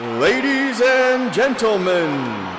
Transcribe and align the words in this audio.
Ladies 0.00 0.80
and 0.80 1.30
gentlemen, 1.34 2.08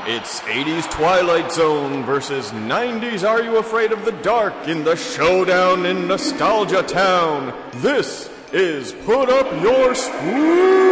it's 0.05 0.41
80s 0.41 0.87
Twilight 0.91 1.51
Zone 1.51 2.03
versus 2.03 2.51
90s 2.51 3.27
Are 3.27 3.41
You 3.41 3.57
Afraid 3.57 3.91
of 3.91 4.05
the 4.05 4.11
Dark 4.11 4.53
in 4.67 4.83
the 4.83 4.95
showdown 4.95 5.87
in 5.87 6.07
Nostalgia 6.07 6.83
Town. 6.83 7.51
This 7.77 8.29
is 8.51 8.91
Put 8.91 9.31
Up 9.31 9.51
Your 9.63 9.95
Spooks! 9.95 10.83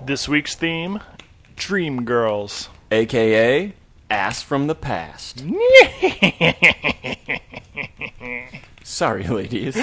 This 0.06 0.26
week's 0.28 0.54
theme 0.54 1.00
Dream 1.56 2.04
Girls. 2.04 2.70
AKA 2.96 3.74
Ass 4.08 4.40
from 4.42 4.66
the 4.68 4.74
Past. 4.74 5.44
Sorry, 8.82 9.24
ladies. 9.24 9.76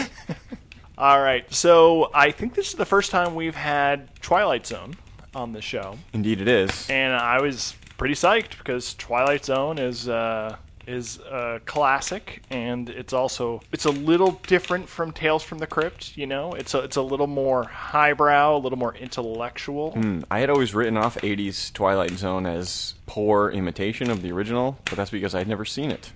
All 0.98 1.22
right, 1.22 1.52
so 1.54 2.10
I 2.14 2.32
think 2.32 2.56
this 2.56 2.70
is 2.70 2.76
the 2.76 2.86
first 2.86 3.12
time 3.12 3.36
we've 3.36 3.56
had 3.56 4.10
Twilight 4.22 4.66
Zone 4.66 4.96
on 5.36 5.54
the 5.54 5.62
show, 5.62 5.98
Indeed, 6.14 6.42
it 6.42 6.48
is. 6.48 6.90
and 6.90 7.14
I 7.14 7.40
was 7.42 7.76
pretty 7.98 8.16
psyched 8.16 8.58
because 8.58 8.96
Twilight 8.96 9.46
Zone 9.46 9.78
is 9.78 10.10
uh, 10.10 10.56
is 10.88 11.20
a 11.20 11.62
classic, 11.66 12.42
and 12.50 12.90
it's 12.90 13.14
also 13.14 13.62
it's 13.72 13.86
a 13.86 13.92
little 13.92 14.40
different 14.48 14.90
from 14.90 15.12
Tales 15.12 15.44
from 15.44 15.58
the 15.60 15.68
Crypt. 15.68 16.18
You 16.18 16.28
know, 16.28 16.54
it's 16.54 16.74
a 16.74 16.80
it's 16.80 16.96
a 16.98 17.02
little 17.02 17.28
more 17.28 17.64
highbrow, 17.64 18.56
a 18.56 18.60
little 18.60 18.78
more 18.78 18.96
intellectual. 18.96 19.98
I 20.30 20.40
had 20.40 20.50
always 20.50 20.74
written 20.76 20.98
off 20.98 21.16
80s 21.18 21.72
Twilight 21.74 22.12
Zone 22.12 22.46
as 22.46 22.96
poor 23.06 23.50
imitation 23.52 24.10
of 24.10 24.22
the 24.22 24.32
original, 24.32 24.78
but 24.86 24.96
that's 24.96 25.12
because 25.12 25.34
I'd 25.36 25.48
never 25.48 25.66
seen 25.66 25.92
it. 25.92 26.12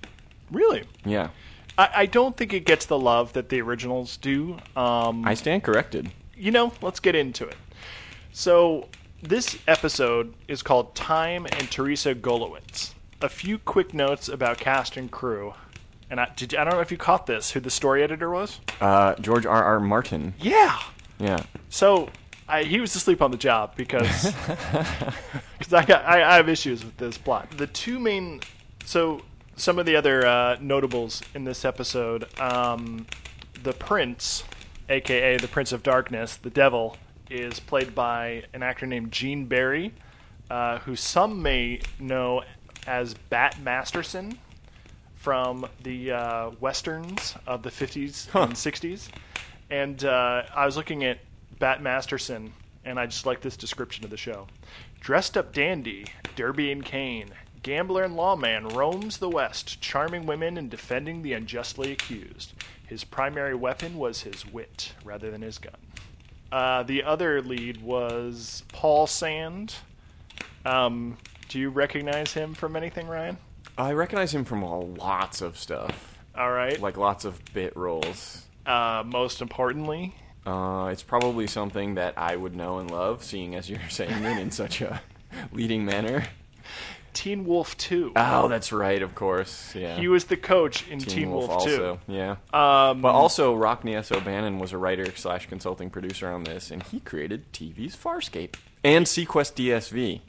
Really, 0.50 0.84
Yeah. 1.04 1.28
I, 1.76 1.90
I 1.94 2.06
don't 2.06 2.36
think 2.36 2.52
it 2.52 2.64
gets 2.64 2.86
the 2.86 2.98
love 2.98 3.32
that 3.34 3.50
the 3.50 3.60
originals 3.60 4.16
do. 4.16 4.56
Um, 4.74 5.24
I 5.26 5.34
stand 5.34 5.62
corrected. 5.62 6.10
you 6.36 6.50
know, 6.50 6.72
let's 6.82 7.00
get 7.00 7.14
into 7.14 7.46
it. 7.46 7.56
So, 8.32 8.88
this 9.22 9.58
episode 9.66 10.34
is 10.48 10.62
called 10.62 10.94
Time 10.94 11.46
and 11.46 11.70
Teresa 11.70 12.14
Golowitz. 12.14 12.94
A 13.20 13.28
few 13.28 13.58
quick 13.58 13.92
notes 13.92 14.28
about 14.28 14.58
cast 14.58 14.96
and 14.96 15.10
crew. 15.10 15.54
And 16.10 16.20
I, 16.20 16.30
did, 16.36 16.54
I 16.54 16.64
don't 16.64 16.74
know 16.74 16.80
if 16.80 16.90
you 16.90 16.96
caught 16.96 17.26
this, 17.26 17.50
who 17.50 17.60
the 17.60 17.70
story 17.70 18.02
editor 18.02 18.30
was? 18.30 18.60
Uh, 18.80 19.14
George 19.16 19.44
R. 19.44 19.62
R. 19.62 19.80
Martin. 19.80 20.34
Yeah. 20.40 20.78
Yeah. 21.18 21.42
So, 21.68 22.08
I, 22.48 22.62
he 22.62 22.80
was 22.80 22.94
asleep 22.94 23.20
on 23.20 23.30
the 23.30 23.36
job 23.36 23.76
because 23.76 24.32
cause 25.60 25.72
I, 25.72 25.84
got, 25.84 26.04
I, 26.04 26.22
I 26.22 26.36
have 26.36 26.48
issues 26.48 26.84
with 26.84 26.96
this 26.96 27.18
plot. 27.18 27.50
The 27.50 27.66
two 27.66 27.98
main. 27.98 28.40
So, 28.84 29.22
some 29.56 29.78
of 29.78 29.86
the 29.86 29.96
other 29.96 30.24
uh, 30.24 30.56
notables 30.60 31.20
in 31.34 31.44
this 31.44 31.64
episode 31.64 32.26
um, 32.40 33.06
the 33.62 33.72
Prince, 33.72 34.44
aka 34.88 35.36
the 35.36 35.48
Prince 35.48 35.72
of 35.72 35.82
Darkness, 35.82 36.36
the 36.36 36.50
Devil, 36.50 36.96
is 37.28 37.60
played 37.60 37.94
by 37.94 38.44
an 38.54 38.62
actor 38.62 38.86
named 38.86 39.12
Gene 39.12 39.46
Barry, 39.46 39.92
uh, 40.50 40.78
who 40.78 40.96
some 40.96 41.42
may 41.42 41.80
know 41.98 42.42
as 42.88 43.12
Bat 43.12 43.60
Masterson 43.60 44.38
from 45.14 45.66
the 45.82 46.12
uh, 46.12 46.50
westerns 46.58 47.34
of 47.46 47.62
the 47.62 47.68
50s 47.68 48.34
and 48.42 48.54
60s. 48.54 49.08
And 49.68 50.02
uh, 50.04 50.44
I 50.54 50.64
was 50.64 50.78
looking 50.78 51.04
at 51.04 51.18
Bat 51.58 51.82
Masterson, 51.82 52.54
and 52.86 52.98
I 52.98 53.04
just 53.04 53.26
like 53.26 53.42
this 53.42 53.58
description 53.58 54.04
of 54.04 54.10
the 54.10 54.16
show. 54.16 54.46
Dressed 55.00 55.36
up 55.36 55.52
dandy, 55.52 56.06
derby 56.34 56.72
and 56.72 56.82
cane, 56.82 57.28
gambler 57.62 58.04
and 58.04 58.16
lawman 58.16 58.68
roams 58.68 59.18
the 59.18 59.28
West, 59.28 59.82
charming 59.82 60.24
women 60.24 60.56
and 60.56 60.70
defending 60.70 61.20
the 61.20 61.34
unjustly 61.34 61.92
accused. 61.92 62.54
His 62.86 63.04
primary 63.04 63.54
weapon 63.54 63.98
was 63.98 64.22
his 64.22 64.46
wit 64.46 64.94
rather 65.04 65.30
than 65.30 65.42
his 65.42 65.58
gun. 65.58 65.74
Uh, 66.50 66.84
the 66.84 67.02
other 67.02 67.42
lead 67.42 67.82
was 67.82 68.62
Paul 68.68 69.06
Sand. 69.06 69.74
Um, 70.64 71.18
do 71.48 71.58
you 71.58 71.70
recognize 71.70 72.32
him 72.32 72.54
from 72.54 72.76
anything, 72.76 73.06
Ryan? 73.08 73.38
I 73.76 73.92
recognize 73.92 74.34
him 74.34 74.44
from 74.44 74.62
lots 74.96 75.40
of 75.40 75.56
stuff, 75.58 76.18
All 76.36 76.50
right. 76.52 76.80
like 76.80 76.96
lots 76.96 77.24
of 77.24 77.40
bit 77.54 77.76
roles. 77.76 78.44
Uh, 78.66 79.02
most 79.06 79.40
importantly, 79.40 80.14
Uh, 80.46 80.88
it's 80.92 81.02
probably 81.02 81.46
something 81.46 81.94
that 81.96 82.14
I 82.16 82.34
would 82.36 82.54
know 82.56 82.78
and 82.78 82.90
love, 82.90 83.22
seeing 83.22 83.54
as 83.54 83.68
you're 83.68 83.80
saying 83.88 84.24
it 84.24 84.38
in 84.38 84.50
such 84.50 84.80
a 84.80 85.00
leading 85.52 85.84
manner. 85.84 86.24
Teen 87.14 87.44
Wolf 87.44 87.76
2. 87.78 88.12
Oh, 88.14 88.46
that's 88.48 88.70
right, 88.70 89.02
of 89.02 89.14
course. 89.14 89.74
Yeah. 89.74 89.96
He 89.96 90.06
was 90.06 90.26
the 90.26 90.36
coach 90.36 90.86
in 90.88 91.00
Teen, 91.00 91.08
Teen 91.14 91.30
Wolf, 91.32 91.50
also. 91.50 91.98
2. 92.06 92.12
Yeah. 92.12 92.36
Um, 92.52 93.00
But 93.02 93.12
also, 93.12 93.54
Rockne 93.56 93.94
S. 93.96 94.12
O'Bannon 94.12 94.58
was 94.60 94.72
a 94.72 94.78
writer 94.78 95.06
slash 95.16 95.46
consulting 95.46 95.90
producer 95.90 96.30
on 96.30 96.44
this, 96.44 96.70
and 96.70 96.82
he 96.84 97.00
created 97.00 97.52
TV's 97.52 97.96
Farscape 97.96 98.54
and 98.84 99.06
seaQuest 99.06 99.54
DSV. 99.54 100.20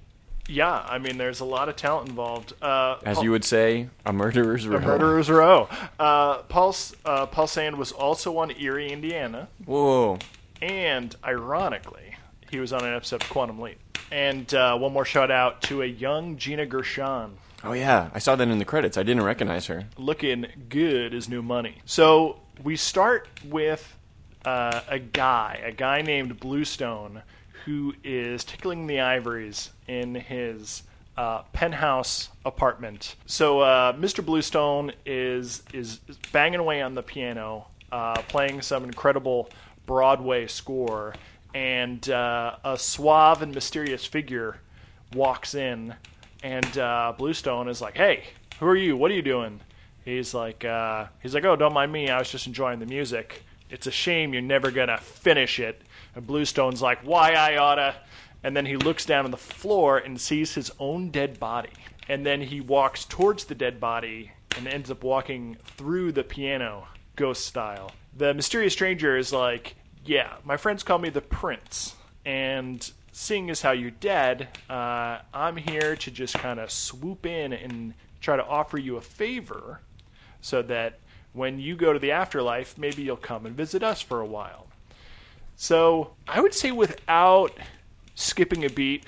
Yeah, 0.50 0.84
I 0.90 0.98
mean, 0.98 1.18
there's 1.18 1.40
a 1.42 1.46
lot 1.46 1.70
of 1.70 1.76
talent 1.76 2.10
involved. 2.10 2.54
Uh, 2.62 2.98
As 3.06 3.16
Paul- 3.16 3.24
you 3.24 3.32
would 3.32 3.46
say, 3.46 3.88
a 4.06 4.12
murderer's 4.12 4.68
row. 4.68 4.78
a 4.78 4.82
Murderer's 4.82 5.30
Row. 5.30 5.70
Uh, 6.00 6.40
Paul, 6.44 6.76
uh, 7.06 7.28
Paul 7.28 7.48
Sand 7.48 7.78
was 7.78 7.92
also 7.92 8.38
on 8.38 8.52
Eerie, 8.60 8.92
Indiana, 8.92 9.48
Whoa. 9.66 10.18
and 10.62 11.16
ironically, 11.24 12.16
he 12.50 12.60
was 12.60 12.74
on 12.74 12.84
an 12.84 12.96
episode 12.96 13.22
of 13.24 13.30
Quantum 13.30 13.60
Leap. 13.60 13.78
And 14.12 14.52
uh, 14.56 14.76
one 14.78 14.92
more 14.92 15.06
shout 15.06 15.30
out 15.30 15.62
to 15.64 15.84
a 15.84 15.86
young 15.86 16.38
Gina 16.38 16.66
Gershon. 16.66 17.38
Oh, 17.64 17.74
yeah. 17.74 18.10
I 18.14 18.18
saw 18.20 18.36
that 18.36 18.48
in 18.48 18.58
the 18.58 18.66
credits. 18.66 18.98
I 18.98 19.04
didn't 19.04 19.24
recognize 19.24 19.68
her. 19.68 19.86
looking 19.98 20.48
good 20.68 21.14
as 21.14 21.30
new 21.30 21.44
money. 21.44 21.76
So 21.86 22.40
we 22.64 22.76
start 22.76 23.28
with 23.46 23.96
uh, 24.46 24.82
a 24.88 24.98
guy, 24.98 25.62
a 25.64 25.72
guy 25.72 26.02
named 26.02 26.40
Bluestone, 26.40 27.22
who 27.66 27.94
is 28.04 28.44
tickling 28.44 28.88
the 28.88 29.00
ivories 29.00 29.72
in 29.88 30.16
his 30.16 30.84
uh, 31.20 31.44
penthouse 31.52 32.30
apartment. 32.46 33.16
So 33.26 33.60
uh, 33.60 33.92
Mr. 33.94 34.26
Bluestone 34.26 34.94
is 35.06 35.64
is 35.74 36.00
banging 36.32 36.62
away 36.62 36.82
on 36.82 36.96
the 36.96 37.04
piano, 37.04 37.68
uh, 37.92 38.22
playing 38.30 38.62
some 38.62 38.86
incredible 38.86 39.50
Broadway 39.86 40.48
score, 40.48 41.14
and 41.54 42.10
uh, 42.10 42.56
a 42.64 42.78
suave 42.78 43.42
and 43.42 43.54
mysterious 43.54 44.06
figure 44.06 44.62
walks 45.14 45.56
in, 45.56 45.94
and 46.42 46.78
uh, 46.78 47.14
Bluestone 47.18 47.68
is 47.68 47.82
like, 47.82 47.98
"Hey, 47.98 48.24
who 48.60 48.68
are 48.68 48.76
you? 48.78 48.96
What 48.96 49.12
are 49.12 49.16
you 49.16 49.22
doing?" 49.22 49.60
He's 50.06 50.34
like, 50.34 50.64
uh, 50.64 51.08
"He's 51.22 51.34
like, 51.34 51.44
oh, 51.44 51.58
don't 51.58 51.74
mind 51.74 51.92
me. 51.92 52.10
I 52.10 52.18
was 52.18 52.32
just 52.32 52.48
enjoying 52.48 52.80
the 52.80 52.86
music. 52.86 53.44
It's 53.70 53.88
a 53.88 53.92
shame 53.92 54.32
you're 54.32 54.42
never 54.42 54.72
gonna 54.72 55.00
finish 55.00 55.60
it." 55.60 55.82
And 56.20 56.28
Bluestone's 56.28 56.82
like, 56.82 57.00
"Why 57.00 57.32
I 57.32 57.56
oughta?" 57.56 57.96
And 58.44 58.54
then 58.54 58.66
he 58.66 58.76
looks 58.76 59.06
down 59.06 59.24
on 59.24 59.32
the 59.32 59.38
floor 59.38 59.98
and 59.98 60.20
sees 60.20 60.54
his 60.54 60.70
own 60.78 61.12
dead 61.12 61.40
body. 61.40 61.72
And 62.10 62.26
then 62.26 62.42
he 62.42 62.60
walks 62.60 63.06
towards 63.06 63.46
the 63.46 63.56
dead 63.56 63.80
body 63.80 64.34
and 64.58 64.68
ends 64.68 64.92
up 64.92 65.02
walking 65.02 65.56
through 65.64 66.12
the 66.12 66.26
piano, 66.26 66.90
ghost 67.16 67.46
style. 67.46 67.92
The 68.18 68.34
mysterious 68.34 68.74
stranger 68.74 69.16
is 69.16 69.32
like, 69.32 69.78
"Yeah, 70.04 70.34
my 70.44 70.58
friends 70.58 70.84
call 70.84 70.98
me 70.98 71.10
the 71.10 71.22
Prince." 71.22 71.96
And 72.26 72.92
seeing 73.14 73.50
as 73.50 73.62
how 73.62 73.72
you're 73.72 73.90
dead, 73.90 74.50
uh, 74.70 75.20
I'm 75.34 75.56
here 75.56 75.96
to 75.96 76.12
just 76.12 76.34
kind 76.34 76.60
of 76.60 76.70
swoop 76.70 77.26
in 77.26 77.54
and 77.54 77.94
try 78.20 78.36
to 78.36 78.46
offer 78.46 78.78
you 78.78 78.98
a 78.98 79.02
favor 79.02 79.80
so 80.42 80.62
that 80.64 81.00
when 81.32 81.60
you 81.60 81.78
go 81.78 81.94
to 81.94 82.00
the 82.00 82.12
afterlife, 82.12 82.78
maybe 82.78 83.04
you'll 83.04 83.16
come 83.16 83.46
and 83.46 83.56
visit 83.56 83.84
us 83.84 84.02
for 84.02 84.20
a 84.20 84.26
while. 84.26 84.69
So 85.62 86.12
I 86.26 86.40
would 86.40 86.54
say 86.54 86.72
without 86.72 87.52
skipping 88.16 88.64
a 88.64 88.70
beat, 88.70 89.04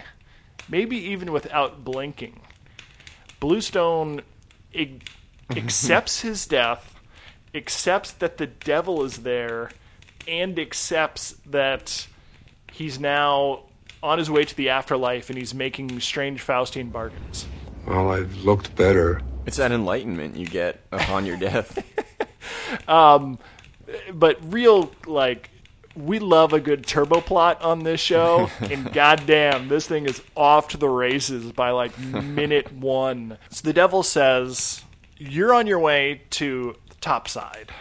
maybe 0.67 0.97
even 0.97 1.31
without 1.31 1.85
blinking, 1.85 2.41
Bluestone 3.39 4.21
ig- 4.73 5.07
accepts 5.55 6.19
his 6.19 6.45
death, 6.45 6.99
accepts 7.55 8.11
that 8.11 8.37
the 8.37 8.47
devil 8.47 9.01
is 9.05 9.19
there, 9.19 9.71
and 10.27 10.59
accepts 10.59 11.35
that 11.45 12.05
he's 12.69 12.99
now 12.99 13.61
on 14.03 14.17
his 14.17 14.29
way 14.29 14.43
to 14.43 14.55
the 14.57 14.67
afterlife 14.67 15.29
and 15.29 15.39
he's 15.39 15.53
making 15.53 16.01
strange 16.01 16.45
Faustian 16.45 16.91
bargains. 16.91 17.45
Well, 17.87 18.11
I've 18.11 18.35
looked 18.43 18.75
better. 18.75 19.21
It's 19.45 19.55
that 19.55 19.71
enlightenment 19.71 20.35
you 20.35 20.47
get 20.47 20.81
upon 20.91 21.25
your 21.25 21.37
death. 21.37 21.81
um, 22.89 23.39
But 24.13 24.37
real, 24.51 24.91
like, 25.07 25.49
we 25.95 26.19
love 26.19 26.53
a 26.53 26.59
good 26.59 26.85
turbo 26.85 27.21
plot 27.21 27.61
on 27.61 27.83
this 27.83 27.99
show, 27.99 28.49
and 28.59 28.91
goddamn, 28.93 29.67
this 29.67 29.87
thing 29.87 30.05
is 30.05 30.21
off 30.35 30.69
to 30.69 30.77
the 30.77 30.89
races 30.89 31.51
by 31.51 31.71
like 31.71 31.97
minute 31.99 32.71
one. 32.73 33.37
So 33.49 33.61
the 33.67 33.73
devil 33.73 34.03
says, 34.03 34.83
You're 35.17 35.53
on 35.53 35.67
your 35.67 35.79
way 35.79 36.21
to 36.31 36.75
the 36.89 36.95
top 36.95 37.27
side, 37.27 37.71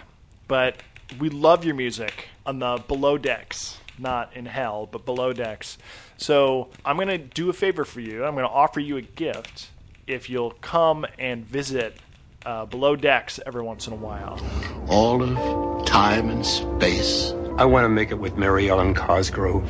but 0.48 0.76
we 1.18 1.28
love 1.28 1.64
your 1.64 1.74
music 1.74 2.28
on 2.46 2.58
the 2.58 2.82
below 2.88 3.18
decks, 3.18 3.78
not 3.98 4.34
in 4.36 4.46
hell, 4.46 4.88
but 4.90 5.04
below 5.04 5.32
decks. 5.32 5.78
So 6.16 6.68
I'm 6.84 6.96
going 6.96 7.08
to 7.08 7.18
do 7.18 7.48
a 7.48 7.52
favor 7.52 7.84
for 7.84 8.00
you. 8.00 8.24
I'm 8.24 8.34
going 8.34 8.46
to 8.46 8.52
offer 8.52 8.78
you 8.80 8.96
a 8.96 9.02
gift 9.02 9.70
if 10.06 10.28
you'll 10.28 10.50
come 10.60 11.06
and 11.18 11.44
visit 11.46 11.96
uh, 12.44 12.66
below 12.66 12.96
decks 12.96 13.38
every 13.46 13.62
once 13.62 13.86
in 13.86 13.92
a 13.92 13.96
while. 13.96 14.40
all 14.88 15.22
of 15.22 15.84
time 15.86 16.28
and 16.30 16.44
space. 16.44 17.32
I 17.56 17.64
want 17.66 17.84
to 17.84 17.88
make 17.88 18.10
it 18.10 18.18
with 18.18 18.36
Mary 18.36 18.68
Ellen 18.70 18.94
Cosgrove. 18.94 19.68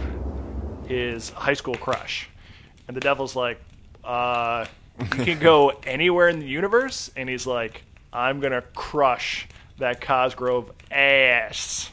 his 0.86 1.30
high 1.30 1.54
school 1.54 1.74
crush. 1.74 2.28
And 2.86 2.96
the 2.96 3.00
devil's 3.00 3.34
like, 3.36 3.60
uh, 4.04 4.66
you 4.98 5.24
can 5.24 5.38
go 5.38 5.70
anywhere 5.84 6.28
in 6.28 6.40
the 6.40 6.46
universe? 6.46 7.10
And 7.16 7.28
he's 7.28 7.46
like, 7.46 7.82
I'm 8.12 8.40
going 8.40 8.52
to 8.52 8.62
crush 8.74 9.46
that 9.78 10.00
Cosgrove 10.00 10.72
ass. 10.90 11.90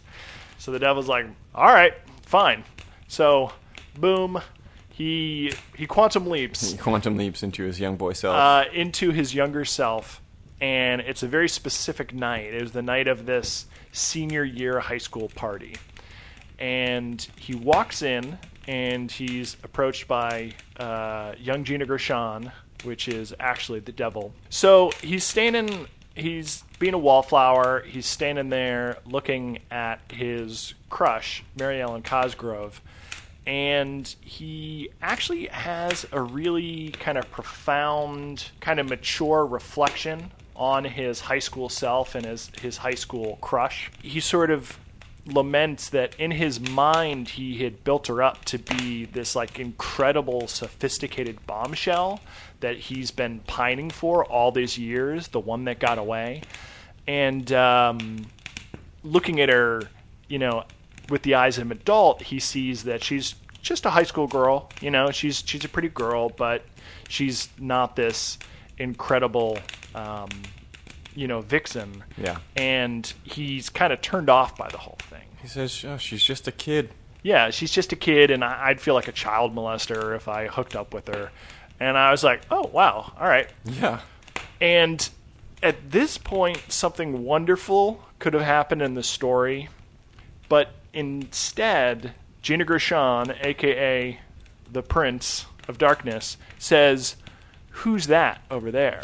So 0.57 0.71
the 0.71 0.79
devil's 0.79 1.07
like, 1.07 1.25
all 1.55 1.65
right, 1.71 1.93
fine. 2.23 2.63
So, 3.07 3.51
boom, 3.97 4.41
he 4.89 5.53
he 5.77 5.85
quantum 5.85 6.27
leaps 6.27 6.71
He 6.71 6.77
quantum 6.77 7.15
leaps 7.17 7.43
into 7.43 7.63
his 7.63 7.79
young 7.79 7.95
boy 7.95 8.13
self. 8.13 8.35
uh, 8.35 8.65
into 8.73 9.11
his 9.11 9.33
younger 9.33 9.63
self, 9.63 10.21
and 10.59 10.99
it's 11.01 11.21
a 11.23 11.27
very 11.27 11.47
specific 11.47 12.13
night. 12.13 12.53
It 12.53 12.61
was 12.61 12.71
the 12.73 12.81
night 12.81 13.07
of 13.07 13.25
this 13.27 13.66
senior 13.91 14.43
year 14.43 14.79
high 14.79 14.97
school 14.97 15.29
party, 15.29 15.75
and 16.59 17.25
he 17.37 17.55
walks 17.55 18.01
in, 18.01 18.37
and 18.67 19.11
he's 19.11 19.57
approached 19.63 20.07
by 20.07 20.53
uh, 20.77 21.33
young 21.37 21.63
Gina 21.63 21.85
Gershon, 21.85 22.51
which 22.83 23.07
is 23.07 23.33
actually 23.39 23.79
the 23.79 23.91
devil. 23.91 24.33
So 24.49 24.91
he's 25.01 25.23
standing. 25.23 25.87
He's 26.15 26.63
being 26.79 26.95
a 26.95 26.97
wallflower. 26.97 27.83
He's 27.85 28.07
standing 28.07 28.49
there 28.49 28.97
looking 29.05 29.59
at 29.69 30.01
his 30.11 30.73
crush, 30.89 31.43
Mary 31.55 31.79
Ellen 31.79 32.01
Cosgrove, 32.01 32.81
and 33.45 34.07
he 34.21 34.89
actually 35.01 35.45
has 35.47 36.05
a 36.11 36.19
really 36.19 36.89
kind 36.99 37.17
of 37.17 37.29
profound, 37.29 38.49
kind 38.59 38.79
of 38.79 38.89
mature 38.89 39.45
reflection 39.45 40.31
on 40.57 40.83
his 40.83 41.21
high 41.21 41.39
school 41.39 41.69
self 41.69 42.15
and 42.15 42.25
his, 42.25 42.51
his 42.61 42.77
high 42.77 42.95
school 42.95 43.37
crush. 43.41 43.91
He 44.01 44.19
sort 44.19 44.51
of 44.51 44.79
laments 45.25 45.89
that 45.89 46.15
in 46.15 46.31
his 46.31 46.59
mind 46.59 47.27
he 47.29 47.63
had 47.63 47.83
built 47.83 48.07
her 48.07 48.23
up 48.23 48.45
to 48.45 48.57
be 48.57 49.05
this 49.05 49.35
like 49.35 49.59
incredible 49.59 50.47
sophisticated 50.47 51.45
bombshell 51.45 52.21
that 52.61 52.77
he's 52.77 53.11
been 53.11 53.39
pining 53.41 53.89
for 53.89 54.23
all 54.23 54.53
these 54.53 54.77
years 54.77 55.27
the 55.27 55.39
one 55.39 55.65
that 55.65 55.79
got 55.79 55.97
away 55.97 56.41
and 57.07 57.51
um, 57.53 58.25
looking 59.03 59.39
at 59.39 59.49
her, 59.49 59.83
you 60.27 60.39
know, 60.39 60.65
with 61.09 61.21
the 61.23 61.35
eyes 61.35 61.57
of 61.57 61.71
an 61.71 61.71
adult, 61.71 62.21
he 62.21 62.39
sees 62.39 62.83
that 62.83 63.03
she's 63.03 63.35
just 63.61 63.85
a 63.85 63.89
high 63.89 64.03
school 64.03 64.27
girl. 64.27 64.69
You 64.81 64.91
know, 64.91 65.11
she's 65.11 65.41
she's 65.45 65.63
a 65.63 65.69
pretty 65.69 65.89
girl, 65.89 66.29
but 66.29 66.65
she's 67.07 67.49
not 67.57 67.95
this 67.95 68.37
incredible, 68.77 69.57
um, 69.95 70.29
you 71.15 71.27
know, 71.27 71.41
vixen. 71.41 72.03
Yeah. 72.17 72.37
And 72.55 73.11
he's 73.23 73.69
kind 73.69 73.91
of 73.93 74.01
turned 74.01 74.29
off 74.29 74.57
by 74.57 74.69
the 74.69 74.77
whole 74.77 74.97
thing. 75.09 75.21
he 75.41 75.47
says, 75.47 75.83
oh, 75.87 75.97
she's 75.97 76.23
just 76.23 76.47
a 76.47 76.51
kid. 76.51 76.89
Yeah, 77.23 77.49
she's 77.49 77.71
just 77.71 77.91
a 77.91 77.95
kid, 77.95 78.31
and 78.31 78.43
I- 78.43 78.67
I'd 78.67 78.79
feel 78.81 78.93
like 78.93 79.07
a 79.07 79.11
child 79.13 79.53
molester 79.55 80.15
if 80.15 80.27
I 80.27 80.47
hooked 80.47 80.75
up 80.75 80.93
with 80.93 81.07
her. 81.07 81.31
And 81.79 81.97
I 81.97 82.11
was 82.11 82.23
like, 82.23 82.41
oh 82.49 82.67
wow, 82.73 83.13
all 83.19 83.27
right. 83.27 83.49
Yeah. 83.65 83.99
And 84.61 85.07
at 85.61 85.91
this 85.91 86.17
point, 86.17 86.61
something 86.69 87.23
wonderful 87.23 88.03
could 88.19 88.33
have 88.33 88.43
happened 88.43 88.81
in 88.81 88.93
the 88.93 89.03
story, 89.03 89.69
but 90.49 90.69
instead, 90.93 92.13
Gina 92.41 92.65
Gershon, 92.65 93.33
aka 93.41 94.19
the 94.71 94.81
Prince 94.81 95.45
of 95.67 95.77
Darkness, 95.77 96.37
says, 96.57 97.15
Who's 97.81 98.07
that 98.07 98.41
over 98.49 98.71
there? 98.71 99.01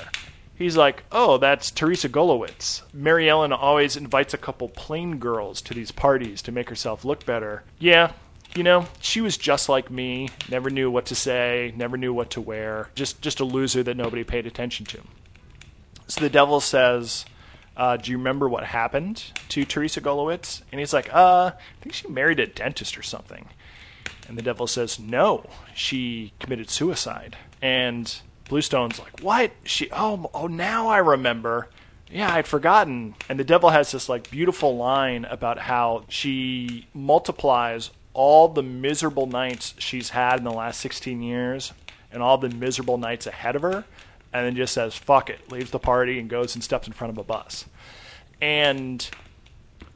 He's 0.55 0.77
like, 0.77 1.03
Oh, 1.11 1.37
that's 1.37 1.69
Teresa 1.71 2.09
Golowitz. 2.09 2.81
Mary 2.93 3.29
Ellen 3.29 3.53
always 3.53 3.95
invites 3.95 4.33
a 4.33 4.37
couple 4.37 4.69
plain 4.69 5.17
girls 5.19 5.61
to 5.61 5.73
these 5.73 5.91
parties 5.91 6.41
to 6.43 6.51
make 6.51 6.69
herself 6.69 7.05
look 7.05 7.25
better. 7.25 7.63
Yeah, 7.79 8.13
you 8.55 8.63
know, 8.63 8.87
she 8.99 9.21
was 9.21 9.37
just 9.37 9.69
like 9.69 9.89
me, 9.89 10.29
never 10.49 10.69
knew 10.69 10.89
what 10.89 11.07
to 11.07 11.15
say, 11.15 11.73
never 11.75 11.97
knew 11.97 12.13
what 12.13 12.31
to 12.31 12.41
wear, 12.41 12.89
just 12.95 13.21
just 13.21 13.39
a 13.39 13.45
loser 13.45 13.83
that 13.83 13.97
nobody 13.97 14.23
paid 14.23 14.45
attention 14.45 14.85
to. 14.87 15.01
So 16.07 16.21
the 16.21 16.29
devil 16.29 16.59
says, 16.59 17.25
uh, 17.77 17.97
"Do 17.97 18.11
you 18.11 18.17
remember 18.17 18.47
what 18.47 18.63
happened 18.63 19.23
to 19.49 19.65
Teresa 19.65 20.01
Golowitz?" 20.01 20.61
And 20.71 20.79
he's 20.79 20.93
like, 20.93 21.13
"Uh, 21.13 21.51
I 21.55 21.83
think 21.83 21.93
she 21.93 22.07
married 22.07 22.39
a 22.39 22.47
dentist 22.47 22.97
or 22.97 23.03
something." 23.03 23.49
And 24.27 24.37
the 24.37 24.43
devil 24.43 24.67
says, 24.67 24.99
"No, 24.99 25.49
she 25.73 26.33
committed 26.39 26.69
suicide." 26.69 27.37
And 27.61 28.15
Bluestone's 28.45 28.99
like, 28.99 29.19
"What? 29.21 29.51
She? 29.63 29.89
Oh, 29.91 30.29
oh, 30.33 30.47
now 30.47 30.87
I 30.87 30.97
remember." 30.97 31.69
Yeah, 32.11 32.31
I'd 32.31 32.47
forgotten. 32.47 33.15
And 33.27 33.39
the 33.39 33.43
devil 33.43 33.71
has 33.71 33.91
this 33.91 34.07
like 34.07 34.29
beautiful 34.29 34.77
line 34.77 35.25
about 35.25 35.57
how 35.57 36.05
she 36.09 36.87
multiplies 36.93 37.89
all 38.13 38.47
the 38.47 38.61
miserable 38.61 39.25
nights 39.25 39.73
she's 39.79 40.11
had 40.11 40.37
in 40.37 40.43
the 40.43 40.51
last 40.51 40.79
16 40.79 41.23
years 41.23 41.73
and 42.11 42.21
all 42.21 42.37
the 42.37 42.49
miserable 42.49 42.99
nights 42.99 43.25
ahead 43.25 43.55
of 43.55 43.63
her 43.63 43.83
and 44.31 44.45
then 44.45 44.55
just 44.55 44.73
says 44.73 44.95
fuck 44.95 45.29
it, 45.29 45.51
leaves 45.51 45.71
the 45.71 45.79
party 45.79 46.19
and 46.19 46.29
goes 46.29 46.53
and 46.53 46.63
steps 46.63 46.85
in 46.85 46.93
front 46.93 47.11
of 47.11 47.17
a 47.17 47.23
bus. 47.23 47.65
And 48.41 49.09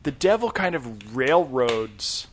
the 0.04 0.12
devil 0.12 0.52
kind 0.52 0.74
of 0.74 1.16
railroads 1.16 2.28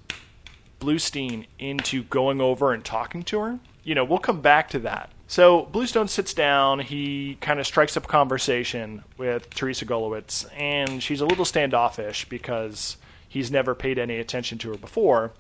Bluestein 0.81 1.47
into 1.59 2.03
going 2.05 2.41
over 2.41 2.73
and 2.73 2.85
talking 2.85 3.23
to 3.25 3.41
her. 3.41 3.59
You 3.83 3.95
know, 3.95 4.05
we'll 4.05 4.19
come 4.19 4.41
back 4.41 4.69
to 4.71 4.79
that. 4.81 5.11
So 5.27 5.63
Bluestone 5.63 6.09
sits 6.09 6.35
down. 6.35 6.81
He 6.81 7.39
kind 7.41 7.59
of 7.59 7.67
strikes 7.67 7.97
up 7.97 8.05
a 8.05 8.09
conversation 8.09 9.05
with 9.17 9.51
Teresa 9.51 9.87
Golowitz, 9.87 10.47
and 10.57 11.03
she's 11.03 11.21
a 11.21 11.27
little 11.27 11.45
standoffish 11.45 12.29
because 12.29 12.97
he's 13.29 13.51
never 13.51 13.75
paid 13.75 13.99
any 13.99 14.19
attention 14.19 14.59
to 14.59 14.71
her 14.71 14.77
before. 14.77 15.33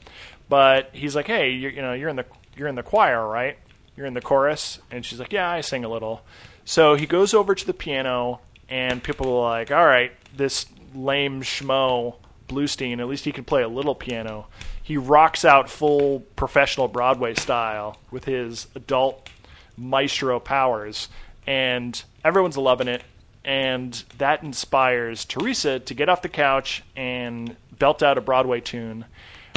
But 0.48 0.90
he's 0.92 1.14
like, 1.14 1.26
"Hey, 1.26 1.50
you're, 1.50 1.70
you 1.70 1.82
know, 1.82 1.92
you're 1.92 2.08
in 2.08 2.16
the 2.16 2.26
you're 2.56 2.69
in 2.69 2.75
the 2.75 2.82
choir, 2.82 3.26
right? 3.26 3.58
You're 3.96 4.06
in 4.06 4.14
the 4.14 4.20
chorus." 4.20 4.78
And 4.90 5.04
she's 5.04 5.20
like, 5.20 5.32
"Yeah, 5.32 5.50
I 5.50 5.60
sing 5.60 5.84
a 5.84 5.88
little." 5.88 6.22
So 6.64 6.94
he 6.94 7.06
goes 7.06 7.34
over 7.34 7.54
to 7.54 7.66
the 7.66 7.75
piano, 7.75 8.40
and 8.69 9.02
people 9.02 9.36
are 9.36 9.50
like, 9.50 9.70
"All 9.70 9.86
right, 9.86 10.12
this 10.34 10.66
lame 10.94 11.42
schmo 11.42 12.16
Bluestein, 12.48 13.00
at 13.00 13.08
least 13.08 13.25
he 13.25 13.32
can 13.32 13.44
play 13.44 13.62
a 13.62 13.69
little 13.69 13.94
piano." 13.94 14.46
He 14.82 14.96
rocks 14.98 15.44
out 15.44 15.70
full 15.70 16.20
professional 16.36 16.88
Broadway 16.88 17.34
style 17.34 17.98
with 18.10 18.25
his 18.26 18.66
adult 18.75 19.31
maestro 19.76 20.40
powers, 20.40 21.08
and 21.46 22.02
everyone's 22.24 22.56
loving 22.56 22.88
it. 22.88 23.02
And 23.44 23.93
that 24.19 24.43
inspires 24.43 25.24
Teresa 25.26 25.78
to 25.81 25.94
get 25.94 26.08
off 26.08 26.22
the 26.22 26.28
couch 26.31 26.82
and 26.96 27.54
belt 27.78 28.02
out 28.02 28.16
a 28.16 28.22
Broadway 28.22 28.60
tune. 28.60 29.04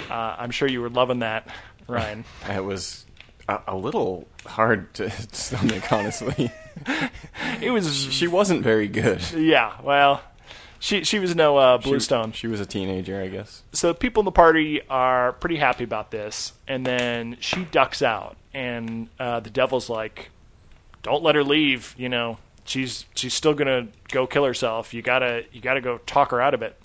Uh, 0.09 0.35
I'm 0.37 0.51
sure 0.51 0.67
you 0.67 0.81
were 0.81 0.89
loving 0.89 1.19
that, 1.19 1.47
Ryan. 1.87 2.25
It 2.49 2.63
was 2.63 3.05
a, 3.47 3.59
a 3.67 3.75
little 3.77 4.27
hard 4.45 4.93
to 4.95 5.09
stomach, 5.33 5.91
honestly. 5.91 6.51
It 7.61 7.71
was, 7.71 8.13
she 8.13 8.27
wasn't 8.27 8.61
very 8.61 8.87
good. 8.87 9.21
yeah. 9.31 9.73
Well, 9.81 10.21
she 10.79 11.03
she 11.03 11.17
was 11.17 11.35
no 11.35 11.57
uh, 11.57 11.79
She- 11.81 11.89
Bluestone. 11.89 12.31
She, 12.33 12.47
was 12.47 12.59
a 12.59 12.65
teenager, 12.67 13.19
I 13.19 13.27
guess. 13.29 13.63
so 13.73 13.93
people 13.95 14.21
in 14.21 14.25
the 14.25 14.31
party 14.31 14.81
are 14.89 15.33
pretty 15.33 15.55
happy 15.57 15.83
about 15.83 16.11
this, 16.11 16.53
and 16.67 16.85
then 16.85 17.37
she 17.39 17.63
ducks 17.65 18.01
out, 18.03 18.37
and 18.57 19.07
uh, 19.19 19.39
the 19.39 19.51
devil's 19.51 19.87
like, 19.89 20.31
"Don't 21.03 21.21
let 21.23 21.35
her 21.35 21.43
leave. 21.43 21.93
You 21.97 22.09
know, 22.09 22.39
she's 22.65 23.05
she's 23.15 23.33
still 23.33 23.53
gonna 23.53 23.87
go 24.09 24.25
kill 24.25 24.45
herself. 24.45 24.93
You 24.93 25.01
gotta 25.03 25.45
you 25.51 25.61
gotta 25.61 25.81
go 25.81 25.99
talk 25.99 26.31
her 26.31 26.41
out 26.41 26.53
of 26.55 26.61
it." 26.63 26.75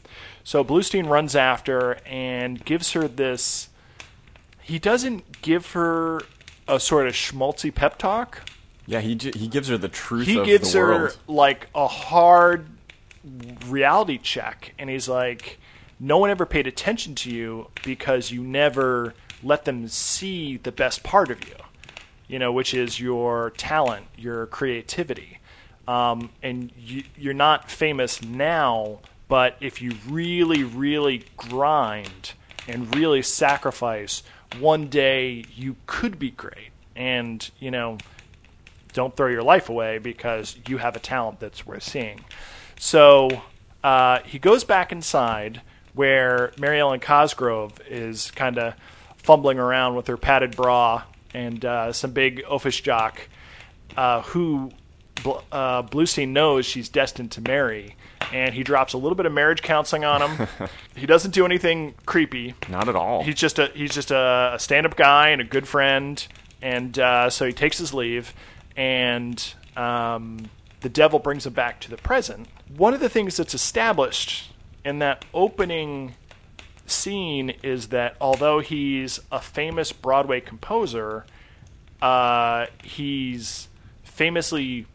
So 0.45 0.63
Bluestein 0.63 1.09
runs 1.09 1.35
after 1.35 1.99
and 2.05 2.63
gives 2.65 2.93
her 2.93 3.09
this. 3.09 3.71
He 4.61 4.79
doesn't 4.79 5.41
give 5.41 5.73
her 5.73 6.21
a 6.69 6.79
sort 6.79 7.07
of 7.07 7.15
schmaltzy 7.15 7.75
pep 7.75 7.97
talk. 7.99 8.49
Yeah, 8.87 9.01
he 9.01 9.17
he 9.35 9.49
gives 9.49 9.69
her 9.69 9.79
the 9.79 9.89
truth 9.89 10.27
He 10.27 10.39
of 10.39 10.45
gives 10.47 10.75
her 10.75 10.87
world. 10.87 11.19
like 11.27 11.69
a 11.75 11.87
hard 11.89 12.67
reality 13.69 14.19
check 14.19 14.75
and 14.81 14.91
he's 14.91 15.09
like 15.09 15.61
no 16.01 16.19
one 16.19 16.29
ever 16.31 16.45
paid 16.45 16.67
attention 16.67 17.15
to 17.15 17.31
you 17.31 17.69
because 17.85 18.33
you 18.33 18.43
never 18.43 19.15
let 19.43 19.65
them 19.65 19.89
see 19.89 20.57
the 20.57 20.73
best 20.73 21.03
part 21.03 21.31
of 21.31 21.47
you 21.49 21.55
you 22.29 22.39
know 22.39 22.53
which 22.53 22.75
is 22.75 23.01
your 23.01 23.51
talent 23.57 24.07
your 24.17 24.47
creativity 24.47 25.39
um, 25.89 26.31
and 26.43 26.71
you, 26.79 27.03
you're 27.17 27.35
not 27.35 27.71
famous 27.71 28.23
now 28.23 29.01
but 29.29 29.57
if 29.61 29.83
you 29.83 29.93
really 30.09 30.63
really 30.63 31.25
grind 31.37 32.33
and 32.69 32.95
really 32.95 33.23
sacrifice 33.23 34.23
one 34.59 34.89
day 34.89 35.45
you 35.55 35.77
could 35.87 36.19
be 36.19 36.31
great 36.31 36.71
and 36.95 37.51
you 37.59 37.71
know 37.71 37.99
don't 38.93 39.17
throw 39.17 39.29
your 39.29 39.43
life 39.43 39.69
away 39.69 39.99
because 39.99 40.57
you 40.69 40.79
have 40.79 40.97
a 40.97 41.01
talent 41.01 41.41
that's 41.41 41.67
worth 41.67 41.83
seeing. 41.83 42.25
So 42.79 43.43
uh, 43.83 44.21
he 44.21 44.39
goes 44.39 44.65
back 44.65 44.93
inside 44.93 45.63
where 45.95 46.53
Mary 46.59 46.81
Ellen 46.81 47.01
Cosgrove 47.01 47.81
is 47.89 48.31
kind 48.33 48.59
of 48.59 48.75
fumbling 49.23 49.59
around 49.59 49.95
with 49.95 50.07
her 50.07 50.17
padded 50.17 50.57
bra 50.57 51.03
and 51.35 51.65
uh, 51.65 51.93
some 51.93 52.13
big 52.13 52.43
oafish 52.45 52.83
jock 52.83 53.29
uh, 53.97 54.23
who 54.23 54.71
uh, 55.53 55.83
Bluestein 55.83 56.29
knows 56.29 56.67
she's 56.67 56.89
destined 56.89 57.31
to 57.33 57.41
marry, 57.41 57.97
and 58.33 58.55
he 58.55 58.63
drops 58.63 58.93
a 58.93 58.99
little 58.99 59.15
bit 59.15 59.27
of 59.27 59.33
marriage 59.33 59.63
counseling 59.63 60.05
on 60.05 60.23
him. 60.23 60.49
he 60.97 61.07
doesn't 61.07 61.33
do 61.33 61.45
anything 61.45 61.95
creepy. 62.07 62.55
Not 62.69 62.89
at 62.89 62.97
all. 62.97 63.23
He's 63.23 63.37
just 63.37 63.59
a 63.59 63.67
he's 63.75 63.95
just 63.95 64.11
a, 64.11 64.53
a 64.55 64.59
stand-up 64.59 64.97
guy 64.97 65.29
and 65.29 65.41
a 65.41 65.45
good 65.45 65.69
friend, 65.69 66.27
and 66.61 66.99
uh, 66.99 67.31
so 67.31 67.47
he 67.47 67.53
takes 67.53 67.79
his 67.79 67.95
leave, 67.95 68.35
and 68.77 69.55
um, 69.77 70.51
the 70.81 70.89
devil 70.89 71.19
brings 71.19 71.47
him 71.47 71.53
back 71.53 71.81
to 71.81 71.91
the 71.91 71.97
present. 71.97 72.49
One 72.77 72.95
of 72.95 73.01
the 73.01 73.09
things 73.09 73.37
that's 73.37 73.55
established 73.55 74.53
in 74.85 74.99
that 74.99 75.25
opening 75.33 76.15
scene 76.93 77.55
is 77.63 77.89
that 77.89 78.17
although 78.21 78.61
he's 78.61 79.21
a 79.31 79.41
famous 79.41 79.93
Broadway 79.93 80.41
composer, 80.41 81.25
uh, 82.01 82.67
he's 82.83 83.69
famously 84.03 84.87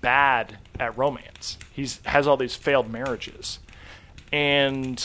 bad 0.00 0.58
at 0.78 0.96
romance. 0.96 1.58
He's 1.72 2.00
has 2.04 2.26
all 2.26 2.36
these 2.36 2.54
failed 2.54 2.90
marriages, 2.90 3.58
and 4.32 5.02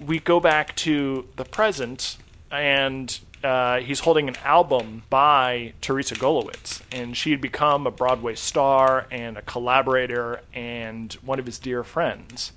we 0.00 0.18
go 0.18 0.40
back 0.40 0.74
to 0.76 1.28
the 1.36 1.44
present, 1.44 2.18
and 2.50 3.18
uh, 3.42 3.80
he's 3.80 4.00
holding 4.00 4.28
an 4.28 4.36
album 4.44 5.02
by 5.10 5.74
Teresa 5.80 6.14
Golowitz, 6.14 6.80
and 6.90 7.16
she 7.16 7.30
had 7.30 7.40
become 7.40 7.86
a 7.86 7.90
Broadway 7.90 8.34
star 8.34 9.06
and 9.10 9.36
a 9.36 9.42
collaborator 9.42 10.40
and 10.54 11.12
one 11.14 11.38
of 11.38 11.46
his 11.46 11.58
dear 11.58 11.84
friends. 11.84 12.52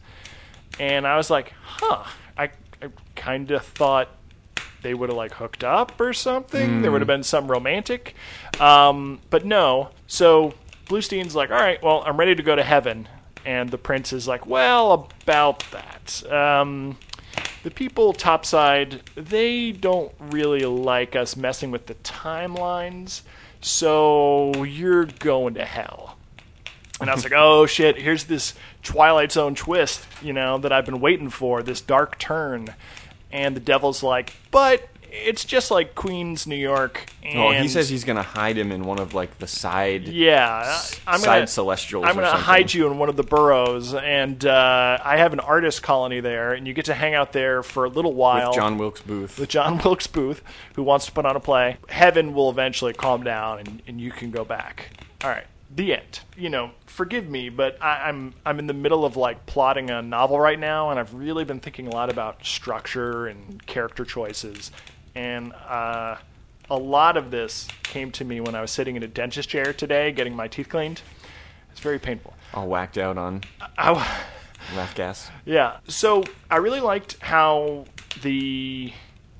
And 0.79 1.05
I 1.05 1.17
was 1.17 1.29
like, 1.29 1.53
huh, 1.61 2.05
I, 2.81 2.89
kind 3.15 3.51
of 3.51 3.63
thought 3.65 4.09
they 4.81 4.93
would 4.93 5.09
have 5.09 5.17
like 5.17 5.33
hooked 5.33 5.63
up 5.63 5.99
or 5.99 6.13
something. 6.13 6.81
There 6.81 6.91
would 6.91 7.01
have 7.01 7.07
been 7.07 7.23
some 7.23 7.49
romantic, 7.49 8.15
um, 8.59 9.19
but 9.29 9.45
no. 9.45 9.89
So 10.07 10.53
Bluestein's 10.87 11.35
like, 11.35 11.49
all 11.49 11.57
right, 11.57 11.81
well, 11.83 12.03
I'm 12.05 12.17
ready 12.17 12.35
to 12.35 12.43
go 12.43 12.55
to 12.55 12.63
heaven, 12.63 13.07
and 13.45 13.69
the 13.69 13.77
prince 13.77 14.13
is 14.13 14.27
like, 14.27 14.45
well, 14.45 15.09
about 15.23 15.63
that. 15.71 16.31
Um, 16.31 16.97
the 17.63 17.71
people 17.71 18.13
topside, 18.13 19.01
they 19.15 19.71
don't 19.71 20.13
really 20.19 20.61
like 20.61 21.15
us 21.15 21.35
messing 21.35 21.71
with 21.71 21.87
the 21.87 21.95
timelines, 21.95 23.23
so 23.61 24.63
you're 24.63 25.05
going 25.05 25.55
to 25.55 25.65
hell. 25.65 26.16
And 26.99 27.09
I 27.09 27.13
was 27.13 27.23
like, 27.23 27.33
oh 27.35 27.65
shit, 27.67 27.97
here's 27.97 28.23
this 28.25 28.53
Twilight 28.83 29.31
Zone 29.31 29.53
twist, 29.55 30.05
you 30.21 30.33
know, 30.33 30.57
that 30.57 30.71
I've 30.71 30.85
been 30.85 30.99
waiting 30.99 31.29
for, 31.29 31.61
this 31.61 31.79
dark 31.81 32.17
turn. 32.17 32.73
And 33.31 33.55
the 33.55 33.59
devil's 33.59 34.01
like, 34.01 34.33
but 34.51 34.87
it's 35.11 35.45
just 35.45 35.69
like 35.71 35.95
Queens, 35.95 36.47
New 36.47 36.55
York. 36.55 37.05
And 37.23 37.39
Oh, 37.39 37.51
he 37.51 37.67
says 37.67 37.87
he's 37.89 38.03
gonna 38.03 38.23
hide 38.23 38.57
him 38.57 38.71
in 38.71 38.83
one 38.83 38.99
of 38.99 39.13
like 39.13 39.37
the 39.39 39.47
side. 39.47 40.07
yeah, 40.07 40.79
I'm 41.05 41.19
side 41.19 41.25
gonna, 41.25 41.47
celestials 41.47 42.05
I'm 42.05 42.15
gonna 42.15 42.31
hide 42.31 42.73
you 42.73 42.87
in 42.87 42.97
one 42.97 43.09
of 43.09 43.15
the 43.15 43.23
boroughs, 43.23 43.93
and 43.93 44.45
uh, 44.45 44.97
I 45.03 45.17
have 45.17 45.33
an 45.33 45.39
artist 45.39 45.81
colony 45.83 46.19
there, 46.19 46.53
and 46.53 46.67
you 46.67 46.73
get 46.73 46.85
to 46.85 46.93
hang 46.93 47.13
out 47.13 47.31
there 47.31 47.63
for 47.63 47.85
a 47.85 47.89
little 47.89 48.13
while 48.13 48.49
with 48.49 48.55
John 48.57 48.77
Wilkes 48.77 49.01
Booth. 49.01 49.39
with 49.39 49.49
John 49.49 49.77
Wilkes 49.83 50.07
Booth, 50.07 50.41
who 50.75 50.83
wants 50.83 51.05
to 51.05 51.11
put 51.11 51.25
on 51.25 51.35
a 51.35 51.39
play. 51.41 51.77
Heaven 51.89 52.33
will 52.33 52.49
eventually 52.49 52.93
calm 52.93 53.23
down, 53.23 53.59
and, 53.59 53.81
and 53.87 54.01
you 54.01 54.11
can 54.11 54.31
go 54.31 54.43
back. 54.45 54.89
All 55.23 55.29
right, 55.29 55.45
the 55.77 55.93
end. 55.93 56.19
You 56.35 56.49
know, 56.49 56.71
forgive 56.87 57.29
me, 57.29 57.49
but 57.49 57.81
I, 57.81 58.09
I'm 58.09 58.33
I'm 58.45 58.59
in 58.59 58.67
the 58.67 58.73
middle 58.73 59.05
of 59.05 59.15
like 59.15 59.45
plotting 59.45 59.89
a 59.89 60.01
novel 60.01 60.39
right 60.39 60.59
now, 60.59 60.89
and 60.89 60.99
I've 60.99 61.13
really 61.13 61.45
been 61.45 61.59
thinking 61.59 61.87
a 61.87 61.91
lot 61.91 62.11
about 62.11 62.45
structure 62.45 63.27
and 63.27 63.65
character 63.65 64.03
choices, 64.03 64.71
and 65.15 65.53
uh, 65.53 66.17
a 66.69 66.77
lot 66.77 67.15
of 67.15 67.31
this 67.31 67.67
came 67.83 68.11
to 68.11 68.25
me 68.25 68.41
when 68.41 68.55
I 68.55 68.61
was 68.61 68.71
sitting 68.71 68.95
in 68.97 69.03
a 69.03 69.07
dentist 69.07 69.47
chair 69.47 69.71
today, 69.71 70.11
getting 70.11 70.35
my 70.35 70.47
teeth 70.47 70.67
cleaned. 70.67 71.01
It's 71.71 71.79
very 71.79 71.99
painful. 71.99 72.33
all 72.55 72.67
whacked 72.67 72.97
out 72.97 73.19
on 73.19 73.43
I, 73.77 73.91
laugh 74.75 74.95
gas. 74.95 75.29
yeah. 75.45 75.77
So 75.87 76.23
I 76.49 76.57
really 76.57 76.81
liked 76.81 77.17
how 77.21 77.85
the 78.23 78.91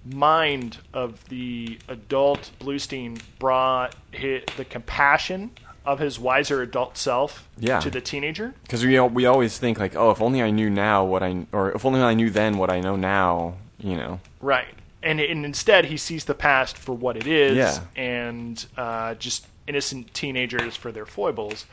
mind 0.06 0.78
of 0.94 1.28
the 1.30 1.80
adult 1.88 2.52
Bluestein 2.60 3.20
brought 3.40 3.96
the 4.12 4.66
compassion 4.70 5.52
of 5.88 6.00
his 6.00 6.20
wiser 6.20 6.62
adult 6.62 6.98
self 6.98 7.48
Yeah. 7.58 7.80
to 7.80 7.90
the 7.90 8.02
teenager. 8.02 8.54
Because 8.64 8.86
we 8.86 9.00
we 9.00 9.26
always 9.26 9.58
think 9.58 9.80
like, 9.80 9.96
oh, 9.96 10.12
if 10.12 10.22
only 10.22 10.42
I 10.44 10.52
knew 10.52 10.70
now 10.70 11.04
what 11.06 11.24
I 11.24 11.46
or 11.52 11.72
if 11.72 11.86
only 11.86 12.02
I 12.02 12.14
knew 12.14 12.30
then 12.30 12.58
what 12.58 12.70
I 12.70 12.82
know 12.82 12.96
now, 12.96 13.56
you 13.80 13.96
know. 13.96 14.20
Right. 14.42 14.68
And, 15.02 15.20
and 15.22 15.46
instead, 15.46 15.86
he 15.86 15.96
sees 15.96 16.26
the 16.26 16.34
past 16.34 16.78
for 16.78 16.92
what 16.94 17.16
it 17.16 17.26
is 17.28 17.56
Yeah. 17.56 17.80
and 17.96 18.66
uh, 18.76 19.14
just 19.16 19.48
innocent 19.66 20.14
teenagers 20.14 20.76
for 20.76 20.92
their 20.92 21.06
foibles. 21.06 21.66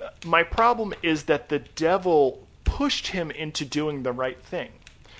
Uh, 0.00 0.08
My 0.24 0.42
problem 0.42 0.92
is 1.02 1.24
that 1.24 1.48
the 1.48 1.60
devil 1.60 2.44
pushed 2.64 3.08
him 3.08 3.30
into 3.30 3.64
doing 3.64 4.02
the 4.02 4.12
right 4.12 4.42
thing. 4.42 4.70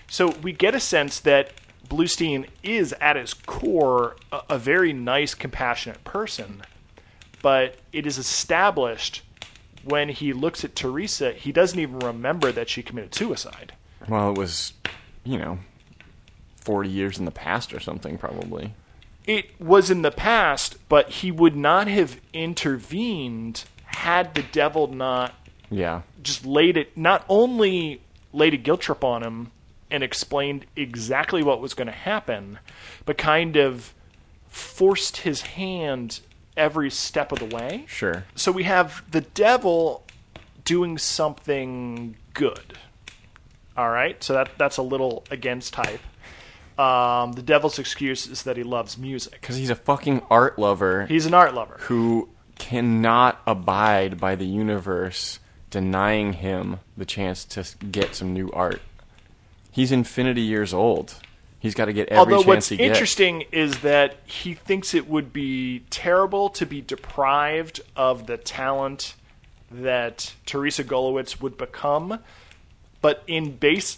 So 0.08 0.30
we 0.42 0.52
get 0.52 0.74
a 0.74 0.80
sense 0.80 1.20
that 1.20 1.52
Bluestein 1.88 2.46
is, 2.62 2.94
at 3.00 3.14
his 3.16 3.34
core, 3.34 4.16
a, 4.32 4.40
a 4.50 4.58
very 4.58 4.92
nice, 4.92 5.34
compassionate 5.34 6.02
person. 6.02 6.62
But 7.44 7.76
it 7.92 8.06
is 8.06 8.16
established 8.16 9.20
when 9.84 10.08
he 10.08 10.32
looks 10.32 10.64
at 10.64 10.74
Teresa, 10.74 11.32
he 11.32 11.52
doesn't 11.52 11.78
even 11.78 11.98
remember 11.98 12.50
that 12.50 12.70
she 12.70 12.82
committed 12.82 13.14
suicide. 13.14 13.74
Well, 14.08 14.30
it 14.30 14.38
was, 14.38 14.72
you 15.24 15.36
know, 15.38 15.58
forty 16.56 16.88
years 16.88 17.18
in 17.18 17.26
the 17.26 17.30
past 17.30 17.74
or 17.74 17.80
something 17.80 18.16
probably. 18.16 18.72
it 19.26 19.60
was 19.60 19.90
in 19.90 20.00
the 20.00 20.10
past, 20.10 20.78
but 20.88 21.10
he 21.10 21.30
would 21.30 21.54
not 21.54 21.86
have 21.86 22.18
intervened 22.32 23.64
had 23.84 24.34
the 24.34 24.42
devil 24.42 24.86
not 24.86 25.34
Yeah. 25.70 26.00
just 26.22 26.46
laid 26.46 26.78
it, 26.78 26.96
not 26.96 27.26
only 27.28 28.00
laid 28.32 28.54
a 28.54 28.56
guilt 28.56 28.80
trip 28.80 29.04
on 29.04 29.22
him 29.22 29.50
and 29.90 30.02
explained 30.02 30.64
exactly 30.76 31.42
what 31.42 31.60
was 31.60 31.74
going 31.74 31.86
to 31.88 31.92
happen, 31.92 32.58
but 33.04 33.18
kind 33.18 33.56
of 33.56 33.92
forced 34.48 35.18
his 35.18 35.42
hand 35.42 36.20
every 36.56 36.90
step 36.90 37.32
of 37.32 37.38
the 37.38 37.46
way. 37.54 37.84
Sure. 37.88 38.24
So 38.34 38.52
we 38.52 38.64
have 38.64 39.02
the 39.10 39.20
devil 39.22 40.04
doing 40.64 40.98
something 40.98 42.16
good. 42.32 42.78
All 43.76 43.90
right, 43.90 44.22
so 44.22 44.34
that 44.34 44.50
that's 44.56 44.76
a 44.76 44.82
little 44.82 45.24
against 45.30 45.72
type. 45.74 46.00
Um, 46.78 47.32
the 47.32 47.42
devil's 47.42 47.78
excuse 47.78 48.26
is 48.26 48.42
that 48.44 48.56
he 48.56 48.62
loves 48.62 48.96
music. 48.98 49.40
Because 49.40 49.56
he's 49.56 49.70
a 49.70 49.74
fucking 49.76 50.22
art 50.30 50.58
lover 50.58 51.06
He's 51.06 51.26
an 51.26 51.34
art 51.34 51.54
lover. 51.54 51.76
who 51.82 52.28
cannot 52.58 53.40
abide 53.46 54.18
by 54.20 54.34
the 54.36 54.46
universe 54.46 55.38
denying 55.70 56.34
him 56.34 56.78
the 56.96 57.04
chance 57.04 57.44
to 57.44 57.60
s- 57.60 57.74
get 57.90 58.14
some 58.14 58.32
new 58.32 58.50
art. 58.52 58.80
He's 59.72 59.90
infinity 59.92 60.40
years 60.42 60.72
old. 60.74 61.14
He's 61.64 61.74
got 61.74 61.86
to 61.86 61.94
get 61.94 62.10
every 62.10 62.18
Although 62.18 62.44
chance 62.44 62.46
what's 62.46 62.68
he 62.68 62.76
gets. 62.76 62.88
interesting 62.90 63.44
is 63.50 63.78
that 63.78 64.18
he 64.26 64.52
thinks 64.52 64.92
it 64.92 65.08
would 65.08 65.32
be 65.32 65.80
terrible 65.88 66.50
to 66.50 66.66
be 66.66 66.82
deprived 66.82 67.80
of 67.96 68.26
the 68.26 68.36
talent 68.36 69.14
that 69.70 70.34
Teresa 70.44 70.84
Golowitz 70.84 71.40
would 71.40 71.56
become, 71.56 72.18
but 73.00 73.22
in 73.26 73.56
base 73.56 73.96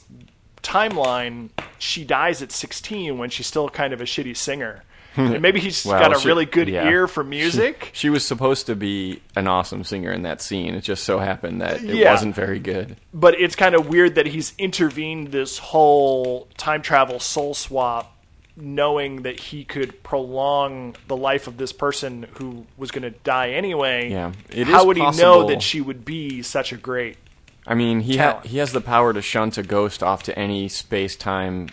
timeline, 0.62 1.49
she 1.76 2.04
dies 2.04 2.40
at 2.40 2.52
16 2.52 3.18
when 3.18 3.30
she's 3.30 3.49
still 3.49 3.68
kind 3.68 3.92
of 3.92 4.00
a 4.00 4.04
shitty 4.04 4.37
singer. 4.37 4.85
maybe 5.40 5.61
he's 5.61 5.85
Well, 5.85 5.99
got 5.99 6.14
a 6.16 6.20
she- 6.20 6.28
really 6.28 6.44
good 6.46 6.68
yeah. 6.68 6.88
ear 6.88 7.06
for 7.08 7.25
music. 7.25 7.90
She 7.92 8.11
was 8.11 8.25
supposed 8.26 8.66
to 8.66 8.76
be 8.76 9.23
an 9.35 9.46
awesome 9.49 9.85
singer 9.85 10.12
in 10.12 10.23
that 10.23 10.40
scene. 10.42 10.75
It 10.75 10.82
just 10.82 11.04
so 11.04 11.18
happened 11.18 11.61
that 11.61 11.82
it 11.82 11.96
Yeah. 11.96 12.12
wasn't 12.12 12.35
very 12.35 12.58
good. 12.58 12.96
but 13.14 13.40
it's 13.40 13.56
kind 13.56 13.75
of 13.75 13.88
weird 13.88 14.14
that 14.16 14.26
he's 14.26 14.52
intervened 14.58 15.28
this 15.32 15.58
whole 15.58 16.49
time 16.56 16.82
travel 16.82 17.18
soul 17.20 17.54
swap 17.54 18.12
knowing 18.58 19.23
that 19.23 19.38
he 19.38 19.64
could 19.64 20.02
prolong 20.02 20.96
the 21.08 21.16
life 21.16 21.46
of 21.46 21.58
this 21.58 21.73
person 21.73 22.26
who 22.38 22.64
was 22.78 22.90
going 22.90 23.02
to 23.02 23.11
die 23.11 23.50
anyway 23.50 24.11
Yeah, 24.11 24.32
it 24.50 24.66
how 24.66 24.87
would 24.87 24.96
he 24.96 25.11
know 25.12 25.46
that 25.49 25.61
she 25.62 25.80
would 25.82 26.04
be 26.06 26.40
such 26.42 26.73
a 26.73 26.76
great 26.76 27.18
I 27.66 27.75
mean, 27.75 28.00
he 28.00 28.16
ha- 28.16 28.40
he 28.44 28.58
has 28.58 28.73
the 28.73 28.80
power 28.80 29.12
to 29.12 29.20
shunt 29.20 29.58
a 29.58 29.62
ghost 29.64 30.00
off 30.02 30.23
to 30.25 30.38
any 30.38 30.68
space 30.68 31.16
time, 31.16 31.68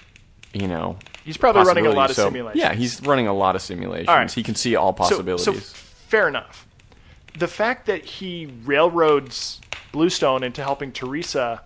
you 0.52 0.68
know. 0.68 0.98
He's 1.24 1.38
probably 1.38 1.64
running 1.64 1.86
a 1.86 1.92
lot 1.92 2.10
of 2.10 2.16
possibility. 2.16 2.38
simulations 2.38 2.62
yeah, 2.62 2.74
he's 2.74 3.02
running 3.02 3.28
a 3.28 3.34
lot 3.34 3.56
of 3.56 3.62
simulations. 3.62 4.10
All 4.10 4.16
right. 4.16 4.32
He 4.32 4.44
can 4.44 4.56
see 4.56 4.76
all 4.76 4.94
possibilities. 4.94 5.46
so 5.46 5.54
fair 5.54 6.28
enough 6.28 6.68
the 7.38 7.48
fact 7.48 7.86
that 7.88 8.06
he 8.06 8.46
railroads 8.64 9.60
bluestone 9.92 10.44
into 10.44 10.62
helping 10.62 10.92
teresa 10.92 11.62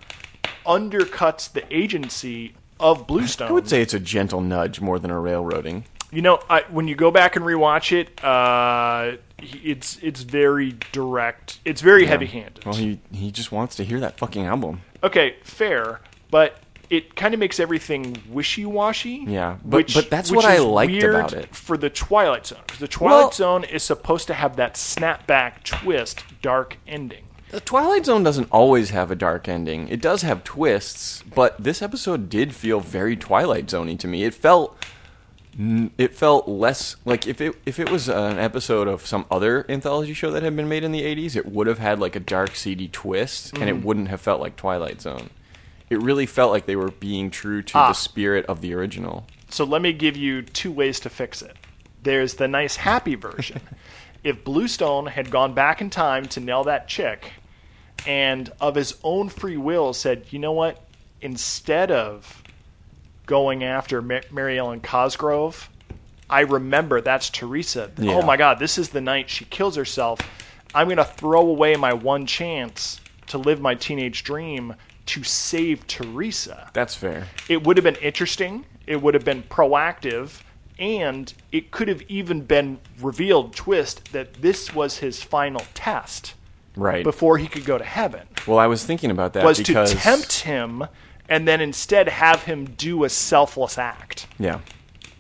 undercuts 0.66 1.52
the 1.52 1.64
agency 1.76 2.54
of 2.80 3.08
bluestone 3.08 3.50
I 3.50 3.52
would 3.52 3.68
say 3.68 3.82
it's 3.82 3.94
a 3.94 4.00
gentle 4.00 4.42
nudge 4.42 4.82
more 4.82 5.00
than 5.00 5.12
a 5.12 5.20
railroading. 5.20 5.86
You 6.12 6.22
know, 6.22 6.40
I, 6.50 6.64
when 6.70 6.88
you 6.88 6.96
go 6.96 7.12
back 7.12 7.36
and 7.36 7.44
rewatch 7.44 7.92
it, 7.92 8.24
uh, 8.24 9.18
it's 9.40 9.98
it's 10.02 10.22
very 10.22 10.76
direct. 10.94 11.60
It's 11.66 11.82
very 11.82 12.06
heavy-handed. 12.06 12.64
Well, 12.64 12.76
he 12.76 13.02
he 13.12 13.30
just 13.30 13.52
wants 13.52 13.76
to 13.76 13.84
hear 13.84 14.00
that 14.00 14.18
fucking 14.18 14.46
album. 14.46 14.82
okay, 15.04 15.36
fair, 15.44 16.00
but 16.32 16.60
it 16.90 17.16
kind 17.16 17.34
of 17.34 17.40
makes 17.40 17.60
everything 17.60 18.18
wishy-washy. 18.30 19.26
Yeah, 19.28 19.58
but- 19.66 19.78
which, 19.78 19.94
but 19.94 20.10
that's 20.10 20.32
what 20.32 20.46
I 20.46 20.60
liked 20.60 21.04
about 21.04 21.34
it. 21.34 21.54
for 21.56 21.78
the 21.78 21.90
Twilight 21.90 22.48
Zone. 22.48 22.60
'Cause 22.68 22.80
the 22.80 22.88
Twilight 22.88 23.16
Well- 23.24 23.32
Zone 23.32 23.64
is 23.66 23.84
supposed 23.84 24.28
to 24.28 24.34
have 24.34 24.56
that 24.56 24.76
snapback 24.76 25.64
twist, 25.64 26.24
dark 26.42 26.78
ending. 26.88 27.24
The 27.52 27.62
Twilight 27.62 28.06
Zone 28.06 28.24
doesn't 28.24 28.50
always 28.52 28.90
have 28.90 29.10
a 29.10 29.16
dark 29.16 29.48
ending. 29.48 29.88
It 29.88 30.02
does 30.02 30.22
have 30.22 30.44
twists, 30.44 31.24
but 31.34 31.56
this 31.58 31.82
episode 31.82 32.30
did 32.30 32.54
feel 32.54 32.80
very 32.82 33.16
Twilight 33.16 33.68
Zoney 33.68 33.98
to 34.00 34.08
me. 34.08 34.24
It 34.26 34.34
felt 34.34 34.78
it 35.98 36.14
felt 36.16 36.48
less 36.48 36.98
like 37.04 37.26
if 37.26 37.42
it 37.42 37.56
if 37.66 37.80
it 37.80 37.90
was 37.90 38.08
an 38.08 38.38
episode 38.38 38.88
of 38.88 39.06
some 39.08 39.26
other 39.32 39.66
anthology 39.70 40.14
show 40.14 40.30
that 40.30 40.44
had 40.44 40.56
been 40.56 40.70
made 40.70 40.84
in 40.84 40.92
the 40.92 41.02
80s, 41.04 41.36
it 41.36 41.48
would 41.48 41.66
have 41.66 41.80
had 41.80 42.00
like 42.00 42.16
a 42.16 42.20
dark 42.20 42.56
seedy 42.56 42.88
twist 42.88 43.54
and 43.54 43.64
Mm-hmm. 43.64 43.70
it 43.80 43.84
wouldn't 43.86 44.08
have 44.10 44.22
felt 44.22 44.40
like 44.40 44.56
Twilight 44.56 45.02
Zone. 45.02 45.30
It 45.90 46.02
really 46.02 46.26
felt 46.26 46.52
like 46.52 46.66
they 46.66 46.76
were 46.76 46.92
being 46.92 47.30
true 47.32 47.62
to 47.64 47.78
Ah. 47.78 47.88
the 47.90 47.94
spirit 47.94 48.46
of 48.48 48.62
the 48.62 48.74
original. 48.74 49.26
So 49.50 49.64
let 49.64 49.82
me 49.82 49.94
give 49.94 50.18
you 50.18 50.42
two 50.42 50.72
ways 50.72 51.00
to 51.02 51.10
fix 51.10 51.42
it. 51.42 51.56
There's 52.04 52.36
the 52.36 52.48
nice 52.48 52.76
happy 52.78 53.16
version. 53.16 53.62
if 54.24 54.44
Bluestone 54.44 55.06
had 55.08 55.32
gone 55.32 55.54
back 55.54 55.80
in 55.82 55.90
time 55.90 56.26
to 56.28 56.40
nail 56.40 56.64
that 56.66 56.88
chick 56.88 57.32
and 58.06 58.52
of 58.60 58.76
his 58.76 58.96
own 59.04 59.30
free 59.30 59.58
will 59.58 59.94
said, 59.94 60.26
you 60.32 60.40
know 60.40 60.52
what, 60.52 60.84
instead 61.22 61.92
of 61.92 62.44
going 63.26 63.64
after 63.64 64.02
Ma- 64.02 64.20
Mary 64.32 64.58
Ellen 64.58 64.82
Cosgrove, 64.82 65.70
I 66.30 66.42
remember 66.42 67.00
that's 67.02 67.30
Teresa. 67.30 67.92
Yeah. 67.98 68.14
Oh 68.16 68.22
my 68.22 68.36
God, 68.38 68.60
this 68.60 68.78
is 68.78 68.90
the 68.90 69.02
night 69.02 69.30
she 69.30 69.46
kills 69.46 69.76
herself. 69.78 70.20
I'm 70.76 70.88
going 70.88 70.98
to 70.98 71.06
throw 71.06 71.42
away 71.42 71.76
my 71.78 71.94
one 71.94 72.26
chance 72.26 73.00
to 73.28 73.38
live 73.38 73.62
my 73.62 73.76
teenage 73.76 74.24
dream 74.24 74.76
to 75.08 75.24
save 75.24 75.86
Teresa 75.88 76.70
That's 76.74 76.96
fair. 76.96 77.28
it 77.50 77.64
would 77.64 77.78
have 77.78 77.84
been 77.84 77.96
interesting. 77.96 78.66
It 78.86 79.02
would 79.02 79.14
have 79.14 79.26
been 79.26 79.44
proactive, 79.44 80.42
and 80.80 81.34
it 81.52 81.72
could 81.72 81.88
have 81.88 82.02
even 82.04 82.42
been 82.42 82.80
revealed 83.02 83.56
twist 83.56 84.12
that 84.14 84.36
this 84.36 84.74
was 84.74 85.00
his 85.00 85.22
final 85.24 85.62
test 85.74 86.34
Right. 86.76 87.04
before 87.04 87.38
he 87.40 87.48
could 87.48 87.66
go 87.66 87.78
to 87.78 87.84
heaven. 87.84 88.28
well, 88.46 88.60
I 88.60 88.68
was 88.68 88.84
thinking 88.86 89.10
about 89.12 89.34
that 89.34 89.44
Was 89.44 89.58
because 89.58 89.92
to 89.92 89.98
tempt 89.98 90.42
him 90.42 90.84
and 91.28 91.48
then 91.48 91.60
instead 91.60 92.08
have 92.08 92.44
him 92.44 92.66
do 92.66 93.04
a 93.04 93.10
selfless 93.10 93.78
act. 93.78 94.28
Yeah, 94.40 94.60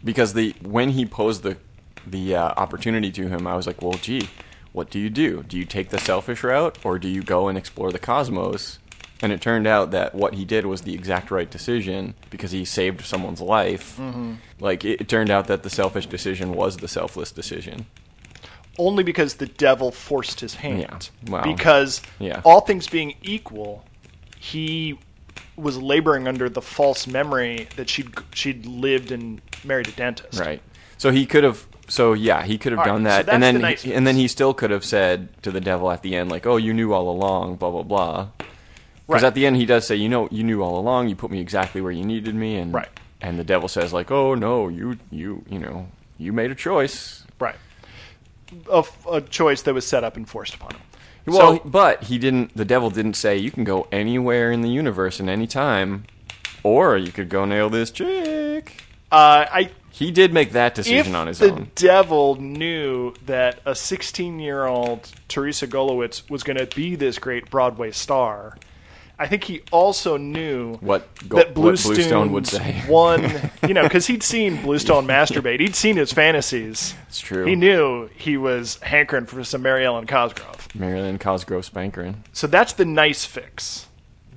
because 0.03 0.33
the 0.33 0.53
when 0.61 0.89
he 0.91 1.05
posed 1.05 1.43
the 1.43 1.57
the 2.05 2.35
uh, 2.35 2.53
opportunity 2.55 3.11
to 3.11 3.27
him, 3.27 3.45
I 3.47 3.55
was 3.57 3.67
like, 3.67 3.81
well, 3.81 3.93
gee, 4.01 4.29
what 4.71 4.89
do 4.89 4.99
you 4.99 5.09
do? 5.09 5.43
Do 5.43 5.57
you 5.57 5.65
take 5.65 5.89
the 5.89 5.97
selfish 5.99 6.41
route, 6.43 6.77
or 6.85 6.97
do 6.99 7.09
you 7.09 7.21
go 7.23 7.49
and 7.49 7.57
explore 7.57 7.91
the 7.91 7.99
cosmos? 7.99 8.79
And 9.21 9.31
it 9.31 9.41
turned 9.41 9.65
out 9.65 9.91
that 9.91 10.13
what 10.13 10.35
he 10.35 10.45
did 10.45 10.65
was 10.67 10.81
the 10.81 10.93
exact 10.93 11.31
right 11.31 11.49
decision 11.49 12.13
because 12.29 12.51
he 12.51 12.65
saved 12.65 13.01
someone's 13.01 13.41
life. 13.41 13.97
Mm-hmm. 13.97 14.33
Like 14.59 14.85
it, 14.85 15.01
it 15.01 15.07
turned 15.09 15.31
out 15.31 15.47
that 15.47 15.63
the 15.63 15.69
selfish 15.69 16.05
decision 16.05 16.53
was 16.53 16.77
the 16.77 16.87
selfless 16.87 17.31
decision. 17.31 17.87
Only 18.77 19.03
because 19.03 19.35
the 19.35 19.47
devil 19.47 19.91
forced 19.91 20.39
his 20.41 20.55
hand. 20.55 21.09
Yeah. 21.23 21.31
Wow. 21.31 21.41
Because 21.41 22.01
Yeah. 22.19 22.41
all 22.45 22.61
things 22.61 22.87
being 22.87 23.15
equal, 23.23 23.83
he 24.39 24.99
was 25.55 25.77
laboring 25.79 26.27
under 26.27 26.47
the 26.47 26.61
false 26.61 27.07
memory 27.07 27.67
that 27.75 27.89
she'd 27.89 28.13
she'd 28.35 28.67
lived 28.67 29.11
and 29.11 29.41
married 29.63 29.87
a 29.87 29.91
dentist. 29.91 30.39
Right. 30.39 30.61
So 30.99 31.11
he 31.11 31.25
could 31.25 31.43
have. 31.43 31.65
So 31.87 32.13
yeah, 32.13 32.43
he 32.43 32.57
could 32.59 32.73
have 32.73 32.79
All 32.79 32.85
right, 32.85 32.91
done 32.91 33.01
so 33.03 33.09
that, 33.09 33.25
that's 33.25 33.33
and 33.33 33.41
then 33.41 33.61
the 33.61 33.69
he, 33.71 33.93
and 33.93 34.05
then 34.05 34.15
he 34.15 34.27
still 34.27 34.53
could 34.53 34.69
have 34.71 34.83
said 34.85 35.29
to 35.41 35.49
the 35.51 35.61
devil 35.61 35.89
at 35.89 36.01
the 36.03 36.15
end, 36.15 36.29
like, 36.29 36.45
"Oh, 36.45 36.57
you 36.57 36.73
knew 36.73 36.93
all 36.93 37.09
along," 37.09 37.55
blah 37.55 37.71
blah 37.71 37.83
blah. 37.83 38.27
Because 39.07 39.23
Right. 39.23 39.27
at 39.27 39.35
the 39.35 39.45
end 39.45 39.55
he 39.55 39.65
does 39.65 39.87
say, 39.87 39.95
"You 39.95 40.09
know, 40.09 40.27
you 40.31 40.43
knew 40.43 40.61
all 40.61 40.77
along. 40.77 41.07
You 41.09 41.15
put 41.15 41.31
me 41.31 41.39
exactly 41.39 41.79
where 41.81 41.91
you 41.91 42.03
needed 42.03 42.35
me," 42.35 42.57
and 42.57 42.73
Right. 42.73 42.89
and 43.21 43.39
the 43.39 43.43
devil 43.43 43.67
says, 43.69 43.93
like, 43.93 44.11
"Oh 44.11 44.35
no, 44.35 44.67
you 44.67 44.97
you 45.11 45.43
you 45.49 45.59
know, 45.59 45.87
you 46.17 46.33
made 46.33 46.51
a 46.51 46.55
choice." 46.55 47.23
Right. 47.39 47.55
A, 48.71 48.83
a 49.11 49.21
choice 49.21 49.61
that 49.63 49.73
was 49.73 49.85
set 49.87 50.03
up 50.03 50.15
and 50.17 50.27
forced 50.27 50.53
upon 50.55 50.71
him. 50.71 50.81
Well, 51.25 51.57
so, 51.57 51.61
but 51.65 52.03
he 52.03 52.17
didn't. 52.17 52.55
The 52.55 52.63
devil 52.65 52.89
didn't 52.89 53.15
say 53.15 53.37
you 53.37 53.51
can 53.51 53.63
go 53.65 53.87
anywhere 53.91 54.51
in 54.51 54.61
the 54.61 54.69
universe 54.69 55.19
in 55.19 55.27
any 55.29 55.47
time, 55.47 56.05
or 56.63 56.95
you 56.97 57.11
could 57.11 57.27
go 57.29 57.43
nail 57.45 57.69
this 57.69 57.91
chick. 57.91 58.83
uh, 59.11 59.45
I 59.51 59.69
He 59.89 60.11
did 60.11 60.31
make 60.33 60.51
that 60.51 60.75
decision 60.75 61.15
on 61.15 61.27
his 61.27 61.39
the 61.39 61.51
own. 61.51 61.55
The 61.75 61.81
devil 61.87 62.35
knew 62.35 63.13
that 63.25 63.59
a 63.65 63.71
16-year-old 63.73 65.11
Teresa 65.27 65.65
Golowitz 65.67 66.29
was 66.29 66.43
going 66.43 66.57
to 66.57 66.67
be 66.75 66.95
this 66.95 67.17
great 67.19 67.49
Broadway 67.49 67.91
star, 67.91 68.57
I 69.19 69.27
think 69.27 69.45
he 69.45 69.61
also 69.71 70.17
knew 70.17 70.75
What 70.75 71.07
Go- 71.27 71.37
that 71.37 71.47
what 71.47 71.53
Bluestone 71.55 71.93
Bluestone 71.95 72.31
would 72.33 72.45
say. 72.57 72.83
One, 72.87 73.23
you 73.67 73.73
know, 73.73 73.83
because 73.83 74.05
he'd 74.07 74.21
seen 74.23 74.61
Bluestone 74.61 75.07
masturbate, 75.15 75.59
he'd 75.59 75.75
seen 75.75 75.97
his 75.97 76.13
fantasies. 76.13 76.93
It's 77.07 77.19
true. 77.19 77.45
He 77.45 77.55
knew 77.55 78.09
he 78.15 78.37
was 78.37 78.75
hankering 78.83 79.25
for 79.25 79.43
some 79.43 79.63
Mary 79.63 79.85
Ellen 79.85 80.05
Cosgrove. 80.05 80.67
Marilyn 80.75 81.17
Cosgrove 81.17 81.65
Spankerin. 81.71 82.17
So 82.33 82.45
that's 82.47 82.73
the 82.73 82.85
nice 82.85 83.25
fix. 83.25 83.87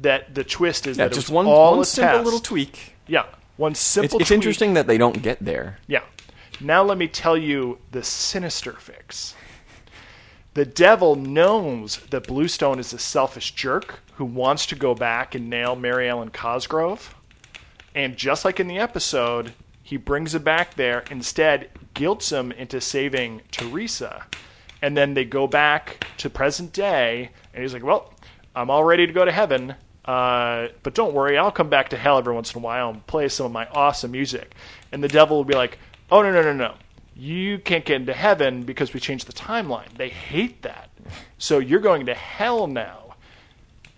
That 0.01 0.35
the 0.35 0.45
twist 0.45 0.87
is 0.87 0.97
Yeah, 0.97 1.09
that 1.09 1.14
just 1.14 1.29
one, 1.29 1.45
all 1.47 1.77
one 1.77 1.85
simple 1.85 2.14
test. 2.14 2.25
little 2.25 2.40
tweak. 2.40 2.95
Yeah, 3.07 3.27
one 3.59 3.73
It's, 3.73 3.81
simple. 3.81 4.19
it's 4.19 4.29
tweak. 4.29 4.35
interesting 4.37 4.73
that 4.75 4.87
they 4.87 4.97
don't 4.97 5.21
get 5.21 5.45
there. 5.45 5.79
Yeah. 5.88 6.01
Now 6.59 6.83
let 6.83 6.97
me 6.97 7.07
tell 7.07 7.37
you 7.37 7.79
the 7.90 8.03
sinister 8.03 8.73
fix. 8.73 9.35
The 10.55 10.64
devil 10.64 11.16
knows 11.16 11.99
that 12.11 12.27
Bluestone 12.27 12.79
is 12.79 12.93
a 12.95 12.99
selfish 12.99 13.53
jerk 13.55 14.01
who 14.20 14.26
wants 14.26 14.66
to 14.66 14.74
go 14.74 14.94
back 14.94 15.35
and 15.35 15.48
nail 15.48 15.74
Mary 15.74 16.06
Ellen 16.06 16.28
Cosgrove. 16.28 17.14
And 17.94 18.18
just 18.18 18.44
like 18.44 18.61
in 18.61 18.68
the 18.68 18.78
episode, 18.78 19.54
he 19.83 19.96
brings 19.96 20.35
it 20.35 20.44
back 20.44 20.74
there, 20.74 21.04
instead, 21.11 21.70
guilts 21.94 22.30
him 22.30 22.52
into 22.52 22.83
saving 22.83 23.40
Teresa. 23.50 24.26
And 24.83 24.94
then 24.94 25.14
they 25.14 25.24
go 25.24 25.46
back 25.46 26.06
to 26.18 26.28
present 26.28 26.74
day, 26.74 27.30
and 27.54 27.62
he's 27.62 27.72
like, 27.72 27.83
Well, 27.83 28.12
I'm 28.54 28.68
all 28.68 28.85
ready 28.85 29.06
to 29.06 29.12
go 29.14 29.24
to 29.24 29.33
heaven. 29.33 29.74
Uh, 30.04 30.68
but 30.83 30.92
don't 30.92 31.14
worry, 31.14 31.38
I'll 31.38 31.50
come 31.50 31.70
back 31.70 31.88
to 31.88 31.96
hell 31.96 32.18
every 32.18 32.35
once 32.35 32.52
in 32.52 32.59
a 32.59 32.62
while 32.62 32.90
and 32.90 33.06
play 33.06 33.26
some 33.30 33.46
of 33.46 33.52
my 33.52 33.68
awesome 33.68 34.11
music. 34.11 34.52
And 34.92 35.02
the 35.02 35.09
devil 35.09 35.38
will 35.38 35.44
be 35.44 35.54
like, 35.54 35.78
Oh, 36.11 36.20
no, 36.20 36.30
no, 36.30 36.42
no, 36.42 36.52
no. 36.52 36.74
You 37.16 37.59
can't 37.59 37.87
get 37.87 37.96
into 37.96 38.12
heaven 38.12 38.64
because 38.64 38.92
we 38.92 39.00
changed 39.00 39.28
the 39.28 39.33
timeline. 39.33 39.96
They 39.96 40.11
hate 40.11 40.61
that. 40.61 40.90
So 41.38 41.59
you're 41.59 41.80
going 41.80 42.04
to 42.04 42.14
hell 42.14 42.66
now. 42.66 43.10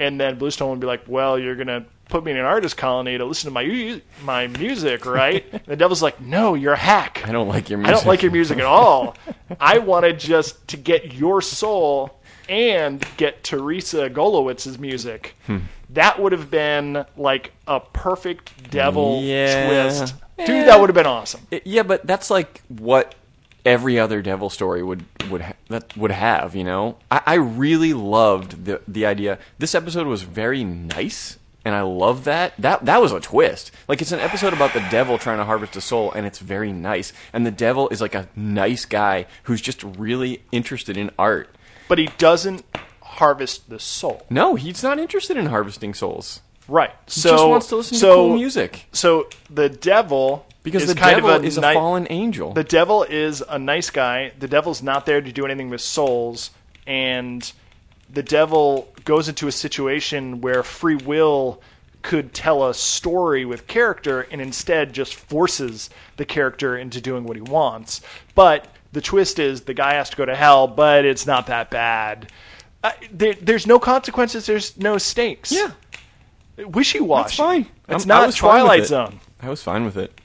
And 0.02 0.20
then 0.20 0.36
Bluestone 0.38 0.70
would 0.70 0.80
be 0.80 0.86
like, 0.86 1.02
"Well, 1.06 1.38
you're 1.38 1.54
gonna 1.54 1.84
put 2.08 2.24
me 2.24 2.32
in 2.32 2.36
an 2.36 2.44
artist 2.44 2.76
colony 2.76 3.16
to 3.16 3.24
listen 3.24 3.48
to 3.48 3.54
my 3.54 4.00
my 4.24 4.46
music, 4.48 5.06
right?" 5.06 5.44
And 5.52 5.62
the 5.66 5.76
devil's 5.76 6.02
like, 6.02 6.20
"No, 6.20 6.54
you're 6.54 6.72
a 6.72 6.76
hack. 6.76 7.22
I 7.24 7.30
don't 7.32 7.48
like 7.48 7.70
your 7.70 7.78
music. 7.78 7.94
I 7.94 7.98
don't 7.98 8.06
like 8.06 8.22
your 8.22 8.32
music 8.32 8.58
at 8.58 8.64
all. 8.64 9.16
I 9.60 9.78
wanted 9.78 10.18
just 10.18 10.66
to 10.68 10.76
get 10.76 11.14
your 11.14 11.40
soul 11.40 12.18
and 12.48 13.04
get 13.16 13.44
Teresa 13.44 14.10
Golowitz's 14.10 14.78
music. 14.78 15.36
Hmm. 15.46 15.58
That 15.90 16.20
would 16.20 16.32
have 16.32 16.50
been 16.50 17.04
like 17.16 17.52
a 17.68 17.78
perfect 17.80 18.70
devil 18.70 19.20
Yeah. 19.22 19.68
twist, 19.68 20.14
dude. 20.38 20.66
That 20.66 20.80
would 20.80 20.88
have 20.88 20.96
been 20.96 21.06
awesome. 21.06 21.46
Yeah, 21.64 21.84
but 21.84 22.04
that's 22.06 22.28
like 22.30 22.60
what 22.68 23.14
every 23.64 23.98
other 23.98 24.22
devil 24.22 24.50
story 24.50 24.82
would 24.82 25.04
would 25.30 25.40
ha- 25.42 25.52
that 25.68 25.96
would 25.96 26.10
have. 26.10 26.54
You 26.56 26.64
know, 26.64 26.96
I, 27.10 27.22
I 27.26 27.34
really 27.34 27.92
loved 27.94 28.64
the 28.64 28.80
the 28.88 29.06
idea. 29.06 29.38
This 29.58 29.74
episode 29.74 30.06
was 30.06 30.22
very 30.22 30.64
nice, 30.64 31.38
and 31.64 31.74
I 31.74 31.82
love 31.82 32.24
that. 32.24 32.54
That 32.58 32.84
that 32.84 33.00
was 33.00 33.12
a 33.12 33.20
twist. 33.20 33.70
Like 33.88 34.00
it's 34.02 34.12
an 34.12 34.20
episode 34.20 34.52
about 34.52 34.72
the 34.74 34.84
devil 34.90 35.18
trying 35.18 35.38
to 35.38 35.44
harvest 35.44 35.76
a 35.76 35.80
soul, 35.80 36.12
and 36.12 36.26
it's 36.26 36.38
very 36.38 36.72
nice. 36.72 37.12
And 37.32 37.46
the 37.46 37.50
devil 37.50 37.88
is 37.90 38.00
like 38.00 38.14
a 38.14 38.28
nice 38.36 38.84
guy 38.84 39.26
who's 39.44 39.60
just 39.60 39.82
really 39.82 40.42
interested 40.52 40.96
in 40.96 41.10
art. 41.18 41.48
But 41.88 41.98
he 41.98 42.08
doesn't 42.18 42.64
harvest 43.02 43.68
the 43.68 43.78
soul, 43.78 44.24
No, 44.30 44.54
he's 44.54 44.82
not 44.82 44.98
interested 44.98 45.36
in 45.36 45.46
harvesting 45.46 45.92
souls. 45.92 46.40
right? 46.66 46.90
He 47.04 47.20
So 47.20 47.30
just 47.30 47.46
wants 47.48 47.66
to 47.66 47.76
listen 47.76 47.98
so, 47.98 48.08
to 48.08 48.14
cool 48.14 48.34
music. 48.36 48.86
So 48.92 49.28
the 49.50 49.68
devil 49.68 50.46
Because 50.62 50.86
the 50.86 50.94
kind 50.94 51.16
devil 51.16 51.30
of 51.30 51.42
a 51.42 51.46
is 51.46 51.58
a 51.58 51.60
ni- 51.60 51.74
fallen 51.74 52.06
angel. 52.10 52.52
The 52.52 52.64
devil 52.64 53.02
is 53.02 53.42
a 53.48 53.58
nice 53.58 53.90
guy. 53.90 54.32
The 54.38 54.48
devil's 54.48 54.82
not 54.82 55.06
there 55.06 55.20
to 55.20 55.32
do 55.32 55.44
anything 55.44 55.70
with 55.70 55.80
souls, 55.80 56.50
and 56.86 57.50
the 58.12 58.22
devil 58.22 58.92
goes 59.04 59.28
into 59.28 59.48
a 59.48 59.52
situation 59.52 60.40
where 60.40 60.62
free 60.62 60.96
will 60.96 61.60
could 62.02 62.34
tell 62.34 62.68
a 62.68 62.74
story 62.74 63.44
with 63.44 63.66
character 63.66 64.22
and 64.30 64.40
instead 64.40 64.92
just 64.92 65.14
forces 65.14 65.88
the 66.16 66.24
character 66.24 66.76
into 66.76 67.00
doing 67.00 67.24
what 67.24 67.36
he 67.36 67.42
wants. 67.42 68.00
But 68.34 68.68
the 68.92 69.00
twist 69.00 69.38
is 69.38 69.62
the 69.62 69.74
guy 69.74 69.94
has 69.94 70.10
to 70.10 70.16
go 70.16 70.24
to 70.24 70.34
hell, 70.34 70.66
but 70.66 71.04
it's 71.04 71.26
not 71.26 71.46
that 71.46 71.70
bad. 71.70 72.30
Uh, 72.84 72.92
there, 73.10 73.34
there's 73.34 73.66
no 73.66 73.78
consequences. 73.78 74.46
There's 74.46 74.76
no 74.76 74.98
stakes. 74.98 75.52
yeah, 75.52 75.70
wishy 76.58 77.00
washy. 77.00 77.22
that's 77.24 77.36
fine. 77.36 77.66
It's 77.88 78.04
I'm- 78.04 78.08
not 78.08 78.34
Twilight. 78.34 78.86
Zone 78.86 79.20
I 79.40 79.48
was 79.48 79.62
fine 79.62 79.84
with 79.84 79.96
it. 79.96 80.20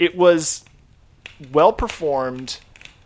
It 0.00 0.16
was 0.16 0.64
well 1.52 1.72
performed, 1.72 2.58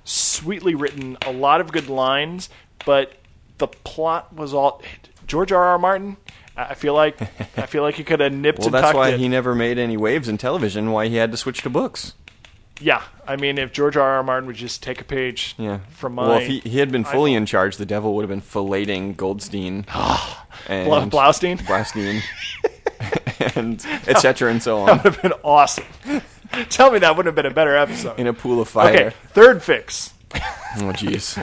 sweetly 0.05 0.75
written, 0.75 1.19
a 1.27 1.33
lot 1.33 1.61
of 1.61 1.71
good 1.73 1.89
lines, 1.91 2.49
but 2.87 3.13
the 3.59 3.67
plot 3.69 4.33
was 4.35 4.55
all 4.55 4.81
George 5.27 5.53
R. 5.53 5.63
R. 5.63 5.79
Martin. 5.79 6.17
I 6.57 6.65
I 6.67 6.75
feel 6.75 6.95
like 6.95 7.21
I 7.59 7.67
feel 7.67 7.83
like 7.83 7.97
he 7.97 8.05
could 8.05 8.21
have 8.21 8.33
nipped 8.33 8.61
Well, 8.61 8.71
that's 8.71 8.95
why 8.95 9.11
it. 9.11 9.21
he 9.21 9.29
never 9.29 9.55
made 9.55 9.77
any 9.79 9.97
waves 9.97 10.29
in 10.29 10.39
television. 10.39 10.91
Why 10.93 11.09
he 11.09 11.17
had 11.17 11.31
to 11.33 11.37
switch 11.37 11.63
to 11.63 11.71
books. 11.71 12.15
Yeah, 12.81 13.03
I 13.27 13.37
mean, 13.37 13.57
if 13.59 13.73
George 13.73 13.97
R. 13.97 14.03
R. 14.17 14.23
Martin 14.25 14.49
would 14.49 14.57
just 14.57 14.83
take 14.83 15.01
a 15.01 15.05
page 15.05 15.55
Yeah. 15.59 15.79
from 15.91 16.15
my 16.17 16.27
well, 16.27 16.39
if 16.39 16.47
he, 16.49 16.59
he 16.61 16.79
had 16.81 16.91
been 16.91 17.05
fully 17.05 17.33
iPhone. 17.33 17.37
in 17.37 17.47
charge, 17.47 17.77
the 17.77 17.87
devil 17.87 18.15
would 18.17 18.23
have 18.23 18.29
been 18.31 18.41
filleting 18.43 19.17
Goldstein 19.17 19.87
and 20.69 20.89
Bla- 20.89 21.07
Blaustein? 21.07 21.59
Blaustein, 21.61 22.21
and 23.57 23.85
etc. 24.09 24.51
and 24.51 24.61
so 24.63 24.79
on 24.81 24.87
That 24.87 25.05
would 25.05 25.13
have 25.15 25.23
been 25.23 25.33
awesome. 25.45 25.85
Tell 26.71 26.91
me 26.91 26.99
that 27.01 27.17
wouldn't 27.17 27.27
have 27.27 27.35
been 27.35 27.51
a 27.51 27.55
better 27.55 27.77
episode. 27.77 28.19
in 28.19 28.27
a 28.27 28.33
pool 28.33 28.61
of 28.61 28.69
fire. 28.69 28.95
Okay, 28.95 29.17
third 29.29 29.63
fix. 29.63 30.13
Oh, 30.35 30.93
jeez. 30.93 31.39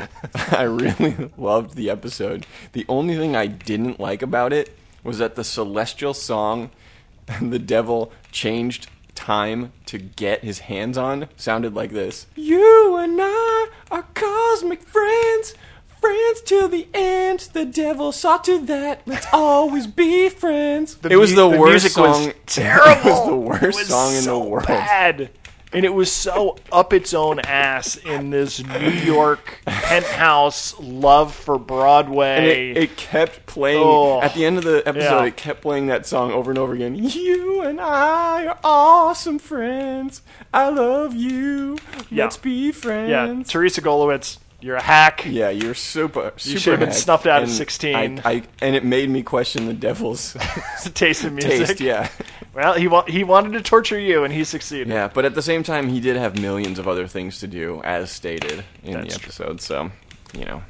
I 0.58 0.64
really 0.64 1.32
loved 1.38 1.76
the 1.76 1.90
episode. 1.90 2.46
The 2.74 2.86
only 2.90 3.16
thing 3.16 3.36
I 3.36 3.48
didn't 3.48 4.00
like 4.00 4.22
about 4.22 4.52
it 4.52 4.78
was 5.04 5.18
that 5.20 5.36
the 5.36 5.44
celestial 5.44 6.14
song 6.14 6.70
the 7.42 7.60
devil 7.60 8.12
changed 8.32 8.88
time 9.16 9.72
to 9.86 9.98
get 9.98 10.44
his 10.44 10.60
hands 10.60 10.98
on 10.98 11.28
sounded 11.38 11.74
like 11.76 11.92
this 11.92 12.26
You 12.36 12.98
and 12.98 13.18
I 13.22 13.68
are 13.92 14.06
cosmic 14.14 14.82
friends. 14.82 15.54
Friends 16.02 16.42
till 16.42 16.68
the 16.68 16.88
end. 16.94 17.42
The 17.54 17.66
devil 17.66 18.12
saw 18.12 18.38
to 18.40 18.58
that. 18.66 19.02
Let's 19.06 19.28
always 19.32 19.86
be 19.88 20.30
friends. 20.30 20.98
it 21.04 21.16
was 21.16 21.32
mu- 21.32 21.36
the, 21.36 21.50
worst 21.60 21.70
music 21.72 21.92
song. 21.92 22.26
Was 22.26 22.34
terrible. 22.48 22.92
it 23.02 23.06
was 23.06 23.26
the 23.28 23.36
worst 23.36 23.64
was 23.80 23.88
song 23.88 24.16
in 24.16 24.22
so 24.24 24.40
the 24.42 24.50
world. 24.50 24.68
Bad. 24.68 25.30
And 25.74 25.86
it 25.86 25.94
was 25.94 26.12
so 26.12 26.58
up 26.70 26.92
its 26.92 27.14
own 27.14 27.40
ass 27.40 27.96
in 27.96 28.30
this 28.30 28.62
New 28.62 28.90
York 28.90 29.60
penthouse 29.66 30.78
love 30.82 31.34
for 31.34 31.56
And 31.56 31.66
Broadway. 31.68 32.72
it, 32.72 32.78
it 32.78 32.98
kept 32.98 33.46
playing 33.46 33.82
Oh, 33.82 34.22
at 34.22 34.34
the 34.34 34.46
end 34.46 34.58
of 34.58 34.66
the 34.66 34.84
episode. 34.86 35.20
yeah. 35.22 35.26
It 35.28 35.38
kept 35.38 35.62
playing 35.62 35.86
that 35.88 36.06
song 36.06 36.34
over 36.34 36.52
and 36.52 36.58
over 36.58 36.74
again. 36.74 36.96
You 36.96 37.62
and 37.62 37.80
I 37.80 38.48
are 38.48 38.60
awesome 38.66 39.40
friends. 39.40 40.22
I 40.54 40.68
love 40.70 41.16
you. 41.16 41.78
Yeah. 42.10 42.26
Let's 42.26 42.36
be 42.38 42.74
friends. 42.74 43.10
yeah, 43.10 43.28
friends. 43.28 43.50
Teresa 43.50 43.82
Golowitz, 43.82 44.40
you're 44.62 44.76
a 44.78 44.82
hack. 44.82 45.26
Yeah, 45.26 45.50
you're 45.50 45.74
super. 45.74 46.32
super 46.38 46.60
should 46.60 46.72
have 46.72 46.80
been 46.80 46.90
hack. 46.90 46.98
snuffed 46.98 47.28
out 47.28 47.44
at 47.44 47.50
16. 47.50 47.96
I, 48.24 48.30
I, 48.30 48.44
and 48.62 48.76
it 48.76 48.86
made 48.86 49.10
me 49.10 49.24
question 49.24 49.66
the 49.68 49.74
devil's 49.74 50.36
taste 50.94 51.24
of 51.24 51.34
music. 51.34 51.68
taste. 51.68 51.82
Yeah, 51.82 52.10
Well, 52.54 52.74
he 52.74 52.88
wa- 52.88 53.06
he 53.08 53.24
wanted 53.24 53.54
to 53.54 53.62
torture 53.62 54.00
you, 54.00 54.24
and 54.24 54.34
he 54.34 54.44
succeeded. 54.44 54.88
yeah. 54.90 55.10
But 55.14 55.26
at 55.26 55.36
the 55.36 55.42
same 55.42 55.64
time, 55.64 55.88
he 55.90 56.00
did 56.00 56.16
have 56.18 56.40
millions 56.40 56.80
of 56.80 56.88
other 56.88 57.08
things 57.08 57.40
to 57.40 57.48
do, 57.48 57.82
as 57.84 58.12
stated 58.12 58.64
in 58.84 58.94
That's 58.94 59.14
the 59.16 59.20
true. 59.20 59.26
episode. 59.46 59.62
So, 59.62 59.92
you 60.38 60.46
know, 60.46 60.62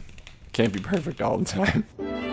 can't 0.53 0.71
be 0.73 0.79
perfect 0.79 1.21
all 1.21 1.37
the 1.37 1.45
time. 1.45 1.85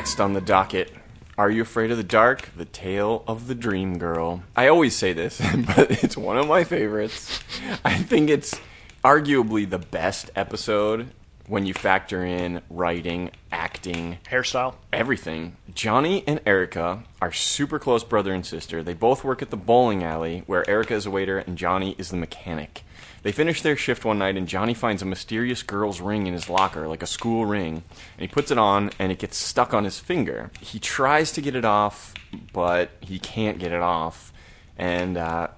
Next 0.00 0.18
on 0.18 0.32
the 0.32 0.40
docket, 0.40 0.90
Are 1.36 1.50
You 1.50 1.60
Afraid 1.60 1.90
of 1.90 1.98
the 1.98 2.02
Dark? 2.02 2.48
The 2.56 2.64
Tale 2.64 3.22
of 3.26 3.48
the 3.48 3.54
Dream 3.54 3.98
Girl. 3.98 4.42
I 4.56 4.66
always 4.66 4.96
say 4.96 5.12
this, 5.12 5.42
but 5.76 6.02
it's 6.02 6.16
one 6.16 6.38
of 6.38 6.48
my 6.48 6.64
favorites. 6.64 7.40
I 7.84 7.98
think 7.98 8.30
it's 8.30 8.58
arguably 9.04 9.68
the 9.68 9.78
best 9.78 10.30
episode 10.34 11.10
when 11.46 11.66
you 11.66 11.74
factor 11.74 12.24
in 12.24 12.62
writing, 12.70 13.30
acting, 13.52 14.16
Hairstyle. 14.30 14.76
everything. 14.90 15.58
Johnny 15.74 16.24
and 16.26 16.40
Erica 16.46 17.02
are 17.20 17.30
super 17.30 17.78
close 17.78 18.02
brother 18.02 18.32
and 18.32 18.46
sister. 18.46 18.82
They 18.82 18.94
both 18.94 19.22
work 19.22 19.42
at 19.42 19.50
the 19.50 19.58
bowling 19.58 20.02
alley 20.02 20.44
where 20.46 20.68
Erica 20.70 20.94
is 20.94 21.04
a 21.04 21.10
waiter 21.10 21.36
and 21.36 21.58
Johnny 21.58 21.94
is 21.98 22.08
the 22.08 22.16
mechanic. 22.16 22.84
They 23.22 23.32
finish 23.32 23.62
their 23.62 23.76
shift 23.76 24.04
one 24.04 24.18
night 24.18 24.36
and 24.36 24.48
Johnny 24.48 24.74
finds 24.74 25.02
a 25.02 25.06
mysterious 25.06 25.62
girl's 25.62 26.00
ring 26.00 26.26
in 26.26 26.32
his 26.32 26.48
locker, 26.48 26.88
like 26.88 27.02
a 27.02 27.06
school 27.06 27.44
ring, 27.46 27.74
and 27.74 28.20
he 28.20 28.28
puts 28.28 28.50
it 28.50 28.58
on 28.58 28.90
and 28.98 29.12
it 29.12 29.18
gets 29.18 29.36
stuck 29.36 29.74
on 29.74 29.84
his 29.84 29.98
finger. 29.98 30.50
He 30.60 30.78
tries 30.78 31.32
to 31.32 31.40
get 31.40 31.54
it 31.54 31.64
off, 31.64 32.14
but 32.52 32.90
he 33.00 33.18
can't 33.18 33.58
get 33.58 33.72
it 33.72 33.82
off. 33.82 34.32
And 34.78 35.18
uh, 35.18 35.48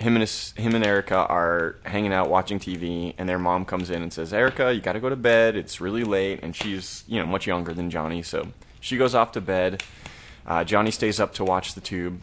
him 0.00 0.14
and 0.14 0.22
his, 0.22 0.52
him 0.56 0.74
and 0.74 0.84
Erica 0.84 1.26
are 1.26 1.76
hanging 1.84 2.12
out 2.12 2.30
watching 2.30 2.58
TV, 2.58 3.14
and 3.18 3.28
their 3.28 3.38
mom 3.38 3.64
comes 3.64 3.90
in 3.90 4.02
and 4.02 4.12
says, 4.12 4.32
"Erica, 4.32 4.72
you 4.72 4.80
got 4.80 4.94
to 4.94 5.00
go 5.00 5.10
to 5.10 5.16
bed. 5.16 5.56
It's 5.56 5.80
really 5.80 6.04
late." 6.04 6.40
And 6.42 6.56
she's 6.56 7.04
you 7.06 7.20
know 7.20 7.26
much 7.26 7.46
younger 7.46 7.74
than 7.74 7.90
Johnny, 7.90 8.22
so 8.22 8.48
she 8.80 8.96
goes 8.96 9.14
off 9.14 9.32
to 9.32 9.40
bed. 9.40 9.82
Uh, 10.46 10.64
Johnny 10.64 10.90
stays 10.90 11.20
up 11.20 11.34
to 11.34 11.44
watch 11.44 11.74
the 11.74 11.80
tube, 11.80 12.20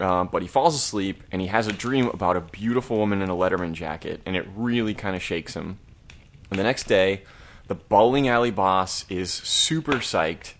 uh, 0.00 0.24
but 0.24 0.42
he 0.42 0.48
falls 0.48 0.74
asleep 0.74 1.22
and 1.30 1.40
he 1.40 1.48
has 1.48 1.66
a 1.66 1.72
dream 1.72 2.06
about 2.08 2.36
a 2.36 2.40
beautiful 2.40 2.96
woman 2.96 3.22
in 3.22 3.28
a 3.28 3.34
Letterman 3.36 3.72
jacket, 3.72 4.20
and 4.26 4.36
it 4.36 4.46
really 4.56 4.94
kind 4.94 5.14
of 5.14 5.22
shakes 5.22 5.54
him. 5.54 5.78
And 6.50 6.58
the 6.58 6.64
next 6.64 6.84
day, 6.84 7.22
the 7.68 7.74
bowling 7.74 8.26
alley 8.26 8.50
boss 8.50 9.04
is 9.08 9.32
super 9.32 9.94
psyched. 9.94 10.54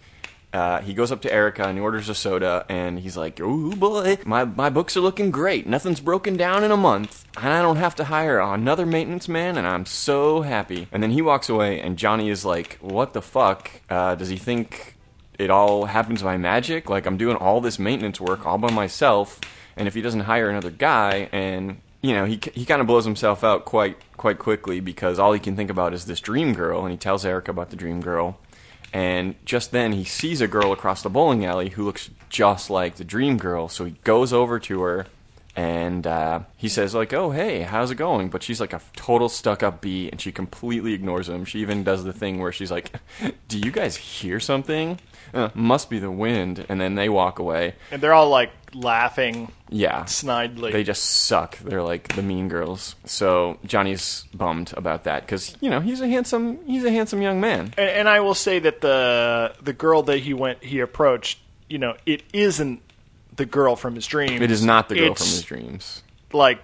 Uh, 0.52 0.80
he 0.80 0.94
goes 0.94 1.12
up 1.12 1.22
to 1.22 1.32
Erica 1.32 1.64
and 1.64 1.78
he 1.78 1.82
orders 1.82 2.08
a 2.08 2.14
soda, 2.14 2.66
and 2.68 2.98
he's 2.98 3.16
like, 3.16 3.40
"Oh 3.40 3.70
boy, 3.72 4.18
my 4.24 4.44
my 4.44 4.68
books 4.68 4.96
are 4.96 5.00
looking 5.00 5.30
great. 5.30 5.66
Nothing's 5.66 6.00
broken 6.00 6.36
down 6.36 6.64
in 6.64 6.72
a 6.72 6.76
month, 6.76 7.24
and 7.36 7.52
I 7.52 7.62
don't 7.62 7.76
have 7.76 7.94
to 7.96 8.04
hire 8.04 8.40
another 8.40 8.84
maintenance 8.84 9.28
man, 9.28 9.56
and 9.56 9.66
I'm 9.66 9.86
so 9.86 10.42
happy." 10.42 10.88
And 10.90 11.02
then 11.02 11.12
he 11.12 11.22
walks 11.22 11.48
away, 11.48 11.80
and 11.80 11.96
Johnny 11.96 12.30
is 12.30 12.44
like, 12.44 12.78
"What 12.80 13.12
the 13.12 13.22
fuck? 13.22 13.70
Uh, 13.88 14.16
does 14.16 14.28
he 14.28 14.36
think 14.36 14.96
it 15.40 15.50
all 15.50 15.86
happens 15.86 16.22
by 16.22 16.36
magic? 16.36 16.90
Like 16.90 17.06
I'm 17.06 17.16
doing 17.16 17.36
all 17.36 17.60
this 17.60 17.78
maintenance 17.78 18.20
work 18.20 18.46
all 18.46 18.58
by 18.58 18.70
myself, 18.70 19.40
and 19.76 19.88
if 19.88 19.94
he 19.94 20.02
doesn't 20.02 20.20
hire 20.20 20.50
another 20.50 20.70
guy, 20.70 21.28
and 21.32 21.80
you 22.02 22.14
know, 22.14 22.24
he 22.24 22.40
he 22.52 22.64
kind 22.64 22.80
of 22.80 22.86
blows 22.86 23.04
himself 23.04 23.42
out 23.42 23.64
quite 23.64 23.96
quite 24.16 24.38
quickly 24.38 24.80
because 24.80 25.18
all 25.18 25.32
he 25.32 25.40
can 25.40 25.56
think 25.56 25.70
about 25.70 25.94
is 25.94 26.04
this 26.04 26.20
dream 26.20 26.52
girl, 26.54 26.82
and 26.82 26.90
he 26.90 26.98
tells 26.98 27.24
Erica 27.24 27.50
about 27.50 27.70
the 27.70 27.76
dream 27.76 28.00
girl." 28.00 28.38
And 28.92 29.36
just 29.44 29.70
then 29.70 29.92
he 29.92 30.02
sees 30.02 30.40
a 30.40 30.48
girl 30.48 30.72
across 30.72 31.02
the 31.02 31.10
bowling 31.10 31.44
alley 31.44 31.68
who 31.70 31.84
looks 31.84 32.10
just 32.28 32.70
like 32.70 32.96
the 32.96 33.04
dream 33.04 33.38
girl. 33.38 33.68
So 33.68 33.84
he 33.84 33.92
goes 34.02 34.32
over 34.32 34.58
to 34.58 34.82
her 34.82 35.06
and 35.56 36.06
uh, 36.06 36.40
he 36.56 36.68
says 36.68 36.94
like, 36.94 37.12
"Oh 37.12 37.30
hey, 37.30 37.62
how's 37.62 37.90
it 37.90 37.96
going?" 37.96 38.30
But 38.30 38.42
she's 38.42 38.60
like 38.60 38.72
a 38.72 38.80
total 38.94 39.28
stuck-up 39.28 39.80
bee, 39.80 40.08
and 40.10 40.20
she 40.20 40.32
completely 40.32 40.94
ignores 40.94 41.28
him. 41.28 41.44
She 41.44 41.60
even 41.60 41.84
does 41.84 42.04
the 42.04 42.12
thing 42.12 42.38
where 42.38 42.52
she's 42.52 42.70
like, 42.70 42.92
"Do 43.48 43.58
you 43.58 43.70
guys 43.70 43.96
hear 43.96 44.40
something? 44.40 44.98
Uh, 45.32 45.48
must 45.54 45.90
be 45.90 45.98
the 45.98 46.10
wind." 46.10 46.64
And 46.68 46.80
then 46.80 46.94
they 46.94 47.08
walk 47.08 47.38
away. 47.38 47.74
And 47.90 48.02
they're 48.02 48.12
all 48.14 48.28
like 48.28 48.50
laughing 48.74 49.50
Yeah, 49.68 50.04
snidely. 50.04 50.72
they 50.72 50.84
just 50.84 51.04
suck. 51.04 51.58
They're 51.58 51.82
like 51.82 52.14
the 52.14 52.22
mean 52.22 52.48
girls. 52.48 52.94
So 53.04 53.58
Johnny's 53.64 54.24
bummed 54.32 54.72
about 54.76 55.04
that 55.04 55.22
because 55.26 55.56
you 55.60 55.70
know 55.70 55.80
he's 55.80 56.00
a 56.00 56.08
handsome 56.08 56.64
he's 56.66 56.84
a 56.84 56.90
handsome 56.90 57.20
young 57.22 57.40
man. 57.40 57.74
and, 57.76 57.88
and 57.90 58.08
I 58.08 58.20
will 58.20 58.34
say 58.34 58.58
that 58.60 58.80
the 58.80 59.54
the 59.62 59.72
girl 59.72 60.02
that 60.04 60.18
he 60.18 60.34
went 60.34 60.62
he 60.62 60.80
approached, 60.80 61.38
you 61.68 61.78
know, 61.78 61.96
it 62.06 62.22
isn't 62.32 62.80
the 63.36 63.46
girl 63.46 63.74
from 63.76 63.94
his 63.94 64.06
dreams. 64.06 64.40
It 64.40 64.50
is 64.50 64.64
not 64.64 64.88
the 64.88 64.96
girl 64.96 65.14
from 65.14 65.26
his 65.26 65.42
dreams. 65.42 66.02
Like 66.32 66.60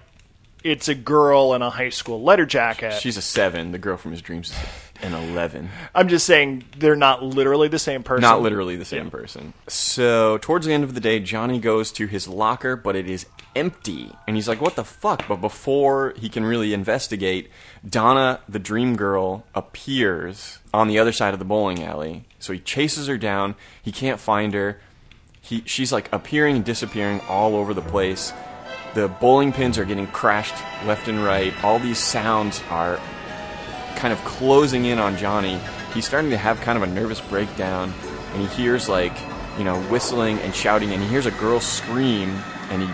it's 0.63 0.87
a 0.87 0.95
girl 0.95 1.53
in 1.53 1.61
a 1.61 1.69
high 1.69 1.89
school 1.89 2.21
letter 2.23 2.45
jacket. 2.45 2.93
She's 2.93 3.17
a 3.17 3.21
seven. 3.21 3.71
The 3.71 3.77
girl 3.77 3.97
from 3.97 4.11
his 4.11 4.21
dreams 4.21 4.49
is 4.51 4.55
an 5.01 5.13
eleven. 5.13 5.69
I'm 5.95 6.07
just 6.07 6.25
saying 6.25 6.63
they're 6.77 6.95
not 6.95 7.23
literally 7.23 7.67
the 7.67 7.79
same 7.79 8.03
person. 8.03 8.21
Not 8.21 8.41
literally 8.41 8.75
the 8.75 8.85
same 8.85 9.05
Yeah. 9.05 9.09
person. 9.11 9.53
So 9.67 10.37
towards 10.39 10.65
the 10.65 10.73
end 10.73 10.83
of 10.83 10.93
the 10.93 10.99
day, 11.01 11.19
Johnny 11.19 11.59
goes 11.59 11.91
to 11.93 12.07
his 12.07 12.27
locker, 12.27 12.75
but 12.75 12.95
it 12.95 13.09
is 13.09 13.25
empty, 13.55 14.11
and 14.27 14.35
he's 14.35 14.47
like, 14.47 14.61
"What 14.61 14.75
the 14.75 14.83
fuck?" 14.83 15.27
But 15.27 15.41
before 15.41 16.13
he 16.17 16.29
can 16.29 16.43
really 16.45 16.73
investigate, 16.73 17.49
Donna, 17.87 18.39
the 18.47 18.59
dream 18.59 18.95
girl, 18.95 19.45
appears 19.55 20.59
on 20.73 20.87
the 20.87 20.99
other 20.99 21.11
side 21.11 21.33
of 21.33 21.39
the 21.39 21.45
bowling 21.45 21.83
alley. 21.83 22.25
So 22.39 22.53
he 22.53 22.59
chases 22.59 23.07
her 23.07 23.17
down. 23.17 23.55
He 23.81 23.91
can't 23.91 24.19
find 24.19 24.53
her. 24.53 24.79
He, 25.41 25.63
she's 25.65 25.91
like 25.93 26.09
appearing 26.11 26.57
and 26.57 26.65
disappearing 26.65 27.21
all 27.29 27.55
over 27.55 27.73
the 27.73 27.81
place. 27.81 28.33
The 28.93 29.07
bowling 29.07 29.53
pins 29.53 29.77
are 29.77 29.85
getting 29.85 30.07
crashed 30.07 30.55
left 30.85 31.07
and 31.07 31.23
right. 31.23 31.53
All 31.63 31.79
these 31.79 31.99
sounds 31.99 32.61
are 32.69 32.99
kind 33.97 34.13
of 34.13 34.23
closing 34.23 34.85
in 34.85 34.99
on 34.99 35.17
Johnny. 35.17 35.59
He's 35.93 36.07
starting 36.07 36.29
to 36.29 36.37
have 36.37 36.61
kind 36.61 36.77
of 36.77 36.83
a 36.83 36.87
nervous 36.87 37.19
breakdown, 37.19 37.93
and 38.33 38.47
he 38.47 38.63
hears 38.63 38.87
like, 38.87 39.13
you 39.57 39.63
know, 39.63 39.81
whistling 39.83 40.39
and 40.39 40.53
shouting, 40.55 40.91
and 40.93 41.01
he 41.01 41.09
hears 41.09 41.25
a 41.25 41.31
girl 41.31 41.59
scream, 41.59 42.29
and 42.69 42.83
he 42.83 42.89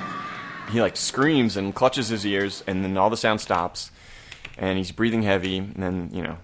he 0.71 0.81
like 0.81 0.95
screams 0.97 1.57
and 1.57 1.75
clutches 1.75 2.07
his 2.07 2.25
ears, 2.25 2.63
and 2.65 2.83
then 2.83 2.97
all 2.97 3.09
the 3.09 3.17
sound 3.17 3.41
stops, 3.41 3.91
and 4.57 4.77
he's 4.77 4.91
breathing 4.91 5.21
heavy, 5.21 5.57
and 5.57 5.75
then 5.75 6.09
you 6.13 6.23
know, 6.23 6.37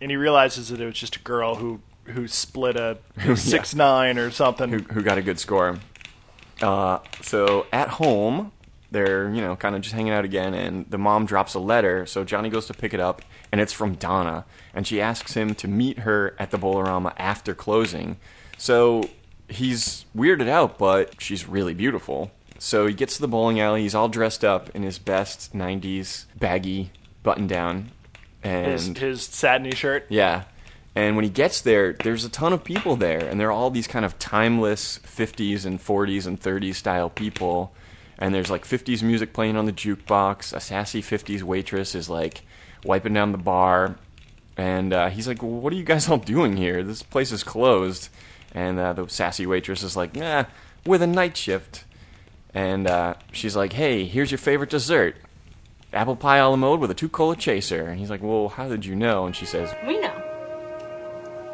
and 0.00 0.10
he 0.10 0.16
realizes 0.16 0.70
that 0.70 0.80
it 0.80 0.86
was 0.86 0.98
just 0.98 1.16
a 1.16 1.20
girl 1.20 1.56
who 1.56 1.80
who 2.04 2.26
split 2.26 2.76
a 2.76 2.98
six 3.36 3.74
nine 3.74 4.18
or 4.18 4.30
something. 4.30 4.70
who, 4.70 4.78
who 4.78 5.02
got 5.02 5.18
a 5.18 5.22
good 5.22 5.38
score. 5.38 5.78
Uh, 6.62 6.98
so 7.22 7.66
at 7.72 7.88
home, 7.88 8.52
they're 8.90 9.32
you 9.32 9.40
know 9.40 9.56
kind 9.56 9.76
of 9.76 9.82
just 9.82 9.94
hanging 9.94 10.12
out 10.12 10.24
again, 10.24 10.54
and 10.54 10.90
the 10.90 10.98
mom 10.98 11.26
drops 11.26 11.54
a 11.54 11.60
letter. 11.60 12.06
So 12.06 12.24
Johnny 12.24 12.48
goes 12.48 12.66
to 12.66 12.74
pick 12.74 12.94
it 12.94 13.00
up, 13.00 13.22
and 13.52 13.60
it's 13.60 13.72
from 13.72 13.94
Donna, 13.94 14.44
and 14.74 14.86
she 14.86 15.00
asks 15.00 15.34
him 15.34 15.54
to 15.56 15.68
meet 15.68 16.00
her 16.00 16.34
at 16.38 16.50
the 16.50 16.58
Bolorama 16.58 17.12
after 17.16 17.54
closing. 17.54 18.16
So 18.58 19.08
he's 19.48 20.04
weirded 20.16 20.48
out, 20.48 20.78
but 20.78 21.20
she's 21.20 21.46
really 21.48 21.74
beautiful. 21.74 22.30
So 22.58 22.86
he 22.86 22.92
gets 22.94 23.16
to 23.16 23.22
the 23.22 23.28
bowling 23.28 23.58
alley. 23.60 23.82
He's 23.82 23.94
all 23.94 24.08
dressed 24.08 24.44
up 24.44 24.70
in 24.74 24.82
his 24.82 24.98
best 24.98 25.54
'90s 25.54 26.26
baggy 26.38 26.90
button 27.22 27.46
down, 27.46 27.90
and 28.42 28.72
His, 28.72 28.86
his 28.98 29.22
satiny 29.22 29.74
shirt. 29.74 30.06
yeah. 30.08 30.44
And 30.96 31.14
when 31.14 31.24
he 31.24 31.30
gets 31.30 31.60
there, 31.60 31.92
there's 31.92 32.24
a 32.24 32.28
ton 32.28 32.52
of 32.52 32.64
people 32.64 32.96
there, 32.96 33.20
and 33.20 33.38
they're 33.38 33.52
all 33.52 33.70
these 33.70 33.86
kind 33.86 34.04
of 34.04 34.18
timeless 34.18 34.98
50s 34.98 35.64
and 35.64 35.78
40s 35.78 36.26
and 36.26 36.40
30s 36.40 36.74
style 36.74 37.08
people. 37.08 37.72
And 38.18 38.34
there's 38.34 38.50
like 38.50 38.64
50s 38.64 39.00
music 39.00 39.32
playing 39.32 39.56
on 39.56 39.66
the 39.66 39.72
jukebox. 39.72 40.52
A 40.52 40.58
sassy 40.60 41.00
50s 41.00 41.42
waitress 41.42 41.94
is 41.94 42.10
like 42.10 42.42
wiping 42.84 43.14
down 43.14 43.32
the 43.32 43.38
bar. 43.38 43.96
And 44.56 44.92
uh, 44.92 45.08
he's 45.08 45.26
like, 45.26 45.42
well, 45.42 45.52
What 45.52 45.72
are 45.72 45.76
you 45.76 45.84
guys 45.84 46.08
all 46.08 46.18
doing 46.18 46.56
here? 46.56 46.82
This 46.82 47.02
place 47.02 47.32
is 47.32 47.42
closed. 47.42 48.08
And 48.52 48.78
uh, 48.78 48.92
the 48.92 49.08
sassy 49.08 49.46
waitress 49.46 49.84
is 49.84 49.96
like, 49.96 50.16
"Nah, 50.16 50.44
we're 50.84 50.98
the 50.98 51.06
night 51.06 51.36
shift. 51.36 51.84
And 52.52 52.88
uh, 52.88 53.14
she's 53.32 53.54
like, 53.54 53.72
Hey, 53.72 54.04
here's 54.04 54.30
your 54.30 54.38
favorite 54.38 54.70
dessert 54.70 55.16
apple 55.92 56.16
pie 56.16 56.38
a 56.38 56.48
la 56.48 56.56
mode 56.56 56.80
with 56.80 56.90
a 56.90 56.94
two 56.94 57.08
cola 57.08 57.36
chaser. 57.36 57.86
And 57.86 57.98
he's 57.98 58.10
like, 58.10 58.22
Well, 58.22 58.48
how 58.48 58.68
did 58.68 58.84
you 58.84 58.94
know? 58.94 59.26
And 59.26 59.34
she 59.34 59.44
says, 59.46 59.74
We 59.86 60.00
know. 60.00 60.22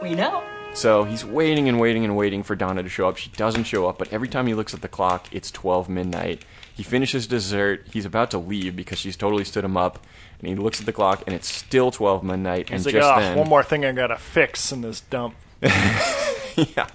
We 0.02 0.14
know. 0.14 0.42
So 0.74 1.04
he's 1.04 1.24
waiting 1.24 1.68
and 1.68 1.80
waiting 1.80 2.04
and 2.04 2.16
waiting 2.16 2.42
for 2.42 2.54
Donna 2.54 2.82
to 2.82 2.88
show 2.88 3.08
up. 3.08 3.16
She 3.16 3.30
doesn't 3.30 3.64
show 3.64 3.88
up, 3.88 3.96
but 3.96 4.12
every 4.12 4.28
time 4.28 4.46
he 4.46 4.54
looks 4.54 4.74
at 4.74 4.82
the 4.82 4.88
clock, 4.88 5.26
it's 5.32 5.50
12 5.50 5.88
midnight. 5.88 6.44
He 6.76 6.82
finishes 6.82 7.26
dessert. 7.26 7.86
He's 7.90 8.04
about 8.04 8.30
to 8.32 8.38
leave 8.38 8.76
because 8.76 8.98
she's 8.98 9.16
totally 9.16 9.44
stood 9.44 9.64
him 9.64 9.78
up. 9.78 10.04
And 10.38 10.48
he 10.48 10.54
looks 10.54 10.78
at 10.78 10.84
the 10.84 10.92
clock, 10.92 11.22
and 11.26 11.34
it's 11.34 11.48
still 11.48 11.90
12 11.90 12.22
midnight. 12.22 12.68
He's 12.68 12.84
and 12.84 12.94
like, 12.94 13.02
just 13.02 13.10
oh, 13.10 13.18
then, 13.18 13.38
one 13.38 13.48
more 13.48 13.62
thing 13.62 13.86
I 13.86 13.92
gotta 13.92 14.18
fix 14.18 14.70
in 14.70 14.82
this 14.82 15.00
dump. 15.00 15.34
yeah. 15.62 16.86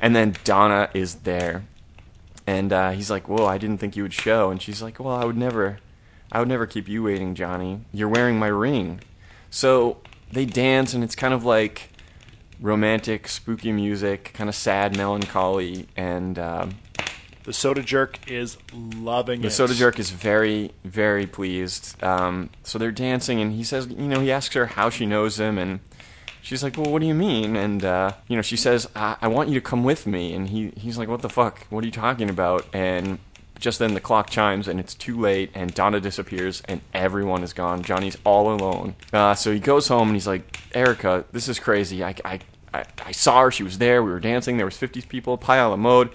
And 0.00 0.16
then 0.16 0.34
Donna 0.42 0.90
is 0.92 1.14
there, 1.16 1.62
and 2.44 2.72
uh, 2.72 2.90
he's 2.90 3.08
like, 3.08 3.28
"Whoa, 3.28 3.46
I 3.46 3.56
didn't 3.58 3.78
think 3.78 3.94
you 3.94 4.02
would 4.02 4.12
show." 4.12 4.50
And 4.50 4.60
she's 4.60 4.82
like, 4.82 4.98
"Well, 4.98 5.14
I 5.14 5.24
would 5.24 5.36
never, 5.36 5.78
I 6.32 6.40
would 6.40 6.48
never 6.48 6.66
keep 6.66 6.88
you 6.88 7.04
waiting, 7.04 7.36
Johnny. 7.36 7.82
You're 7.92 8.08
wearing 8.08 8.40
my 8.40 8.48
ring." 8.48 9.00
So 9.48 9.98
they 10.32 10.44
dance, 10.44 10.92
and 10.92 11.04
it's 11.04 11.14
kind 11.14 11.32
of 11.32 11.44
like 11.44 11.90
romantic, 12.60 13.28
spooky 13.28 13.70
music, 13.70 14.32
kind 14.34 14.48
of 14.48 14.56
sad, 14.56 14.96
melancholy, 14.96 15.86
and 15.96 16.36
um, 16.40 16.74
The 17.44 17.52
soda 17.52 17.82
jerk 17.82 18.30
is 18.30 18.56
loving 18.74 19.40
the 19.40 19.46
it. 19.46 19.50
The 19.50 19.54
soda 19.54 19.74
jerk 19.74 19.98
is 19.98 20.10
very, 20.10 20.72
very 20.84 21.26
pleased. 21.26 22.02
Um, 22.02 22.50
so 22.62 22.78
they're 22.78 22.92
dancing, 22.92 23.40
and 23.40 23.52
he 23.52 23.64
says, 23.64 23.88
you 23.88 24.08
know, 24.08 24.20
he 24.20 24.30
asks 24.30 24.54
her 24.54 24.66
how 24.66 24.90
she 24.90 25.06
knows 25.06 25.40
him, 25.40 25.58
and 25.58 25.80
she's 26.40 26.62
like, 26.62 26.76
well, 26.76 26.90
what 26.90 27.00
do 27.00 27.06
you 27.06 27.14
mean? 27.14 27.56
And 27.56 27.84
uh, 27.84 28.12
you 28.28 28.36
know, 28.36 28.42
she 28.42 28.56
says, 28.56 28.88
I-, 28.94 29.16
I 29.22 29.28
want 29.28 29.48
you 29.48 29.54
to 29.56 29.60
come 29.60 29.84
with 29.84 30.06
me, 30.06 30.34
and 30.34 30.48
he 30.48 30.72
he's 30.76 30.98
like, 30.98 31.08
what 31.08 31.22
the 31.22 31.28
fuck? 31.28 31.66
What 31.70 31.82
are 31.82 31.86
you 31.86 31.92
talking 31.92 32.30
about? 32.30 32.66
And 32.72 33.18
just 33.58 33.78
then 33.78 33.94
the 33.94 34.00
clock 34.00 34.28
chimes, 34.28 34.68
and 34.68 34.78
it's 34.80 34.94
too 34.94 35.18
late, 35.18 35.50
and 35.54 35.72
Donna 35.72 36.00
disappears, 36.00 36.62
and 36.66 36.80
everyone 36.92 37.42
is 37.42 37.52
gone. 37.52 37.82
Johnny's 37.82 38.18
all 38.24 38.52
alone. 38.52 38.96
Uh, 39.12 39.34
so 39.34 39.52
he 39.52 39.60
goes 39.60 39.88
home, 39.88 40.08
and 40.08 40.16
he's 40.16 40.26
like, 40.26 40.58
Erica, 40.74 41.24
this 41.32 41.48
is 41.48 41.60
crazy. 41.60 42.02
I, 42.02 42.14
I, 42.24 42.40
I, 42.74 42.84
I 43.06 43.12
saw 43.12 43.42
her. 43.42 43.50
She 43.52 43.62
was 43.62 43.78
there. 43.78 44.02
We 44.02 44.10
were 44.10 44.20
dancing. 44.20 44.56
There 44.56 44.66
was 44.66 44.76
50 44.76 45.02
people. 45.02 45.38
Pie 45.38 45.58
a 45.58 45.68
la 45.68 45.76
mode. 45.76 46.10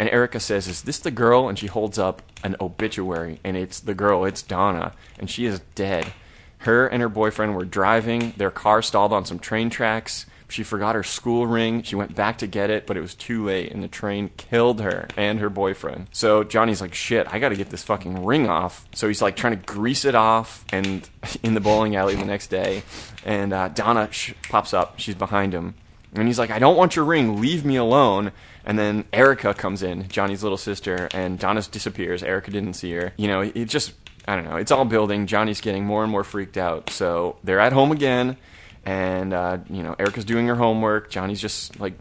And 0.00 0.08
Erica 0.08 0.40
says, 0.40 0.66
"Is 0.66 0.80
this 0.80 0.98
the 0.98 1.10
girl?" 1.10 1.46
And 1.46 1.58
she 1.58 1.66
holds 1.66 1.98
up 1.98 2.22
an 2.42 2.56
obituary, 2.58 3.38
and 3.44 3.54
it's 3.54 3.78
the 3.80 3.92
girl. 3.92 4.24
It's 4.24 4.40
Donna, 4.40 4.92
and 5.18 5.28
she 5.28 5.44
is 5.44 5.60
dead. 5.74 6.14
Her 6.60 6.86
and 6.86 7.02
her 7.02 7.10
boyfriend 7.10 7.54
were 7.54 7.66
driving. 7.66 8.32
Their 8.38 8.50
car 8.50 8.80
stalled 8.80 9.12
on 9.12 9.26
some 9.26 9.38
train 9.38 9.68
tracks. 9.68 10.24
She 10.48 10.62
forgot 10.62 10.94
her 10.94 11.02
school 11.02 11.46
ring. 11.46 11.82
She 11.82 11.96
went 11.96 12.14
back 12.14 12.38
to 12.38 12.46
get 12.46 12.70
it, 12.70 12.86
but 12.86 12.96
it 12.96 13.02
was 13.02 13.14
too 13.14 13.44
late, 13.44 13.72
and 13.72 13.82
the 13.82 13.88
train 13.88 14.30
killed 14.38 14.80
her 14.80 15.06
and 15.18 15.38
her 15.38 15.50
boyfriend. 15.50 16.06
So 16.12 16.44
Johnny's 16.44 16.80
like, 16.80 16.94
"Shit, 16.94 17.26
I 17.30 17.38
got 17.38 17.50
to 17.50 17.56
get 17.56 17.68
this 17.68 17.84
fucking 17.84 18.24
ring 18.24 18.48
off." 18.48 18.88
So 18.94 19.06
he's 19.06 19.20
like 19.20 19.36
trying 19.36 19.58
to 19.58 19.66
grease 19.66 20.06
it 20.06 20.14
off, 20.14 20.64
and 20.72 21.06
in 21.42 21.52
the 21.52 21.60
bowling 21.60 21.94
alley 21.94 22.14
the 22.14 22.24
next 22.24 22.46
day, 22.46 22.84
and 23.22 23.52
uh, 23.52 23.68
Donna 23.68 24.08
sh- 24.10 24.32
pops 24.48 24.72
up. 24.72 24.98
She's 24.98 25.14
behind 25.14 25.52
him, 25.52 25.74
and 26.14 26.26
he's 26.26 26.38
like, 26.38 26.50
I 26.50 26.58
don't 26.58 26.76
want 26.76 26.96
your 26.96 27.04
ring. 27.04 27.40
Leave 27.40 27.64
me 27.64 27.76
alone. 27.76 28.32
And 28.64 28.78
then 28.78 29.04
Erica 29.12 29.54
comes 29.54 29.82
in, 29.82 30.08
Johnny's 30.08 30.42
little 30.42 30.58
sister, 30.58 31.08
and 31.14 31.38
Donna 31.38 31.62
disappears. 31.62 32.22
Erica 32.22 32.50
didn't 32.50 32.74
see 32.74 32.92
her. 32.92 33.12
You 33.16 33.28
know, 33.28 33.40
it 33.40 33.66
just, 33.66 33.92
I 34.26 34.34
don't 34.34 34.44
know. 34.44 34.56
It's 34.56 34.70
all 34.70 34.84
building. 34.84 35.26
Johnny's 35.26 35.60
getting 35.60 35.84
more 35.84 36.02
and 36.02 36.10
more 36.10 36.24
freaked 36.24 36.56
out. 36.56 36.90
So 36.90 37.36
they're 37.44 37.60
at 37.60 37.72
home 37.72 37.92
again, 37.92 38.36
and, 38.84 39.32
uh, 39.32 39.58
you 39.68 39.82
know, 39.82 39.94
Erica's 39.98 40.24
doing 40.24 40.46
her 40.48 40.56
homework. 40.56 41.10
Johnny's 41.10 41.40
just, 41.40 41.78
like, 41.80 41.94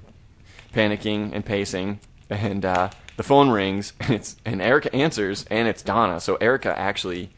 panicking 0.73 1.33
and 1.33 1.45
pacing. 1.45 1.99
And 2.29 2.65
uh, 2.65 2.89
the 3.17 3.23
phone 3.23 3.49
rings, 3.49 3.93
and, 3.99 4.11
it's, 4.11 4.35
and 4.43 4.61
Erica 4.61 4.93
answers, 4.93 5.45
and 5.49 5.67
it's 5.67 5.81
Donna. 5.81 6.19
So 6.19 6.35
Erica 6.35 6.77
actually 6.77 7.29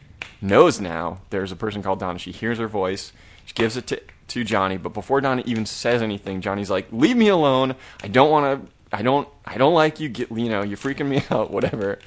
knows 0.41 0.79
now 0.81 1.19
there's 1.29 1.51
a 1.51 1.55
person 1.55 1.83
called 1.83 1.99
Donna. 1.99 2.17
She 2.17 2.31
hears 2.31 2.57
her 2.57 2.67
voice. 2.67 3.11
She 3.51 3.55
gives 3.55 3.75
it 3.75 3.87
to 3.87 4.01
to 4.29 4.45
Johnny, 4.45 4.77
but 4.77 4.93
before 4.93 5.19
Donna 5.19 5.43
even 5.45 5.65
says 5.65 6.01
anything, 6.01 6.39
Johnny's 6.39 6.69
like, 6.69 6.87
"Leave 6.91 7.17
me 7.17 7.27
alone. 7.27 7.75
I 8.01 8.07
don't 8.07 8.31
want 8.31 8.65
to. 8.65 8.71
I 8.97 9.01
don't. 9.01 9.27
I 9.43 9.57
don't 9.57 9.73
like 9.73 9.99
you. 9.99 10.07
Get 10.07 10.31
you 10.31 10.47
know, 10.47 10.61
you're 10.63 10.77
freaking 10.77 11.07
me 11.07 11.21
out. 11.29 11.51
Whatever." 11.51 11.99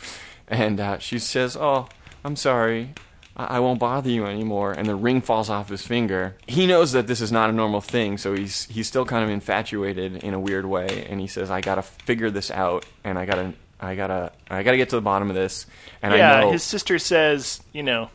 And 0.48 0.80
uh, 0.80 0.98
she 0.98 1.18
says, 1.18 1.54
"Oh, 1.54 1.86
I'm 2.24 2.36
sorry. 2.36 2.94
I-, 3.36 3.56
I 3.56 3.60
won't 3.60 3.78
bother 3.78 4.08
you 4.08 4.24
anymore." 4.24 4.72
And 4.72 4.88
the 4.88 4.94
ring 4.94 5.20
falls 5.20 5.50
off 5.50 5.68
his 5.68 5.86
finger. 5.86 6.34
He 6.46 6.66
knows 6.66 6.92
that 6.92 7.06
this 7.06 7.20
is 7.20 7.30
not 7.30 7.50
a 7.50 7.52
normal 7.52 7.82
thing, 7.82 8.16
so 8.16 8.34
he's 8.34 8.64
he's 8.68 8.88
still 8.88 9.04
kind 9.04 9.22
of 9.22 9.28
infatuated 9.28 10.24
in 10.24 10.32
a 10.32 10.40
weird 10.40 10.64
way. 10.64 11.06
And 11.10 11.20
he 11.20 11.26
says, 11.26 11.50
"I 11.50 11.60
gotta 11.60 11.82
figure 11.82 12.30
this 12.30 12.50
out, 12.50 12.86
and 13.04 13.18
I 13.18 13.26
gotta." 13.26 13.52
I 13.80 13.96
gotta, 13.96 14.32
I 14.48 14.62
gotta 14.62 14.78
get 14.78 14.88
to 14.90 14.96
the 14.96 15.02
bottom 15.02 15.28
of 15.28 15.36
this, 15.36 15.66
and 16.00 16.14
I 16.14 16.16
yeah, 16.16 16.40
know 16.40 16.52
his 16.52 16.62
sister 16.62 16.98
says, 16.98 17.60
you 17.72 17.82
know, 17.82 18.08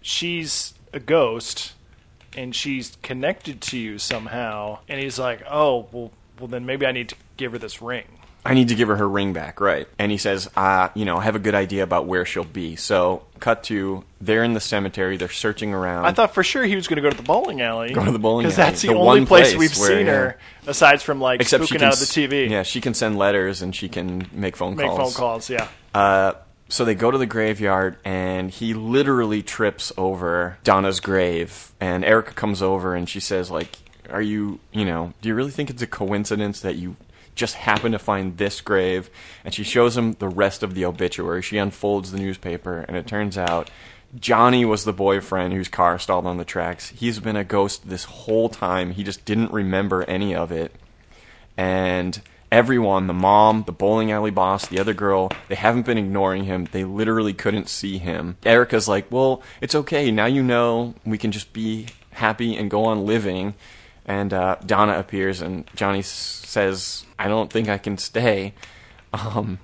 she's 0.00 0.72
a 0.94 1.00
ghost 1.00 1.74
and 2.36 2.54
she's 2.54 2.96
connected 3.02 3.60
to 3.62 3.78
you 3.78 3.98
somehow. 3.98 4.78
And 4.88 5.00
he's 5.00 5.18
like, 5.18 5.42
oh, 5.50 5.88
well, 5.92 6.10
well, 6.38 6.48
then 6.48 6.66
maybe 6.66 6.86
I 6.86 6.92
need 6.92 7.10
to 7.10 7.16
give 7.36 7.52
her 7.52 7.58
this 7.58 7.82
ring. 7.82 8.04
I 8.44 8.54
need 8.54 8.68
to 8.68 8.74
give 8.74 8.88
her 8.88 8.96
her 8.96 9.08
ring 9.08 9.32
back, 9.32 9.60
right? 9.60 9.86
And 10.00 10.10
he 10.10 10.18
says, 10.18 10.50
uh, 10.56 10.88
you 10.94 11.04
know, 11.04 11.16
I 11.16 11.22
have 11.22 11.36
a 11.36 11.38
good 11.38 11.54
idea 11.54 11.84
about 11.84 12.06
where 12.06 12.24
she'll 12.24 12.42
be. 12.42 12.74
So, 12.74 13.24
cut 13.38 13.62
to, 13.64 14.02
they're 14.20 14.42
in 14.42 14.52
the 14.52 14.60
cemetery, 14.60 15.16
they're 15.16 15.28
searching 15.28 15.72
around. 15.72 16.06
I 16.06 16.12
thought 16.12 16.34
for 16.34 16.42
sure 16.42 16.64
he 16.64 16.74
was 16.74 16.88
going 16.88 16.96
to 16.96 17.02
go 17.02 17.10
to 17.10 17.16
the 17.16 17.22
bowling 17.22 17.60
alley. 17.60 17.92
Go 17.92 18.04
to 18.04 18.10
the 18.10 18.18
bowling 18.18 18.46
alley. 18.46 18.50
Because 18.52 18.56
that's 18.56 18.82
the, 18.82 18.88
The 18.88 18.94
only 18.94 19.26
place, 19.26 19.54
place 19.54 19.58
we've 19.58 19.78
where, 19.78 19.96
seen 19.98 20.06
her, 20.06 20.38
aside 20.66 21.00
from 21.00 21.20
like 21.20 21.40
Except 21.40 21.62
spooking 21.62 21.78
can 21.78 21.82
out 21.84 21.92
of 21.92 22.00
the 22.00 22.06
TV. 22.06 22.50
Yeah, 22.50 22.64
she 22.64 22.80
can 22.80 22.94
send 22.94 23.16
letters 23.16 23.62
and 23.62 23.76
she 23.76 23.88
can 23.88 24.28
make 24.32 24.56
phone 24.56 24.74
Make 24.74 24.88
calls. 24.88 24.98
Make 24.98 25.06
phone 25.06 25.14
calls, 25.14 25.48
yeah. 25.48 25.68
Uh, 25.94 26.32
so 26.72 26.86
they 26.86 26.94
go 26.94 27.10
to 27.10 27.18
the 27.18 27.26
graveyard, 27.26 27.98
and 28.02 28.50
he 28.50 28.72
literally 28.72 29.42
trips 29.42 29.92
over 29.98 30.56
Donna's 30.64 31.00
grave. 31.00 31.72
And 31.80 32.02
Erica 32.02 32.32
comes 32.32 32.62
over, 32.62 32.94
and 32.94 33.06
she 33.06 33.20
says, 33.20 33.50
"Like, 33.50 33.76
are 34.08 34.22
you, 34.22 34.58
you 34.72 34.86
know, 34.86 35.12
do 35.20 35.28
you 35.28 35.34
really 35.34 35.50
think 35.50 35.68
it's 35.68 35.82
a 35.82 35.86
coincidence 35.86 36.60
that 36.60 36.76
you 36.76 36.96
just 37.34 37.56
happen 37.56 37.92
to 37.92 37.98
find 37.98 38.38
this 38.38 38.62
grave?" 38.62 39.10
And 39.44 39.52
she 39.52 39.64
shows 39.64 39.98
him 39.98 40.14
the 40.14 40.28
rest 40.28 40.62
of 40.62 40.74
the 40.74 40.86
obituary. 40.86 41.42
She 41.42 41.58
unfolds 41.58 42.10
the 42.10 42.18
newspaper, 42.18 42.86
and 42.88 42.96
it 42.96 43.06
turns 43.06 43.36
out. 43.36 43.70
Johnny 44.18 44.64
was 44.64 44.84
the 44.84 44.92
boyfriend 44.94 45.52
whose 45.52 45.68
car 45.68 45.98
stalled 45.98 46.26
on 46.26 46.38
the 46.38 46.44
tracks. 46.44 46.88
He's 46.88 47.18
been 47.18 47.36
a 47.36 47.44
ghost 47.44 47.88
this 47.88 48.04
whole 48.04 48.48
time. 48.48 48.92
He 48.92 49.04
just 49.04 49.24
didn't 49.24 49.52
remember 49.52 50.04
any 50.04 50.34
of 50.34 50.52
it 50.52 50.74
and 51.56 52.20
everyone 52.52 53.06
the 53.06 53.14
mom 53.14 53.64
the 53.64 53.72
bowling 53.72 54.12
alley 54.12 54.30
boss 54.30 54.66
the 54.66 54.78
other 54.78 54.92
girl 54.92 55.32
they 55.48 55.54
haven't 55.54 55.86
been 55.86 55.98
ignoring 55.98 56.44
him. 56.44 56.68
They 56.70 56.84
literally 56.84 57.32
couldn't 57.32 57.68
see 57.68 57.98
him. 57.98 58.36
Erica's 58.44 58.86
like 58.86 59.10
well 59.10 59.42
it's 59.60 59.74
okay. 59.74 60.10
Now 60.10 60.26
you 60.26 60.42
know. 60.42 60.94
We 61.04 61.18
can 61.18 61.32
just 61.32 61.52
be 61.52 61.86
happy 62.10 62.54
and 62.54 62.70
go 62.70 62.84
on 62.84 63.06
living. 63.06 63.54
And 64.04 64.32
uh, 64.32 64.56
donna 64.66 64.98
appears 64.98 65.40
and 65.40 65.64
johnny 65.74 66.02
says 66.02 67.04
i 67.18 67.26
don't 67.26 67.50
think 67.50 67.68
i 67.68 67.78
can 67.78 67.96
stay. 67.96 68.54
Um, 69.14 69.58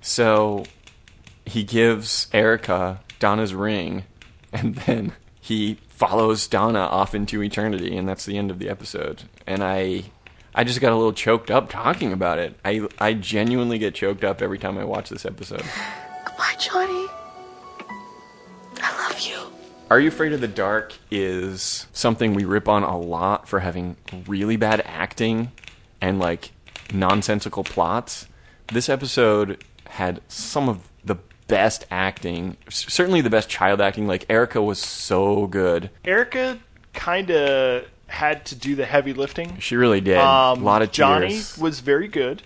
so 0.00 0.64
he 1.44 1.64
gives 1.64 2.28
erica 2.32 3.00
donna's 3.18 3.54
ring 3.54 4.04
and 4.52 4.76
then 4.76 5.12
he 5.40 5.78
follows 5.88 6.46
donna 6.46 6.80
off 6.80 7.14
into 7.14 7.42
eternity. 7.42 7.96
And 7.96 8.08
that's 8.08 8.24
the 8.24 8.38
end 8.38 8.52
of 8.52 8.60
the 8.60 8.68
episode. 8.68 9.24
And 9.46 9.64
i 9.64 10.04
I 10.58 10.64
just 10.64 10.80
got 10.80 10.90
a 10.90 10.96
little 10.96 11.12
choked 11.12 11.50
up 11.50 11.68
talking 11.68 12.12
about 12.14 12.38
it. 12.38 12.58
I 12.64 12.88
I 12.98 13.12
genuinely 13.12 13.78
get 13.78 13.94
choked 13.94 14.24
up 14.24 14.40
every 14.40 14.58
time 14.58 14.78
I 14.78 14.84
watch 14.84 15.10
this 15.10 15.26
episode. 15.26 15.62
Goodbye, 16.24 16.54
Johnny. 16.58 17.06
I 18.80 19.06
love 19.06 19.20
you. 19.20 19.38
Are 19.90 20.00
You 20.00 20.08
Afraid 20.08 20.32
of 20.32 20.40
the 20.40 20.48
Dark 20.48 20.94
is 21.10 21.86
something 21.92 22.32
we 22.32 22.44
rip 22.44 22.68
on 22.68 22.82
a 22.82 22.98
lot 22.98 23.46
for 23.46 23.60
having 23.60 23.96
really 24.26 24.56
bad 24.56 24.82
acting 24.86 25.52
and 26.00 26.18
like 26.18 26.52
nonsensical 26.92 27.62
plots. 27.62 28.26
This 28.72 28.88
episode 28.88 29.62
had 29.86 30.22
some 30.26 30.70
of 30.70 30.88
the 31.04 31.16
best 31.48 31.86
acting, 31.90 32.56
certainly 32.70 33.20
the 33.20 33.30
best 33.30 33.50
child 33.50 33.82
acting. 33.82 34.06
Like 34.06 34.24
Erica 34.30 34.62
was 34.62 34.78
so 34.78 35.46
good. 35.46 35.90
Erica 36.04 36.58
kind 36.94 37.30
of 37.30 37.84
had 38.06 38.44
to 38.46 38.54
do 38.54 38.74
the 38.74 38.86
heavy 38.86 39.12
lifting. 39.12 39.58
She 39.58 39.76
really 39.76 40.00
did. 40.00 40.18
Um, 40.18 40.62
a 40.62 40.64
lot 40.64 40.82
of 40.82 40.92
Johnny 40.92 41.28
tears. 41.28 41.58
was 41.58 41.80
very 41.80 42.08
good, 42.08 42.42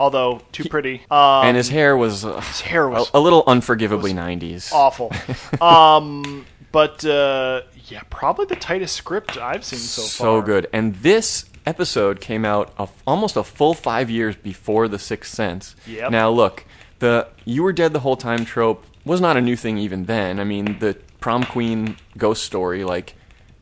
although 0.00 0.42
too 0.52 0.64
pretty. 0.68 1.02
Um, 1.10 1.46
and 1.46 1.56
his 1.56 1.68
hair 1.68 1.96
was, 1.96 2.24
uh, 2.24 2.40
his 2.40 2.60
hair 2.62 2.88
was 2.88 3.10
a, 3.12 3.18
a 3.18 3.20
little 3.20 3.44
unforgivably 3.46 4.12
90s. 4.12 4.72
awful. 4.72 5.12
um, 5.62 6.46
but 6.72 7.04
uh, 7.04 7.62
yeah, 7.88 8.02
probably 8.10 8.46
the 8.46 8.56
tightest 8.56 8.96
script 8.96 9.36
I've 9.38 9.64
seen 9.64 9.78
so, 9.78 10.02
so 10.02 10.24
far. 10.24 10.40
So 10.40 10.46
good. 10.46 10.66
And 10.72 10.94
this 10.96 11.46
episode 11.66 12.20
came 12.20 12.44
out 12.44 12.72
a, 12.78 12.88
almost 13.06 13.36
a 13.36 13.44
full 13.44 13.74
five 13.74 14.08
years 14.08 14.36
before 14.36 14.88
The 14.88 14.98
Sixth 14.98 15.32
Sense. 15.32 15.74
Yep. 15.86 16.10
Now 16.10 16.30
look, 16.30 16.64
the 17.00 17.28
"you 17.44 17.62
were 17.62 17.72
dead 17.72 17.92
the 17.92 18.00
whole 18.00 18.16
time" 18.16 18.44
trope 18.44 18.84
was 19.04 19.20
not 19.20 19.36
a 19.36 19.40
new 19.40 19.56
thing 19.56 19.78
even 19.78 20.06
then. 20.06 20.40
I 20.40 20.44
mean, 20.44 20.78
the 20.78 20.96
prom 21.20 21.44
queen 21.44 21.96
ghost 22.16 22.44
story, 22.44 22.84
like 22.84 23.14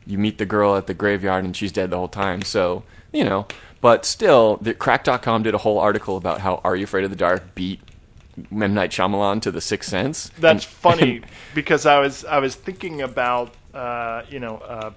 you 0.07 0.17
meet 0.17 0.37
the 0.37 0.45
girl 0.45 0.75
at 0.75 0.87
the 0.87 0.93
graveyard 0.93 1.43
and 1.43 1.55
she's 1.55 1.71
dead 1.71 1.89
the 1.89 1.97
whole 1.97 2.07
time. 2.07 2.41
So 2.41 2.83
you 3.11 3.23
know, 3.23 3.47
but 3.81 4.05
still, 4.05 4.57
the 4.57 4.73
Cracked.com 4.73 5.43
did 5.43 5.53
a 5.53 5.59
whole 5.59 5.79
article 5.79 6.17
about 6.17 6.41
how 6.41 6.59
Are 6.63 6.75
You 6.75 6.83
Afraid 6.83 7.03
of 7.05 7.09
the 7.11 7.15
Dark 7.15 7.55
beat 7.55 7.79
M 8.51 8.73
Night 8.73 8.91
Shyamalan 8.91 9.41
to 9.43 9.51
The 9.51 9.61
Sixth 9.61 9.89
Sense. 9.89 10.29
That's 10.39 10.65
And- 10.65 10.73
funny 10.73 11.21
because 11.55 11.85
I 11.85 11.99
was 11.99 12.25
I 12.25 12.39
was 12.39 12.55
thinking 12.55 13.01
about 13.01 13.53
uh, 13.73 14.23
you 14.29 14.39
know 14.39 14.57
uh, 14.57 14.91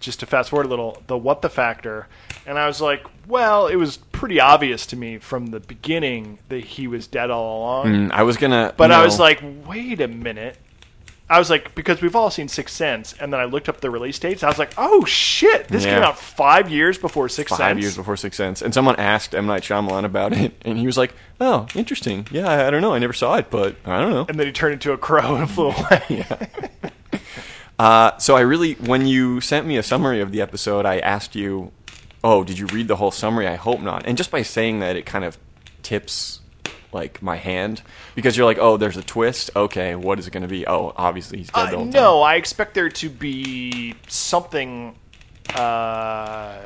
just 0.00 0.20
to 0.20 0.26
fast 0.26 0.50
forward 0.50 0.66
a 0.66 0.68
little 0.70 1.02
the 1.06 1.16
what 1.16 1.42
the 1.42 1.50
factor, 1.50 2.08
and 2.46 2.58
I 2.58 2.66
was 2.66 2.80
like, 2.80 3.04
well, 3.28 3.66
it 3.68 3.76
was 3.76 3.98
pretty 3.98 4.40
obvious 4.40 4.86
to 4.86 4.96
me 4.96 5.18
from 5.18 5.46
the 5.46 5.60
beginning 5.60 6.38
that 6.48 6.64
he 6.64 6.86
was 6.86 7.06
dead 7.06 7.30
all 7.30 7.58
along. 7.60 7.86
Mm, 7.86 8.10
I 8.12 8.22
was 8.22 8.36
gonna, 8.36 8.72
But 8.76 8.90
I 8.92 9.04
was 9.04 9.18
like, 9.18 9.42
wait 9.66 10.00
a 10.00 10.08
minute. 10.08 10.56
I 11.30 11.38
was 11.38 11.48
like, 11.48 11.74
because 11.74 12.02
we've 12.02 12.14
all 12.14 12.30
seen 12.30 12.48
Sixth 12.48 12.76
Sense, 12.76 13.14
and 13.18 13.32
then 13.32 13.40
I 13.40 13.44
looked 13.44 13.68
up 13.68 13.80
the 13.80 13.90
release 13.90 14.18
dates. 14.18 14.42
I 14.42 14.48
was 14.48 14.58
like, 14.58 14.72
oh 14.76 15.04
shit, 15.06 15.68
this 15.68 15.84
Yeah. 15.84 15.94
came 15.94 16.02
out 16.02 16.18
five 16.18 16.68
years 16.70 16.98
before 16.98 17.28
Sixth 17.30 17.56
five 17.56 17.70
Sense. 17.76 17.80
years 17.80 17.96
before 17.96 18.16
Sixth 18.18 18.36
Sense, 18.36 18.60
and 18.60 18.74
someone 18.74 18.96
asked 18.96 19.34
M 19.34 19.46
Night 19.46 19.62
Shyamalan 19.62 20.04
about 20.04 20.34
it, 20.34 20.52
and 20.62 20.76
he 20.78 20.84
was 20.84 20.98
like, 20.98 21.14
"Oh, 21.40 21.66
interesting. 21.74 22.26
Yeah, 22.30 22.48
I, 22.50 22.66
I 22.66 22.70
don't 22.70 22.82
know. 22.82 22.92
I 22.92 22.98
never 22.98 23.14
saw 23.14 23.36
it, 23.36 23.46
but 23.50 23.76
I 23.86 23.98
don't 24.00 24.10
know." 24.10 24.26
And 24.28 24.38
then 24.38 24.46
he 24.46 24.52
turned 24.52 24.74
into 24.74 24.92
a 24.92 24.98
crow 24.98 25.36
and 25.36 25.50
flew 25.50 25.68
away. 25.70 26.26
Uh, 27.78 28.16
so 28.18 28.36
I 28.36 28.42
really, 28.42 28.74
when 28.74 29.06
you 29.06 29.40
sent 29.40 29.66
me 29.66 29.76
a 29.76 29.82
summary 29.82 30.20
of 30.20 30.30
the 30.30 30.40
episode, 30.40 30.86
I 30.86 30.98
asked 30.98 31.34
you, 31.34 31.72
"Oh, 32.22 32.44
did 32.44 32.56
you 32.58 32.66
read 32.66 32.86
the 32.86 32.96
whole 32.96 33.10
summary?" 33.10 33.48
I 33.48 33.56
hope 33.56 33.80
not. 33.80 34.06
And 34.06 34.16
just 34.16 34.30
by 34.30 34.42
saying 34.42 34.80
that, 34.80 34.94
it 34.94 35.04
kind 35.04 35.24
of 35.24 35.36
tips 35.82 36.41
like 36.92 37.22
my 37.22 37.36
hand 37.36 37.82
because 38.14 38.36
you're 38.36 38.46
like, 38.46 38.58
"Oh, 38.58 38.76
there's 38.76 38.96
a 38.96 39.02
twist. 39.02 39.50
Okay, 39.56 39.94
what 39.94 40.18
is 40.18 40.26
it 40.26 40.32
going 40.32 40.42
to 40.42 40.48
be? 40.48 40.66
Oh, 40.66 40.92
obviously 40.96 41.38
he's 41.38 41.50
dead 41.50 41.68
Uh, 41.68 41.70
the 41.70 41.76
whole 41.76 41.84
time." 41.86 41.92
no, 41.92 42.22
I 42.22 42.34
expect 42.34 42.74
there 42.74 42.88
to 42.88 43.08
be 43.08 43.94
something 44.08 44.94
uh, 45.54 46.58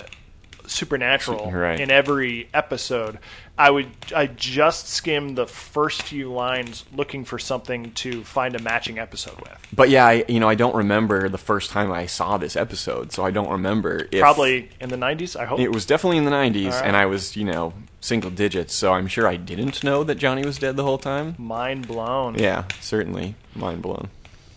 supernatural 0.69 1.51
Right. 1.53 1.79
in 1.81 1.91
every 1.91 2.49
episode. 2.55 3.19
I 3.59 3.71
would 3.71 3.87
I 4.15 4.27
just 4.27 4.87
skimmed 4.89 5.37
the 5.39 5.47
first 5.47 6.03
few 6.03 6.31
lines 6.31 6.85
looking 6.95 7.25
for 7.25 7.39
something 7.39 7.93
to 7.93 8.23
find 8.25 8.55
a 8.55 8.59
matching 8.59 8.99
episode 8.99 9.41
with. 9.41 9.67
But 9.75 9.89
yeah, 9.89 10.05
I, 10.07 10.25
you 10.29 10.41
know, 10.41 10.49
I 10.49 10.55
don't 10.57 10.75
remember 10.75 11.31
the 11.31 11.39
first 11.39 11.71
time 11.71 11.91
I 11.91 12.05
saw 12.05 12.37
this 12.37 12.55
episode, 12.55 13.13
so 13.13 13.25
I 13.25 13.31
don't 13.31 13.49
remember 13.51 14.09
if 14.13 14.21
Probably 14.21 14.69
in 14.79 14.91
the 14.91 14.97
90s, 14.97 15.41
I 15.41 15.47
hope. 15.47 15.59
It 15.59 15.73
was 15.73 15.87
definitely 15.87 16.19
in 16.19 16.27
the 16.27 16.31
90s, 16.33 16.65
All 16.67 16.71
right. 16.73 16.85
and 16.87 16.97
I 16.97 17.07
was, 17.07 17.35
you 17.35 17.45
know, 17.45 17.73
single 18.03 18.31
digits, 18.31 18.75
so 18.75 18.93
I'm 18.93 19.07
sure 19.07 19.27
I 19.27 19.37
didn't 19.37 19.83
know 19.83 20.05
that 20.05 20.17
Johnny 20.17 20.45
was 20.45 20.59
dead 20.59 20.77
the 20.77 20.85
whole 20.85 20.99
time. 20.99 21.35
Mind 21.39 21.89
blown. 21.89 22.39
Yeah, 22.39 22.65
certainly. 22.81 23.37
Mind 23.55 23.81
blown. 23.81 24.11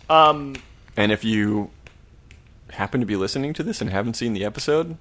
Um, 0.09 0.55
And 0.97 1.13
if 1.13 1.23
you 1.23 1.69
happen 2.71 2.99
to 2.99 3.05
be 3.05 3.15
listening 3.15 3.53
to 3.53 3.63
this 3.63 3.79
and 3.79 3.89
haven't 3.89 4.15
seen 4.15 4.33
the 4.33 4.43
episode, 4.43 4.97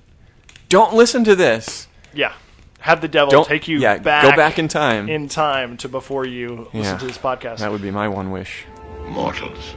don't 0.69 0.95
listen 0.95 1.25
to 1.25 1.35
this. 1.37 1.87
yeah. 2.15 2.33
Have 2.81 3.01
the 3.01 3.09
devil 3.09 3.31
Don't 3.33 3.47
take 3.49 3.67
you 3.67 3.81
yeah, 3.81 3.99
back 3.99 4.23
go 4.23 4.31
back 4.37 4.57
in 4.59 4.69
time. 4.69 5.09
in 5.09 5.29
time 5.29 5.77
to 5.79 5.89
before 5.89 6.25
you 6.25 6.69
listen 6.73 6.81
Yeah. 6.83 6.97
to 6.99 7.07
this 7.07 7.19
podcast. 7.19 7.59
That 7.59 7.73
would 7.73 7.83
be 7.83 7.91
my 7.91 8.07
one 8.07 8.31
wish. 8.31 8.67
Mortals. 9.09 9.75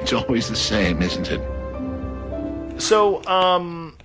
It's 0.00 0.12
always 0.12 0.48
the 0.48 0.54
same, 0.56 1.02
isn't 1.02 1.28
it? 1.30 2.80
So, 2.80 3.24
um, 3.24 3.96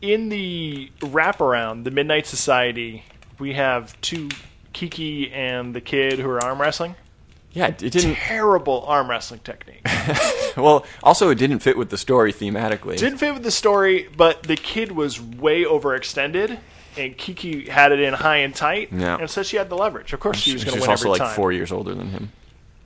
in 0.00 0.30
the 0.30 0.90
wraparound, 1.00 1.84
the 1.84 1.90
Midnight 1.90 2.26
Society, 2.26 3.04
we 3.38 3.52
have 3.52 4.00
two 4.00 4.30
Kiki 4.72 5.30
and 5.30 5.74
the 5.74 5.80
kid 5.82 6.18
who 6.18 6.28
are 6.30 6.42
arm 6.42 6.60
wrestling. 6.60 6.94
Yeah, 7.56 7.68
it 7.68 7.78
didn't. 7.78 8.14
Terrible 8.16 8.84
arm 8.86 9.08
wrestling 9.10 9.40
technique. 9.42 9.80
Well, 10.56 10.86
also 11.02 11.28
it 11.28 11.34
didn't 11.34 11.58
fit 11.58 11.76
with 11.76 11.90
the 11.90 11.98
story 11.98 12.32
thematically. 12.32 12.96
Didn't 12.96 13.18
fit 13.18 13.34
with 13.34 13.42
the 13.42 13.50
story, 13.50 14.08
but 14.16 14.42
the 14.44 14.56
kid 14.56 14.90
was 14.92 15.20
way 15.20 15.64
overextended, 15.64 16.58
and 16.96 17.14
Kiki 17.16 17.68
had 17.68 17.92
it 17.92 18.00
in 18.00 18.14
high 18.14 18.38
and 18.38 18.54
tight, 18.54 18.88
Yeah. 18.90 19.18
and 19.20 19.28
so 19.28 19.42
she 19.42 19.58
had 19.58 19.68
the 19.68 19.76
leverage. 19.76 20.14
Of 20.14 20.20
course, 20.20 20.38
she 20.38 20.54
was 20.54 20.64
going 20.64 20.76
to 20.76 20.80
win 20.80 20.88
also 20.88 21.08
every 21.10 21.18
like 21.18 21.28
time. 21.28 21.36
four 21.36 21.52
years 21.52 21.72
older 21.72 21.94
than 21.94 22.08
him. 22.08 22.32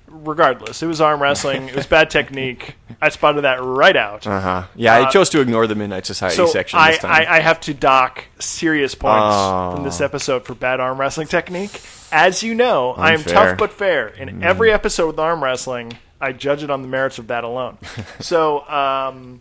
Regardless, 0.09 0.83
it 0.83 0.87
was 0.89 1.01
arm 1.01 1.23
wrestling. 1.23 1.69
it 1.69 1.77
was 1.77 1.87
bad 1.87 2.11
technique. 2.11 2.75
I 3.01 3.11
spotted 3.11 3.43
that 3.43 3.63
right 3.63 3.97
out. 3.97 4.27
Uh 4.27 4.41
huh. 4.41 4.65
Yeah, 4.75 4.95
I 4.97 5.09
chose 5.11 5.31
to 5.31 5.41
ignore 5.41 5.69
the 5.69 5.77
Midnight 5.77 6.07
Society 6.07 6.35
So 6.35 6.47
section 6.47 6.81
I, 6.81 6.91
this 6.91 7.01
time. 7.01 7.13
I, 7.13 7.37
I 7.37 7.41
have 7.41 7.61
to 7.61 7.75
dock 7.75 8.25
serious 8.41 8.97
points 8.97 9.23
Oh. 9.23 9.77
from 9.77 9.85
this 9.85 10.01
episode 10.01 10.45
for 10.45 10.57
bad 10.57 10.81
arm 10.81 10.99
wrestling 10.99 11.29
technique. 11.29 11.81
As 12.13 12.43
you 12.43 12.55
know, 12.55 12.93
I 12.93 13.13
am 13.13 13.23
tough 13.23 13.59
but 13.59 13.73
fair. 13.73 14.09
In 14.09 14.43
every 14.43 14.73
episode 14.73 15.09
with 15.09 15.19
arm 15.19 15.43
wrestling, 15.43 15.93
I 16.21 16.33
judge 16.33 16.63
it 16.63 16.71
on 16.71 16.83
the 16.83 16.89
merits 16.89 17.19
of 17.19 17.29
that 17.29 17.45
alone. 17.45 17.79
so 18.21 18.69
um, 18.69 19.41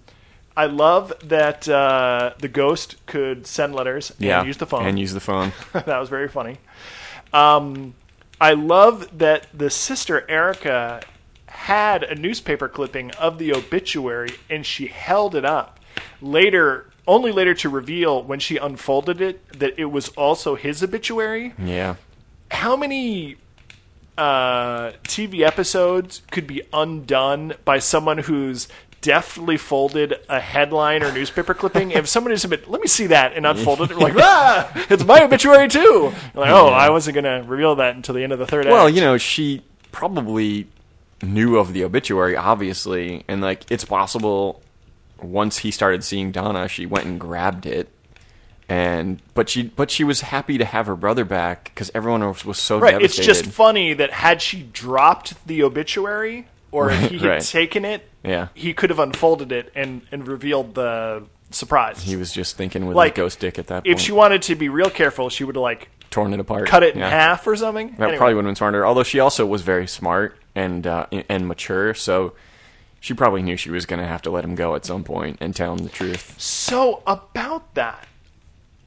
I 0.56 0.66
love 0.66 1.14
that 1.24 1.68
uh, 1.68 2.34
the 2.40 2.48
ghost 2.48 2.96
could 3.06 3.48
send 3.48 3.76
letters 3.76 4.12
and 4.12 4.22
yeah, 4.22 4.44
use 4.44 4.58
the 4.58 4.66
phone. 4.66 4.86
and 4.86 5.00
use 5.00 5.14
the 5.14 5.20
phone. 5.20 5.52
that 5.74 5.88
was 5.88 6.10
very 6.10 6.28
funny. 6.28 6.58
Um, 7.34 7.96
I 8.42 8.54
love 8.54 9.18
that 9.18 9.48
the 9.54 9.70
sister 9.70 10.30
Erica 10.30 11.02
had 11.48 12.04
a 12.04 12.16
newspaper 12.16 12.68
clipping 12.68 13.12
of 13.12 13.38
the 13.38 13.54
obituary 13.54 14.32
and 14.50 14.66
she 14.66 14.88
held 14.88 15.36
it 15.36 15.46
up. 15.46 15.80
Later, 16.22 16.90
only 17.08 17.32
later 17.32 17.54
to 17.56 17.70
reveal 17.70 18.24
when 18.24 18.40
she 18.40 18.58
unfolded 18.58 19.20
it 19.20 19.60
that 19.60 19.78
it 19.78 19.86
was 19.86 20.10
also 20.10 20.56
his 20.56 20.82
obituary. 20.84 21.54
yeah. 21.58 21.96
How 22.52 22.76
many 22.76 23.38
uh, 24.18 24.92
TV 25.04 25.42
episodes 25.46 26.22
could 26.32 26.48
be 26.48 26.62
undone 26.74 27.54
by 27.66 27.80
someone 27.80 28.20
who's 28.20 28.68
deftly 29.02 29.56
folded 29.56 30.16
a 30.28 30.40
headline 30.42 31.04
or 31.04 31.12
newspaper 31.12 31.54
clipping? 31.54 31.92
if 31.92 32.08
someone 32.08 32.34
is 32.34 32.44
a 32.44 32.48
bit, 32.48 32.70
let 32.70 32.82
me 32.82 32.88
see 32.88 33.08
that, 33.08 33.34
and 33.34 33.46
unfolded 33.46 33.92
it, 33.92 33.98
like, 33.98 34.14
ah, 34.18 34.72
it's 34.90 35.06
my 35.06 35.24
obituary 35.24 35.68
too. 35.68 36.12
Like, 36.34 36.50
oh, 36.50 36.68
I 36.68 36.90
wasn't 36.90 37.16
going 37.16 37.24
to 37.26 37.48
reveal 37.48 37.76
that 37.76 37.96
until 37.96 38.16
the 38.16 38.24
end 38.24 38.34
of 38.34 38.40
the 38.40 38.48
third 38.48 38.66
Well, 38.66 38.88
act. 38.88 38.96
you 38.96 39.02
know, 39.02 39.18
she 39.18 39.62
probably 39.92 40.68
knew 41.22 41.58
of 41.58 41.74
the 41.74 41.84
obituary, 41.84 42.36
obviously, 42.36 43.24
and 43.28 43.42
like 43.42 43.70
it's 43.72 43.86
possible 43.86 44.62
once 45.22 45.60
he 45.60 45.72
started 45.72 46.04
seeing 46.04 46.32
Donna, 46.32 46.68
she 46.68 46.86
went 46.86 47.06
and 47.06 47.20
grabbed 47.20 47.66
it. 47.66 47.90
And 48.70 49.20
but 49.34 49.50
she 49.50 49.64
but 49.64 49.90
she 49.90 50.04
was 50.04 50.22
happy 50.22 50.58
to 50.60 50.66
have 50.66 50.86
her 50.86 50.96
brother 50.96 51.26
back 51.26 51.66
because 51.66 51.90
everyone 51.96 52.26
was, 52.28 52.46
was 52.46 52.60
so 52.60 52.80
right. 52.80 53.02
It's 53.02 53.18
just 53.18 53.46
funny 53.48 53.94
that 53.96 54.12
had 54.12 54.42
she 54.42 54.62
dropped 54.62 55.46
the 55.48 55.64
obituary 55.64 56.48
or 56.72 56.92
if 56.92 57.10
he 57.10 57.18
had 57.18 57.28
right. 57.28 57.42
taken 57.42 57.84
it, 57.84 58.08
Yeah. 58.24 58.50
he 58.54 58.74
could 58.74 58.92
have 58.92 59.00
unfolded 59.00 59.52
it 59.52 59.72
and, 59.76 60.04
and 60.12 60.28
revealed 60.28 60.76
the 60.76 61.24
surprise. 61.50 62.04
he 62.04 62.16
was 62.16 62.32
just 62.32 62.58
thinking 62.58 62.86
with 62.86 62.96
like 62.96 63.14
a 63.14 63.22
ghost 63.22 63.40
dick 63.40 63.58
at 63.58 63.66
that 63.68 63.84
point. 63.86 63.96
If 63.96 64.00
she 64.00 64.12
wanted 64.12 64.44
to 64.44 64.56
be 64.56 64.70
real 64.70 64.92
careful, 64.92 65.30
she 65.30 65.44
would 65.44 65.56
have 65.56 65.64
like 65.64 65.90
torn 66.12 66.32
it 66.36 66.40
apart, 66.40 66.68
cut 66.68 66.84
it 66.84 66.94
in 66.94 67.00
Yeah. 67.00 67.10
half 67.10 67.48
or 67.48 67.56
something. 67.56 67.96
That 67.98 68.02
Anyway. 68.04 68.18
probably 68.18 68.36
would 68.36 68.46
have 68.46 68.50
been 68.50 68.56
smarter. 68.56 68.86
Although 68.86 69.02
she 69.04 69.20
also 69.20 69.48
was 69.48 69.64
very 69.64 69.88
smart 69.88 70.38
and 70.54 70.86
uh, 70.86 71.08
and 71.28 71.48
mature, 71.48 71.96
so 71.96 72.34
she 73.00 73.16
probably 73.16 73.42
knew 73.42 73.58
she 73.58 73.72
was 73.72 73.88
going 73.88 74.00
to 74.00 74.06
have 74.08 74.22
to 74.24 74.30
let 74.30 74.44
him 74.44 74.54
go 74.54 74.76
at 74.76 74.86
some 74.86 75.04
point 75.04 75.38
and 75.42 75.56
tell 75.56 75.72
him 75.74 75.80
the 75.86 75.90
truth. 75.90 76.36
So 76.40 77.02
about 77.08 77.74
that, 77.74 78.08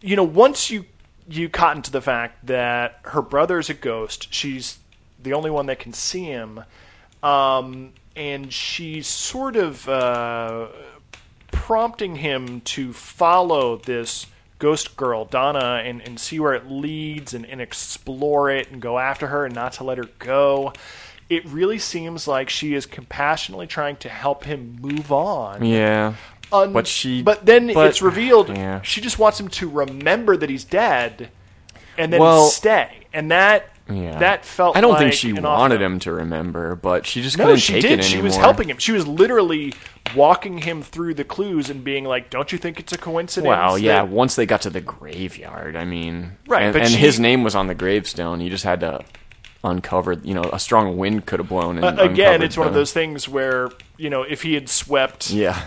you 0.02 0.16
know, 0.16 0.24
once 0.24 0.70
you 0.70 0.84
you 1.28 1.48
cotton 1.48 1.82
to 1.82 1.90
the 1.90 2.00
fact 2.00 2.46
that 2.46 2.98
her 3.04 3.22
brother 3.22 3.58
is 3.58 3.70
a 3.70 3.74
ghost, 3.74 4.32
she's 4.34 4.78
the 5.22 5.32
only 5.32 5.50
one 5.50 5.66
that 5.66 5.78
can 5.78 5.92
see 5.92 6.24
him, 6.24 6.64
um, 7.22 7.92
and 8.16 8.52
she's 8.52 9.06
sort 9.06 9.56
of 9.56 9.88
uh, 9.88 10.66
prompting 11.52 12.16
him 12.16 12.60
to 12.62 12.92
follow 12.92 13.76
this 13.76 14.26
ghost 14.58 14.96
girl 14.96 15.24
Donna 15.24 15.82
and, 15.84 16.00
and 16.02 16.18
see 16.20 16.38
where 16.38 16.54
it 16.54 16.70
leads 16.70 17.34
and, 17.34 17.46
and 17.46 17.60
explore 17.60 18.50
it 18.50 18.70
and 18.70 18.80
go 18.80 18.98
after 18.98 19.28
her 19.28 19.44
and 19.44 19.54
not 19.54 19.72
to 19.74 19.84
let 19.84 19.98
her 19.98 20.08
go. 20.18 20.72
It 21.28 21.44
really 21.46 21.78
seems 21.78 22.28
like 22.28 22.50
she 22.50 22.74
is 22.74 22.84
compassionately 22.84 23.66
trying 23.66 23.96
to 23.96 24.08
help 24.08 24.44
him 24.44 24.78
move 24.80 25.10
on 25.10 25.64
Yeah, 25.64 26.14
un- 26.52 26.72
but 26.72 26.86
she. 26.86 27.22
but 27.22 27.44
then 27.46 27.72
but- 27.72 27.86
it's 27.88 28.02
revealed 28.10 28.48
Yeah. 28.50 28.80
she 28.82 29.00
just 29.00 29.18
wants 29.18 29.38
him 29.40 29.48
to 29.48 29.68
remember 29.68 30.36
that 30.36 30.50
he's 30.50 30.64
dead 30.64 31.30
and 31.98 32.12
then 32.12 32.20
Well- 32.20 32.46
stay 32.48 33.06
and 33.12 33.30
that 33.30 33.68
Yeah. 33.90 34.18
That 34.20 34.44
felt 34.46 34.76
I 34.76 34.80
don't 34.80 34.92
like 34.92 35.00
think 35.00 35.12
she 35.12 35.32
wanted 35.32 35.82
him 35.82 35.98
to 36.00 36.12
remember, 36.12 36.76
but 36.76 37.04
she 37.04 37.20
just 37.20 37.36
No, 37.36 37.44
couldn't 37.46 37.58
she 37.60 37.74
take 37.74 37.82
did. 37.82 37.98
it 37.98 38.04
She 38.04 38.12
anymore. 38.14 38.24
was 38.28 38.36
helping 38.36 38.70
him. 38.70 38.78
She 38.78 38.92
was 38.92 39.06
literally 39.08 39.74
walking 40.14 40.58
him 40.58 40.82
through 40.82 41.14
the 41.14 41.24
clues 41.24 41.68
and 41.68 41.82
being 41.82 42.04
like, 42.04 42.30
"Don't 42.30 42.52
you 42.52 42.58
think 42.58 42.78
it's 42.78 42.92
a 42.92 42.96
coincidence?" 42.96 43.48
Well, 43.48 43.76
yeah. 43.76 43.94
that- 43.96 44.08
Once 44.08 44.36
they 44.36 44.46
got 44.46 44.62
to 44.62 44.70
the 44.70 44.80
graveyard, 44.80 45.74
I 45.76 45.84
mean, 45.84 46.32
Right, 46.46 46.62
and, 46.62 46.76
and 46.76 46.88
she- 46.90 46.96
his 46.96 47.18
name 47.18 47.42
was 47.42 47.54
on 47.56 47.66
the 47.66 47.74
gravestone. 47.74 48.40
You 48.40 48.50
just 48.50 48.64
had 48.64 48.80
to 48.80 49.00
uncover. 49.64 50.12
You 50.22 50.34
know, 50.34 50.44
a 50.52 50.58
strong 50.60 50.96
wind 50.96 51.26
could 51.26 51.40
have 51.40 51.48
blown. 51.48 51.76
And 51.82 51.98
Uh, 52.00 52.04
again, 52.04 52.40
it's 52.40 52.56
one 52.56 52.68
of 52.68 52.74
those 52.74 52.92
things 52.92 53.28
where 53.28 53.68
you 53.98 54.08
know 54.10 54.22
if 54.22 54.42
he 54.42 54.54
had 54.54 54.68
swept 54.68 55.30
Yeah, 55.30 55.58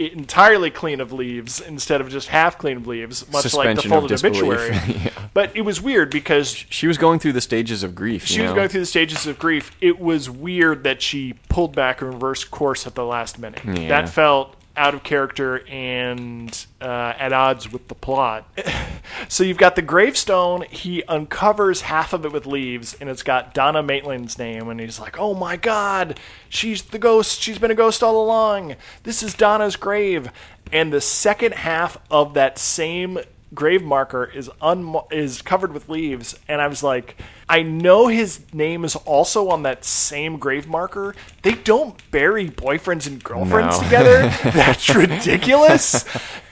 entirely 0.00 0.70
clean 0.70 1.00
of 1.00 1.12
leaves 1.12 1.60
instead 1.60 2.00
of 2.00 2.08
just 2.08 2.28
half 2.28 2.58
clean 2.58 2.78
of 2.78 2.86
leaves, 2.86 3.26
much 3.30 3.32
like 3.34 3.42
the 3.42 3.48
Suspension 3.50 3.92
of 3.92 3.98
folded 4.00 4.08
disbelief. 4.08 4.42
obituary. 4.42 5.00
Yeah. 5.04 5.10
But 5.32 5.56
it 5.56 5.62
was 5.62 5.80
weird 5.80 6.10
because 6.10 6.48
she 6.50 6.86
was 6.86 6.98
going 6.98 7.20
through 7.20 7.32
the 7.34 7.40
stages 7.40 7.82
of 7.82 7.94
grief. 7.94 8.26
she 8.26 8.42
was 8.42 8.50
know? 8.50 8.56
going 8.56 8.68
through 8.68 8.80
the 8.80 8.86
stages 8.86 9.26
of 9.26 9.38
grief. 9.38 9.70
It 9.80 10.00
was 10.00 10.28
weird 10.28 10.84
that 10.84 11.00
she 11.00 11.34
pulled 11.48 11.74
back 11.74 12.02
and 12.02 12.12
reversed 12.12 12.50
course 12.50 12.86
at 12.86 12.94
the 12.94 13.04
last 13.04 13.38
minute. 13.38 13.60
Yeah. 13.64 13.88
That 13.88 14.08
felt 14.08 14.56
out 14.80 14.94
of 14.94 15.02
character 15.02 15.62
and 15.68 16.66
uh, 16.80 17.12
at 17.18 17.34
odds 17.34 17.70
with 17.70 17.86
the 17.88 17.94
plot. 17.94 18.48
so 19.28 19.44
you've 19.44 19.58
got 19.58 19.76
the 19.76 19.82
gravestone. 19.82 20.62
He 20.70 21.02
uncovers 21.04 21.82
half 21.82 22.14
of 22.14 22.24
it 22.24 22.32
with 22.32 22.46
leaves, 22.46 22.94
and 22.94 23.10
it's 23.10 23.22
got 23.22 23.52
Donna 23.52 23.82
Maitland's 23.82 24.38
name. 24.38 24.70
And 24.70 24.80
he's 24.80 24.98
like, 24.98 25.18
"Oh 25.18 25.34
my 25.34 25.56
God, 25.56 26.18
she's 26.48 26.80
the 26.82 26.98
ghost. 26.98 27.42
She's 27.42 27.58
been 27.58 27.70
a 27.70 27.74
ghost 27.74 28.02
all 28.02 28.24
along. 28.24 28.76
This 29.02 29.22
is 29.22 29.34
Donna's 29.34 29.76
grave." 29.76 30.30
And 30.72 30.90
the 30.90 31.02
second 31.02 31.52
half 31.52 31.98
of 32.10 32.34
that 32.34 32.58
same 32.58 33.18
grave 33.52 33.82
marker 33.82 34.24
is 34.24 34.48
un- 34.60 34.94
is 35.10 35.42
covered 35.42 35.72
with 35.72 35.88
leaves 35.88 36.38
and 36.46 36.60
I 36.60 36.68
was 36.68 36.82
like 36.84 37.16
I 37.48 37.62
know 37.62 38.06
his 38.06 38.40
name 38.54 38.84
is 38.84 38.94
also 38.94 39.48
on 39.48 39.64
that 39.64 39.84
same 39.84 40.38
grave 40.38 40.68
marker. 40.68 41.16
They 41.42 41.54
don't 41.54 42.00
bury 42.12 42.48
boyfriends 42.48 43.08
and 43.08 43.20
girlfriends 43.22 43.76
No. 43.78 43.82
together. 43.84 44.28
That's 44.52 44.94
ridiculous. 44.94 46.04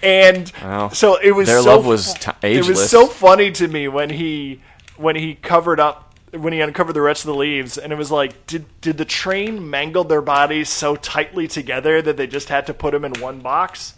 And 0.03 0.49
so 0.93 1.17
it 1.23 1.31
was 1.31 1.47
their 1.47 1.63
so 1.63 1.77
love 1.77 1.87
was 1.87 2.15
fu- 2.17 2.33
t- 2.33 2.49
it 2.57 2.67
was 2.67 2.91
so 2.91 3.07
funny 3.07 3.53
to 3.53 3.69
me 3.69 3.87
when 3.87 4.11
he 4.11 4.61
when 4.97 5.15
he 5.15 5.37
covered 5.37 5.79
up 5.79 6.15
when 6.33 6.53
he 6.53 6.61
uncovered 6.61 6.95
the 6.95 7.01
rest 7.01 7.23
of 7.23 7.29
the 7.29 7.35
leaves 7.37 7.79
and 7.79 7.93
it 7.93 7.97
was 7.97 8.11
like 8.11 8.47
did 8.49 8.67
did 8.81 8.99
the 8.99 9.05
train 9.05 9.71
mangle 9.71 10.03
their 10.05 10.21
bodies 10.21 10.69
so 10.69 10.97
tightly 10.97 11.47
together 11.47 12.03
that 12.03 12.17
they 12.17 12.27
just 12.27 12.49
had 12.49 12.67
to 12.67 12.75
put 12.75 12.91
them 12.91 13.05
in 13.05 13.13
one 13.21 13.39
box? 13.39 13.95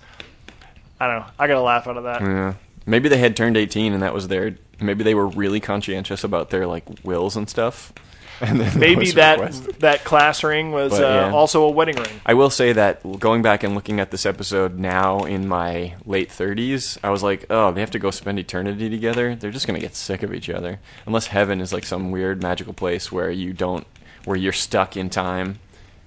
I 1.01 1.07
don't 1.07 1.21
know. 1.21 1.27
I 1.39 1.47
got 1.47 1.57
a 1.57 1.63
laugh 1.63 1.87
out 1.87 1.97
of 1.97 2.05
that. 2.05 2.21
Yeah. 2.21 2.55
Maybe 2.91 3.09
they 3.09 3.18
had 3.18 3.36
turned 3.36 3.57
18 3.57 3.93
and 3.95 4.03
that 4.03 4.12
was 4.12 4.28
their. 4.28 4.57
Maybe 4.80 5.05
they 5.05 5.14
were 5.14 5.26
really 5.28 5.61
conscientious 5.61 6.24
about 6.24 6.51
their 6.51 6.66
like 6.66 6.84
wills 7.05 7.36
and 7.36 7.49
stuff. 7.49 7.93
And 8.43 8.59
then 8.59 8.78
Maybe 8.78 9.11
that 9.11 9.38
requested. 9.38 9.80
that 9.80 10.03
class 10.03 10.43
ring 10.43 10.72
was 10.72 10.93
But, 10.93 11.05
uh, 11.05 11.07
yeah. 11.28 11.30
also 11.30 11.64
a 11.64 11.70
wedding 11.70 11.97
ring. 11.97 12.09
I 12.24 12.32
will 12.32 12.49
say 12.49 12.72
that 12.72 13.03
going 13.20 13.43
back 13.43 13.62
and 13.62 13.74
looking 13.74 14.01
at 14.01 14.11
this 14.11 14.24
episode 14.24 14.78
now 14.78 15.24
in 15.24 15.47
my 15.47 15.93
late 16.07 16.30
30s, 16.30 16.97
I 17.05 17.11
was 17.11 17.22
like, 17.22 17.45
oh, 17.51 17.70
they 17.70 17.80
have 17.82 17.91
to 17.91 17.99
go 17.99 18.11
spend 18.11 18.38
eternity 18.38 18.88
together. 18.88 19.34
They're 19.34 19.51
just 19.51 19.66
gonna 19.66 19.78
get 19.78 19.95
sick 19.95 20.22
of 20.22 20.32
each 20.32 20.49
other, 20.49 20.80
unless 21.05 21.26
heaven 21.26 21.61
is 21.61 21.70
like 21.74 21.84
some 21.84 22.11
weird 22.12 22.43
magical 22.43 22.72
place 22.72 23.12
where 23.12 23.30
you 23.30 23.53
don't, 23.53 23.86
where 24.24 24.38
you're 24.38 24.55
stuck 24.55 24.97
in 24.97 25.11
time, 25.11 25.59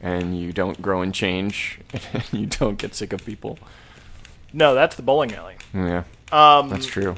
and 0.02 0.36
you 0.36 0.52
don't 0.52 0.82
grow 0.82 1.04
and 1.04 1.14
change, 1.14 1.80
and 2.14 2.24
you 2.32 2.48
don't 2.48 2.80
get 2.80 2.96
sick 2.96 3.14
of 3.14 3.24
people. 3.24 3.60
No, 4.52 4.74
that's 4.74 4.96
the 4.96 5.04
bowling 5.04 5.36
alley. 5.36 5.58
Yeah, 5.72 6.04
Um, 6.34 6.70
that's 6.70 6.86
true. 6.88 7.16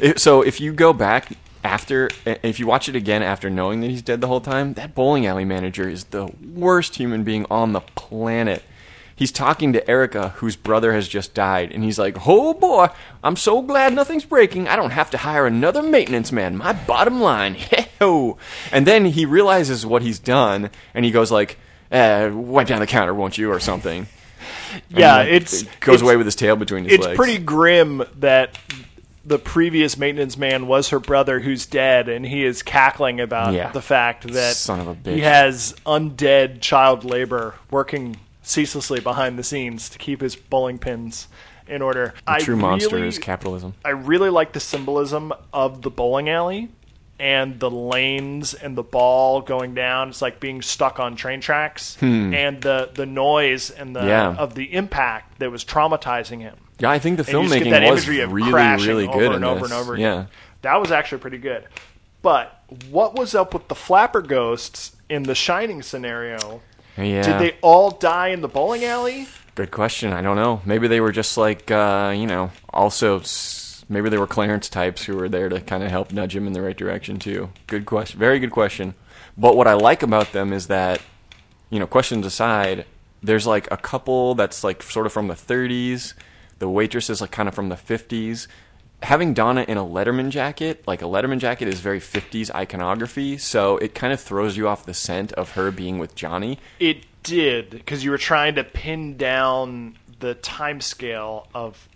If- 0.00 0.18
so 0.18 0.42
if 0.42 0.60
you 0.60 0.72
go 0.72 0.92
back 0.92 1.32
after, 1.64 2.10
if 2.24 2.58
you 2.60 2.66
watch 2.66 2.88
it 2.88 2.96
again 2.96 3.22
after 3.22 3.48
knowing 3.48 3.80
that 3.80 3.90
he's 3.90 4.02
dead 4.02 4.20
the 4.20 4.26
whole 4.28 4.40
time, 4.40 4.74
that 4.74 4.94
bowling 4.94 5.26
alley 5.26 5.44
manager 5.44 5.88
is 5.88 6.04
the 6.04 6.28
worst 6.54 6.96
human 6.96 7.22
being 7.24 7.46
on 7.50 7.72
the 7.72 7.80
planet. 7.80 8.62
He's 9.14 9.32
talking 9.32 9.72
to 9.72 9.88
Erica, 9.90 10.30
whose 10.36 10.56
brother 10.56 10.92
has 10.92 11.08
just 11.08 11.32
died, 11.32 11.72
and 11.72 11.82
he's 11.82 11.98
like, 11.98 12.26
"Oh 12.26 12.52
boy, 12.52 12.88
I'm 13.24 13.36
so 13.36 13.62
glad 13.62 13.94
nothing's 13.94 14.26
breaking. 14.26 14.68
I 14.68 14.76
don't 14.76 14.90
have 14.90 15.10
to 15.12 15.16
hire 15.18 15.46
another 15.46 15.82
maintenance 15.82 16.30
man. 16.32 16.54
My 16.56 16.74
bottom 16.74 17.20
line, 17.22 17.54
hey-ho." 17.54 18.36
And 18.70 18.86
then 18.86 19.06
he 19.06 19.24
realizes 19.24 19.86
what 19.86 20.02
he's 20.02 20.18
done, 20.18 20.68
and 20.92 21.04
he 21.06 21.10
goes 21.10 21.32
like, 21.32 21.56
uh, 21.90 22.28
"Wipe 22.30 22.66
down 22.66 22.80
the 22.80 22.86
counter, 22.86 23.14
won't 23.14 23.38
you?" 23.38 23.50
or 23.50 23.58
something. 23.58 24.06
Yeah, 24.88 25.22
it's- 25.22 25.62
goes 25.80 25.96
it's- 25.96 26.02
away 26.02 26.16
with 26.16 26.26
his 26.26 26.36
tail 26.36 26.56
between 26.56 26.84
his 26.84 26.94
It's 26.94 27.04
legs. 27.04 27.12
It's 27.12 27.16
pretty 27.18 27.38
grim 27.42 28.02
that 28.18 28.58
the 29.24 29.38
previous 29.38 29.96
maintenance 29.96 30.36
man 30.36 30.66
was 30.68 30.90
her 30.90 31.00
brother 31.00 31.40
who's 31.40 31.66
dead, 31.66 32.08
and 32.08 32.24
he 32.24 32.44
is 32.44 32.62
cackling 32.62 33.20
about 33.20 33.54
Yeah. 33.54 33.72
the 33.72 33.82
fact 33.82 34.26
that 34.32 34.54
Son 34.54 34.78
of 34.80 34.86
a 34.88 34.94
bitch. 34.94 35.14
he 35.14 35.20
has 35.22 35.74
undead 35.84 36.60
child 36.60 37.04
labor 37.04 37.54
working 37.70 38.16
ceaselessly 38.42 39.00
behind 39.00 39.36
the 39.38 39.42
scenes 39.42 39.88
to 39.88 39.98
keep 39.98 40.20
his 40.20 40.36
bowling 40.36 40.78
pins 40.78 41.26
in 41.66 41.82
order. 41.82 42.14
The 42.26 42.32
I 42.34 42.38
true 42.38 42.54
monster 42.54 42.94
really- 42.96 43.08
is 43.08 43.18
capitalism. 43.18 43.74
I 43.84 43.88
really 43.90 44.30
like 44.30 44.52
the 44.52 44.60
symbolism 44.60 45.32
of 45.52 45.82
the 45.82 45.90
bowling 45.90 46.28
alley 46.28 46.68
and 47.18 47.58
the 47.60 47.70
lanes 47.70 48.52
and 48.54 48.76
the 48.76 48.82
ball 48.82 49.40
going 49.40 49.74
down. 49.74 50.10
It's 50.10 50.20
like 50.20 50.38
being 50.40 50.60
stuck 50.62 51.00
on 51.00 51.16
train 51.16 51.40
tracks 51.40 51.96
and 52.02 52.60
the 52.62 52.90
the 52.94 53.06
noise 53.06 53.70
and 53.70 53.96
the 53.96 54.00
Hmm. 54.02 54.08
Yeah. 54.08 54.34
of 54.36 54.54
the 54.54 54.72
impact 54.74 55.38
that 55.38 55.50
was 55.50 55.64
traumatizing 55.64 56.40
him. 56.40 56.56
Yeah, 56.78 56.90
I 56.90 56.98
think 56.98 57.16
the 57.16 57.22
And 57.24 57.32
you 57.44 57.48
just 57.48 57.54
filmmaking 57.64 57.70
that 57.70 57.90
was 57.90 58.06
really, 58.08 58.20
really 58.86 59.08
over 59.08 59.18
good 59.18 59.32
and 59.34 59.44
over 59.44 59.60
this. 59.62 59.70
and 59.70 59.80
over 59.80 59.96
Yeah. 59.96 60.26
That 60.62 60.76
was 60.80 60.90
actually 60.92 61.18
pretty 61.18 61.38
good. 61.38 61.64
But 62.22 62.60
what 62.90 63.16
was 63.18 63.34
up 63.34 63.54
with 63.54 63.68
the 63.68 63.74
flapper 63.74 64.20
ghosts 64.20 64.94
in 65.08 65.22
the 65.22 65.34
Shining 65.34 65.80
scenario? 65.82 66.60
yeah. 66.98 67.22
Did 67.22 67.38
they 67.40 67.56
all 67.62 67.90
die 67.92 68.28
in 68.28 68.40
the 68.42 68.48
bowling 68.48 68.84
alley? 68.84 69.28
Good 69.54 69.70
question. 69.70 70.12
I 70.12 70.20
don't 70.20 70.36
know. 70.36 70.60
Maybe 70.66 70.86
they 70.88 71.00
were 71.00 71.12
just 71.12 71.38
like, 71.38 71.70
uh, 71.70 72.12
you 72.14 72.26
know, 72.26 72.50
also 72.74 73.20
maybe 73.88 74.08
they 74.08 74.18
were 74.18 74.26
Clarence 74.26 74.68
types 74.68 75.04
who 75.04 75.16
were 75.16 75.28
there 75.28 75.48
to 75.48 75.60
kind 75.60 75.82
of 75.82 75.90
help 75.90 76.12
nudge 76.12 76.34
him 76.34 76.46
in 76.46 76.52
the 76.52 76.62
right 76.62 76.76
direction 76.76 77.18
too. 77.18 77.50
Good 77.66 77.86
question. 77.86 78.18
Very 78.18 78.38
good 78.38 78.50
question. 78.50 78.94
But 79.36 79.56
what 79.56 79.66
I 79.66 79.74
like 79.74 80.02
about 80.02 80.32
them 80.32 80.52
is 80.52 80.66
that, 80.68 81.00
you 81.70 81.78
know, 81.78 81.86
questions 81.86 82.26
aside, 82.26 82.86
there's 83.22 83.46
like 83.46 83.70
a 83.70 83.76
couple 83.76 84.34
that's 84.34 84.64
like 84.64 84.82
sort 84.82 85.06
of 85.06 85.12
from 85.12 85.28
the 85.28 85.34
30s. 85.34 86.14
The 86.58 86.68
waitress 86.68 87.10
is 87.10 87.20
like 87.20 87.30
kind 87.30 87.48
of 87.48 87.54
from 87.54 87.68
the 87.68 87.76
50s. 87.76 88.46
Having 89.02 89.34
Donna 89.34 89.64
in 89.68 89.76
a 89.76 89.84
Letterman 89.84 90.30
jacket, 90.30 90.82
like 90.86 91.02
a 91.02 91.04
Letterman 91.04 91.38
jacket 91.38 91.68
is 91.68 91.80
very 91.80 92.00
50s 92.00 92.50
iconography, 92.54 93.36
so 93.36 93.76
it 93.76 93.94
kind 93.94 94.10
of 94.10 94.20
throws 94.20 94.56
you 94.56 94.68
off 94.68 94.86
the 94.86 94.94
scent 94.94 95.32
of 95.32 95.52
her 95.52 95.70
being 95.70 95.98
with 95.98 96.14
Johnny. 96.14 96.58
It 96.80 97.04
did 97.22 97.70
because 97.70 98.02
you 98.04 98.10
were 98.10 98.18
trying 98.18 98.54
to 98.54 98.64
pin 98.64 99.18
down 99.18 99.98
the 100.18 100.34
time 100.34 100.80
scale 100.80 101.48
of 101.54 101.88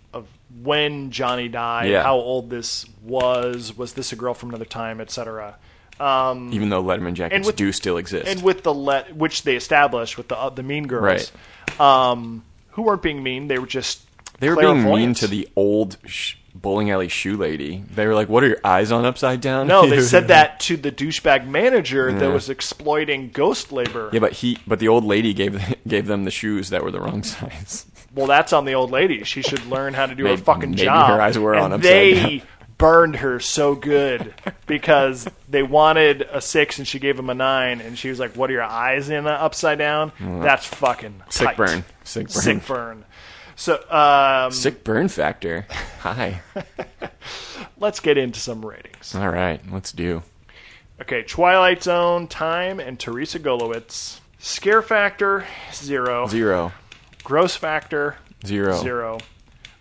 when 0.61 1.11
Johnny 1.11 1.47
died, 1.47 1.89
Yeah. 1.89 2.03
how 2.03 2.15
old 2.15 2.49
this 2.49 2.85
was, 3.03 3.75
was 3.77 3.93
this 3.93 4.11
a 4.11 4.15
girl 4.15 4.33
from 4.33 4.49
another 4.49 4.65
time, 4.65 4.99
etc. 5.01 5.55
Um, 5.99 6.51
even 6.53 6.69
though 6.69 6.83
Letterman 6.83 7.13
jackets 7.13 7.45
with- 7.45 7.55
do 7.55 7.71
still 7.71 7.97
exist. 7.97 8.27
and 8.27 8.41
with 8.41 8.63
the 8.63 8.73
let 8.73 9.15
which 9.15 9.43
they 9.43 9.55
established 9.55 10.17
with 10.17 10.27
the 10.29 10.37
uh, 10.37 10.49
the 10.49 10.63
mean 10.63 10.87
girls, 10.87 11.31
um, 11.79 12.43
who 12.71 12.81
weren't 12.83 13.01
being 13.03 13.21
mean, 13.21 13.47
they 13.47 13.59
were 13.59 13.67
just 13.67 14.01
They 14.39 14.49
were 14.49 14.55
being 14.55 14.73
mean 14.77 14.83
clairvoyant. 14.83 15.17
to 15.17 15.27
the 15.27 15.47
old 15.55 15.97
sh- 16.05 16.35
bowling 16.55 16.89
alley 16.89 17.07
shoe 17.07 17.37
lady. 17.37 17.83
They 17.93 18.07
were 18.07 18.15
like, 18.15 18.29
"What 18.29 18.43
are 18.43 18.47
your 18.47 18.59
eyes 18.63 18.91
on 18.91 19.05
upside 19.05 19.41
down?" 19.41 19.67
No, 19.67 19.87
they 19.87 20.01
said 20.01 20.27
that 20.29 20.59
to 20.61 20.75
the 20.77 20.91
douchebag 20.91 21.47
manager 21.47 22.11
that 22.11 22.31
was 22.33 22.49
exploiting 22.49 23.29
ghost 23.31 23.71
labor. 23.71 24.09
Yeah, 24.11 24.19
but 24.21 24.33
he, 24.33 24.57
but 24.65 24.79
the 24.79 24.87
old 24.87 25.05
lady 25.05 25.33
gave 25.35 25.61
gave 25.87 26.07
them 26.07 26.23
the 26.23 26.31
shoes 26.31 26.69
that 26.71 26.83
were 26.83 26.89
the 26.91 26.99
wrong 26.99 27.21
size. 27.35 27.85
Well, 28.13 28.27
that's 28.27 28.51
on 28.53 28.65
the 28.65 28.73
old 28.73 28.91
lady. 28.91 29.23
She 29.23 29.41
should 29.41 29.65
learn 29.67 29.93
how 29.93 30.05
to 30.05 30.15
do 30.15 30.25
her 30.25 30.35
fucking 30.37 30.71
maybe 30.71 30.83
job. 30.83 31.09
her 31.11 31.21
eyes 31.21 31.37
were 31.39 31.53
and 31.53 31.63
on 31.65 31.73
upside 31.73 31.83
they 31.91 32.13
down. 32.39 32.41
burned 32.77 33.15
her 33.17 33.39
so 33.39 33.73
good 33.75 34.33
because 34.67 35.27
they 35.49 35.63
wanted 35.63 36.23
a 36.23 36.41
six 36.41 36.77
and 36.77 36.87
she 36.87 36.99
gave 36.99 37.15
them 37.15 37.29
a 37.29 37.33
nine, 37.33 37.79
and 37.79 37.97
she 37.97 38.09
was 38.09 38.19
like, 38.19 38.35
"What 38.35 38.49
are 38.49 38.53
your 38.53 38.63
eyes 38.63 39.09
in 39.09 39.27
uh, 39.27 39.29
upside 39.31 39.77
down?" 39.77 40.11
That's 40.19 40.65
fucking 40.65 41.23
Sick 41.29 41.47
tight. 41.47 41.57
burn. 41.57 41.85
Sick 42.03 42.27
burn. 42.27 42.41
Sick 42.41 42.65
burn. 42.67 43.05
So 43.55 43.75
um, 43.89 44.51
Sick 44.51 44.83
burn 44.83 45.07
factor. 45.07 45.65
Hi. 45.99 46.41
let's 47.77 47.99
get 47.99 48.17
into 48.17 48.39
some 48.39 48.65
ratings. 48.65 49.15
All 49.15 49.29
right, 49.29 49.61
let's 49.71 49.91
do. 49.91 50.23
Okay, 51.01 51.23
Twilight 51.23 51.81
Zone, 51.83 52.27
Time, 52.27 52.79
and 52.79 52.99
Teresa 52.99 53.39
Golowitz. 53.39 54.19
Scare 54.39 54.81
factor 54.81 55.45
zero. 55.73 56.27
Zero. 56.27 56.73
Gross 57.23 57.55
factor 57.55 58.17
Zero. 58.45 58.75
Zero. 58.81 59.19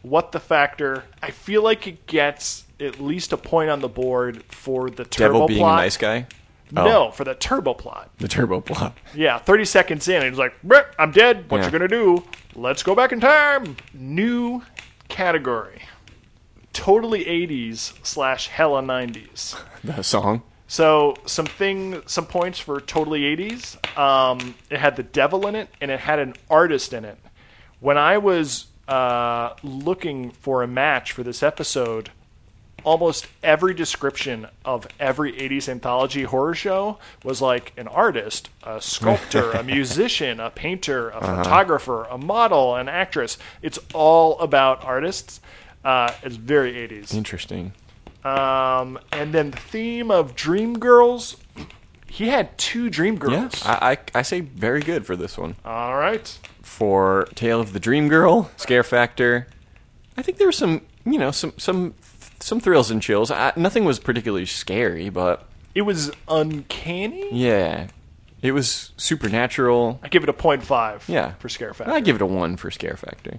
What 0.02 0.32
the 0.32 0.40
factor? 0.40 1.04
I 1.22 1.30
feel 1.30 1.62
like 1.62 1.86
it 1.86 2.06
gets 2.06 2.64
at 2.78 3.00
least 3.00 3.32
a 3.32 3.36
point 3.36 3.70
on 3.70 3.80
the 3.80 3.88
board 3.88 4.42
for 4.44 4.90
the 4.90 5.04
turbo 5.04 5.32
Devil 5.34 5.46
being 5.48 5.60
plot. 5.60 5.78
a 5.78 5.82
nice 5.82 5.96
guy. 5.96 6.26
Oh, 6.76 6.84
No, 6.84 7.10
for 7.10 7.24
the 7.24 7.34
turbo 7.34 7.74
plot. 7.74 8.10
The 8.18 8.28
turbo 8.28 8.60
plot. 8.60 8.96
Yeah, 9.14 9.38
30 9.38 9.64
seconds 9.64 10.08
in, 10.08 10.16
and 10.16 10.24
he's 10.26 10.38
like, 10.38 10.54
I'm 10.98 11.10
dead. 11.10 11.50
What 11.50 11.58
Yeah. 11.58 11.64
you 11.66 11.70
gonna 11.72 11.88
do? 11.88 12.24
Let's 12.54 12.82
go 12.82 12.94
back 12.94 13.12
in 13.12 13.20
time." 13.20 13.76
New 13.92 14.62
category. 15.08 15.82
Totally 16.72 17.24
80s 17.24 17.94
slash 18.02 18.48
hella 18.48 18.82
90s. 18.82 19.56
The 19.82 20.02
song. 20.02 20.42
So 20.68 21.16
some 21.26 21.46
thing, 21.46 22.02
some 22.06 22.26
points 22.26 22.58
for 22.58 22.80
totally 22.80 23.22
80s. 23.22 23.78
Um, 23.98 24.54
it 24.68 24.78
had 24.78 24.94
the 24.96 25.02
devil 25.02 25.46
in 25.46 25.56
it, 25.56 25.68
and 25.80 25.90
it 25.90 26.00
had 26.00 26.18
an 26.18 26.34
artist 26.50 26.92
in 26.92 27.04
it. 27.04 27.18
When 27.80 27.96
I 27.96 28.18
was 28.18 28.66
uh, 28.88 29.54
looking 29.62 30.30
for 30.30 30.62
a 30.62 30.66
match 30.66 31.12
for 31.12 31.22
this 31.22 31.42
episode, 31.42 32.10
almost 32.84 33.26
every 33.42 33.74
description 33.74 34.46
of 34.64 34.86
every 34.98 35.32
80s 35.32 35.68
anthology 35.68 36.24
horror 36.24 36.54
show 36.54 36.98
was 37.24 37.40
like 37.40 37.72
an 37.76 37.88
artist, 37.88 38.50
a 38.62 38.80
sculptor, 38.80 39.52
a 39.52 39.62
musician, 39.76 40.40
a 40.40 40.50
painter, 40.50 41.10
a 41.10 41.20
photographer, 41.20 42.04
a 42.04 42.18
model, 42.18 42.76
an 42.76 42.88
actress. 42.88 43.38
It's 43.62 43.78
all 43.94 44.38
about 44.40 44.84
artists. 44.84 45.40
Uh, 45.84 46.12
it's 46.22 46.36
very 46.36 46.74
80s. 46.74 47.14
Interesting. 47.14 47.72
Um, 48.24 48.98
and 49.12 49.32
then 49.32 49.52
the 49.52 49.56
theme 49.56 50.10
of 50.10 50.34
Dream 50.34 50.78
Girls. 50.78 51.36
He 52.10 52.28
had 52.28 52.56
two 52.58 52.90
Dream 52.90 53.16
Girls. 53.16 53.32
Yes, 53.32 53.64
I, 53.66 53.92
I 53.92 54.18
I 54.18 54.22
say 54.22 54.40
very 54.40 54.80
good 54.80 55.06
for 55.06 55.16
this 55.16 55.38
one. 55.38 55.56
All 55.64 55.96
right. 55.96 56.38
For 56.62 57.28
Tale 57.34 57.60
of 57.60 57.72
the 57.72 57.80
Dream 57.80 58.08
Girl, 58.08 58.50
Scare 58.56 58.82
Factor, 58.82 59.46
I 60.16 60.22
think 60.22 60.38
there 60.38 60.46
were 60.46 60.52
some 60.52 60.82
you 61.04 61.18
know 61.18 61.30
some 61.30 61.52
some 61.56 61.94
some 62.40 62.60
thrills 62.60 62.90
and 62.90 63.00
chills. 63.02 63.30
I, 63.30 63.52
nothing 63.56 63.84
was 63.84 63.98
particularly 63.98 64.46
scary, 64.46 65.08
but 65.10 65.46
It 65.74 65.82
was 65.82 66.10
uncanny. 66.28 67.28
yeah, 67.32 67.88
it 68.42 68.52
was 68.52 68.92
supernatural. 68.96 70.00
I 70.02 70.08
give 70.08 70.22
it 70.22 70.28
a 70.28 70.32
0.5 70.32 71.02
Yeah, 71.08 71.34
for 71.34 71.48
scare 71.48 71.74
factor. 71.74 71.92
I 71.92 72.00
give 72.00 72.16
it 72.16 72.22
a 72.22 72.26
one 72.26 72.56
for 72.56 72.70
Scare 72.70 72.96
Factor. 72.96 73.38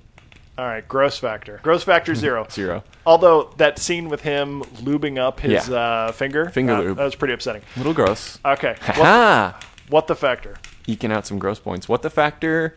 All 0.61 0.67
right, 0.67 0.87
gross 0.87 1.17
factor. 1.17 1.59
Gross 1.63 1.83
factor 1.83 2.13
zero. 2.25 2.45
Zero. 2.51 2.83
Although 3.03 3.51
that 3.57 3.79
scene 3.79 4.09
with 4.09 4.21
him 4.21 4.61
lubing 4.83 5.17
up 5.17 5.39
his 5.39 5.67
Yeah. 5.67 5.75
uh, 5.75 6.11
finger, 6.11 6.49
Finger 6.51 6.73
uh, 6.73 6.81
lube. 6.81 6.97
that 6.97 7.03
was 7.05 7.15
pretty 7.15 7.33
upsetting. 7.33 7.63
little 7.77 7.93
gross. 7.95 8.37
Okay, 8.45 8.75
what, 8.85 8.95
Ha! 8.97 9.59
what 9.89 10.05
the 10.05 10.15
factor? 10.15 10.57
Eking 10.85 11.11
out 11.11 11.25
some 11.25 11.39
gross 11.39 11.57
points. 11.59 11.89
What 11.89 12.03
the 12.03 12.11
factor? 12.11 12.75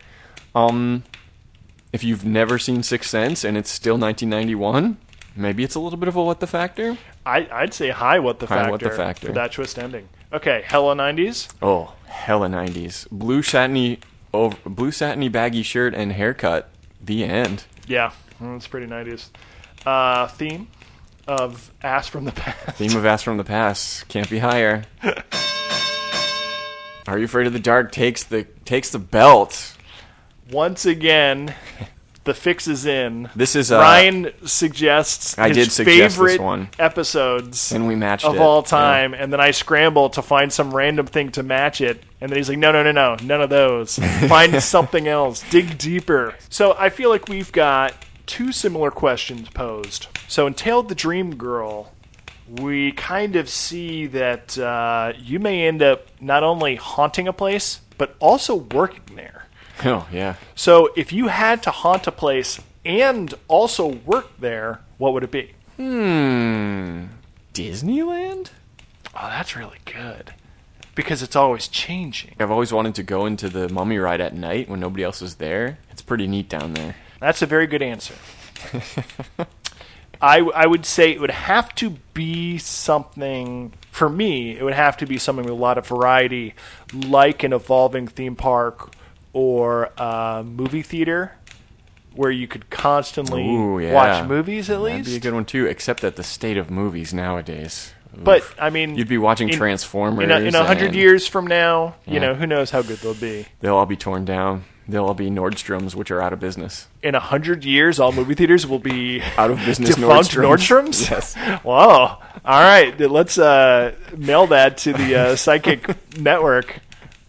Um, 0.55 1.03
if 1.93 2.03
you've 2.03 2.25
never 2.25 2.57
seen 2.57 2.81
Sixth 2.81 3.07
Sense 3.09 3.43
and 3.43 3.55
it's 3.55 3.69
still 3.69 3.99
1991, 3.99 4.97
maybe 5.35 5.63
it's 5.63 5.75
a 5.75 5.79
little 5.79 5.99
bit 5.99 6.07
of 6.09 6.15
a 6.15 6.23
what 6.23 6.39
the 6.39 6.47
factor. 6.47 6.97
I, 7.23 7.47
I'd 7.51 7.73
say 7.75 7.89
high. 7.91 8.17
What 8.17 8.39
the 8.39 8.47
High 8.47 8.55
factor? 8.55 8.71
what 8.71 8.79
the 8.81 8.89
factor. 8.89 9.27
for 9.27 9.33
that 9.33 9.51
twist 9.51 9.77
ending. 9.77 10.09
Okay, 10.33 10.63
hella 10.65 10.95
nineties. 10.95 11.49
Oh, 11.61 11.93
hella 12.07 12.47
90s. 12.47 13.07
Blue 13.11 13.43
satiny, 13.43 13.99
over, 14.33 14.57
blue 14.67 14.91
satiny 14.91 15.29
baggy 15.29 15.61
shirt 15.61 15.93
and 15.93 16.11
haircut. 16.13 16.69
The 17.01 17.23
end. 17.23 17.65
Yeah, 17.87 18.11
it's 18.41 18.67
pretty 18.67 18.87
nineties. 18.87 19.29
Uh, 19.85 20.27
theme 20.27 20.67
of 21.27 21.71
ass 21.83 22.07
from 22.07 22.25
the 22.25 22.31
past. 22.31 22.77
Theme 22.77 22.95
of 22.95 23.05
Ass 23.05 23.23
from 23.23 23.37
the 23.37 23.43
Past 23.43 24.07
can't 24.07 24.29
be 24.29 24.39
higher. 24.39 24.83
Are 27.07 27.19
you 27.19 27.25
afraid 27.25 27.45
of 27.47 27.53
the 27.53 27.59
dark? 27.59 27.91
Takes 27.91 28.23
the 28.23 28.43
takes 28.65 28.89
the 28.89 28.99
belt. 28.99 29.75
Once 30.51 30.85
again, 30.87 31.53
the 32.23 32.33
fix 32.33 32.67
is 32.67 32.85
in. 32.87 33.29
This 33.35 33.55
is 33.55 33.71
uh, 33.71 33.77
Ryan 33.77 34.31
suggests 34.45 35.37
I 35.37 35.49
his 35.49 35.57
did 35.57 35.71
suggest 35.71 35.97
this 35.97 36.15
favorite 36.15 36.41
one. 36.41 36.69
episodes 36.79 37.71
and 37.71 37.87
we 37.87 37.95
matched 37.95 38.25
of 38.25 38.35
it. 38.35 38.41
all 38.41 38.61
Yeah. 38.61 38.69
time, 38.69 39.13
and 39.13 39.31
then 39.31 39.39
I 39.39 39.51
scramble 39.51 40.09
to 40.11 40.21
find 40.23 40.51
some 40.51 40.73
random 40.73 41.05
thing 41.05 41.31
to 41.33 41.43
match 41.43 41.79
it, 41.81 42.01
and 42.25 42.31
then 42.31 42.37
he's 42.37 42.49
like, 42.49 42.57
"No, 42.57 42.71
no, 42.71 42.81
no, 42.81 42.91
no, 42.91 43.15
none 43.21 43.39
of 43.39 43.51
those. 43.51 43.99
find 44.27 44.61
something 44.63 45.07
else. 45.07 45.47
Dig 45.51 45.77
deeper." 45.77 46.33
So 46.49 46.75
I 46.75 46.89
feel 46.89 47.11
like 47.11 47.29
we've 47.29 47.51
got 47.51 47.93
two 48.25 48.51
similar 48.51 48.89
questions 48.89 49.47
posed. 49.49 50.07
So 50.27 50.47
in 50.47 50.55
Tale 50.55 50.79
of 50.79 50.87
the 50.87 50.95
Dream 50.95 51.35
Girl, 51.35 51.91
we 52.47 52.93
kind 52.93 53.35
of 53.35 53.47
see 53.47 54.07
that 54.07 54.57
uh, 54.57 55.13
you 55.19 55.37
may 55.37 55.67
end 55.67 55.83
up 55.83 56.07
not 56.19 56.41
only 56.41 56.77
haunting 56.77 57.27
a 57.27 57.33
place, 57.33 57.81
but 57.99 58.15
also 58.19 58.55
working 58.55 59.15
there. 59.15 59.43
Oh 59.83 60.07
yeah. 60.09 60.35
So 60.55 60.89
if 60.95 61.11
you 61.11 61.27
had 61.27 61.61
to 61.63 61.69
haunt 61.69 62.07
a 62.07 62.11
place 62.11 62.61
and 62.85 63.33
also 63.49 63.87
work 63.87 64.39
there, 64.39 64.79
what 64.97 65.11
would 65.13 65.23
it 65.23 65.31
be? 65.31 65.51
Hmm. 65.75 67.07
Disneyland? 67.53 68.51
Oh, 69.13 69.27
that's 69.27 69.57
really 69.57 69.79
good. 69.83 70.33
Because 70.95 71.21
it's 71.21 71.35
always 71.35 71.67
changing. 71.67 72.35
I've 72.39 72.51
always 72.51 72.71
wanted 72.71 72.95
to 72.95 73.03
go 73.03 73.25
into 73.25 73.49
the 73.49 73.69
mummy 73.69 73.97
ride 73.97 74.21
at 74.21 74.33
night 74.33 74.69
when 74.69 74.79
nobody 74.79 75.03
else 75.03 75.21
is 75.21 75.35
there. 75.35 75.77
It's 75.91 76.01
pretty 76.01 76.25
neat 76.25 76.49
down 76.49 76.73
there. 76.73 76.95
That's 77.19 77.41
a 77.41 77.45
very 77.45 77.67
good 77.67 77.81
answer. 77.81 78.15
I, 80.21 80.39
I 80.39 80.65
would 80.65 80.85
say 80.85 81.11
it 81.11 81.19
would 81.19 81.31
have 81.31 81.75
to 81.75 81.97
be 82.13 82.57
something, 82.57 83.73
for 83.91 84.07
me, 84.09 84.57
it 84.57 84.63
would 84.63 84.73
have 84.73 84.95
to 84.97 85.05
be 85.05 85.17
something 85.17 85.43
with 85.43 85.51
a 85.51 85.57
lot 85.57 85.77
of 85.77 85.85
variety, 85.85 86.55
like 86.93 87.43
an 87.43 87.51
evolving 87.51 88.07
theme 88.07 88.37
park 88.37 88.93
or 89.33 89.91
a 89.97 90.43
movie 90.45 90.81
theater 90.81 91.33
where 92.13 92.31
you 92.31 92.47
could 92.47 92.69
constantly 92.69 93.45
Ooh, 93.45 93.79
yeah. 93.79 93.93
watch 93.93 94.25
movies 94.25 94.69
at 94.69 94.79
least. 94.81 94.97
That'd 94.99 95.05
be 95.05 95.15
a 95.17 95.19
good 95.19 95.33
one 95.33 95.43
too, 95.43 95.65
except 95.65 96.05
at 96.05 96.15
the 96.15 96.23
state 96.23 96.55
of 96.55 96.71
movies 96.71 97.13
nowadays. 97.13 97.91
But 98.23 98.43
I 98.59 98.69
mean, 98.69 98.95
you'd 98.95 99.07
be 99.07 99.17
watching 99.17 99.49
in- 99.49 99.57
Transformers. 99.57 100.23
in 100.23 100.31
a, 100.31 100.39
in 100.39 100.55
a 100.55 100.63
hundred 100.63 100.87
and 100.87 100.95
years 100.95 101.27
from 101.27 101.47
now, 101.47 101.95
you 102.05 102.15
Yeah. 102.15 102.19
know, 102.19 102.33
who 102.35 102.47
knows 102.47 102.71
how 102.71 102.81
good 102.81 102.97
they'll 102.99 103.13
be. 103.13 103.45
they'll 103.61 103.75
all 103.75 103.85
be 103.85 103.95
torn 103.97 104.25
down. 104.25 104.63
They'll 104.87 105.05
all 105.05 105.15
be 105.15 105.31
Nordstroms, 105.31 105.95
which 105.95 106.11
are 106.11 106.21
out 106.21 106.31
of 106.31 106.39
business. 106.39 106.87
In 107.01 107.15
a 107.15 107.19
hundred 107.19 107.65
years, 107.65 107.99
all 107.99 108.11
movie 108.11 108.35
theaters 108.35 108.67
will 108.67 108.77
be 108.79 109.19
Out 109.37 109.49
of 109.49 109.57
business 109.65 109.95
defunct 109.95 110.29
Nordstroms. 110.31 111.07
Nordstroms. 111.07 111.09
Yes. 111.55 111.63
Wow. 111.63 112.21
All 112.45 112.61
right, 112.61 112.95
then 112.95 113.09
let's 113.09 113.39
uh, 113.39 113.95
mail 114.15 114.45
that 114.47 114.77
to 114.79 114.93
the 114.93 115.15
uh, 115.15 115.35
Psychic 115.37 116.17
Network. 116.19 116.79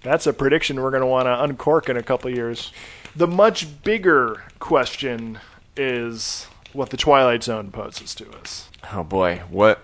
That's 0.02 0.26
a 0.26 0.34
prediction 0.34 0.80
we're 0.82 0.90
going 0.90 1.00
to 1.00 1.06
want 1.06 1.26
to 1.26 1.42
uncork 1.42 1.88
in 1.88 1.96
a 1.96 2.02
couple 2.02 2.30
years. 2.30 2.72
The 3.16 3.26
much 3.26 3.82
bigger 3.82 4.42
question 4.58 5.38
is 5.78 6.46
what 6.74 6.90
the 6.90 6.98
Twilight 6.98 7.42
Zone 7.42 7.70
poses 7.70 8.14
to 8.16 8.30
us. 8.32 8.68
Oh 8.92 9.02
boy, 9.02 9.40
what, 9.48 9.82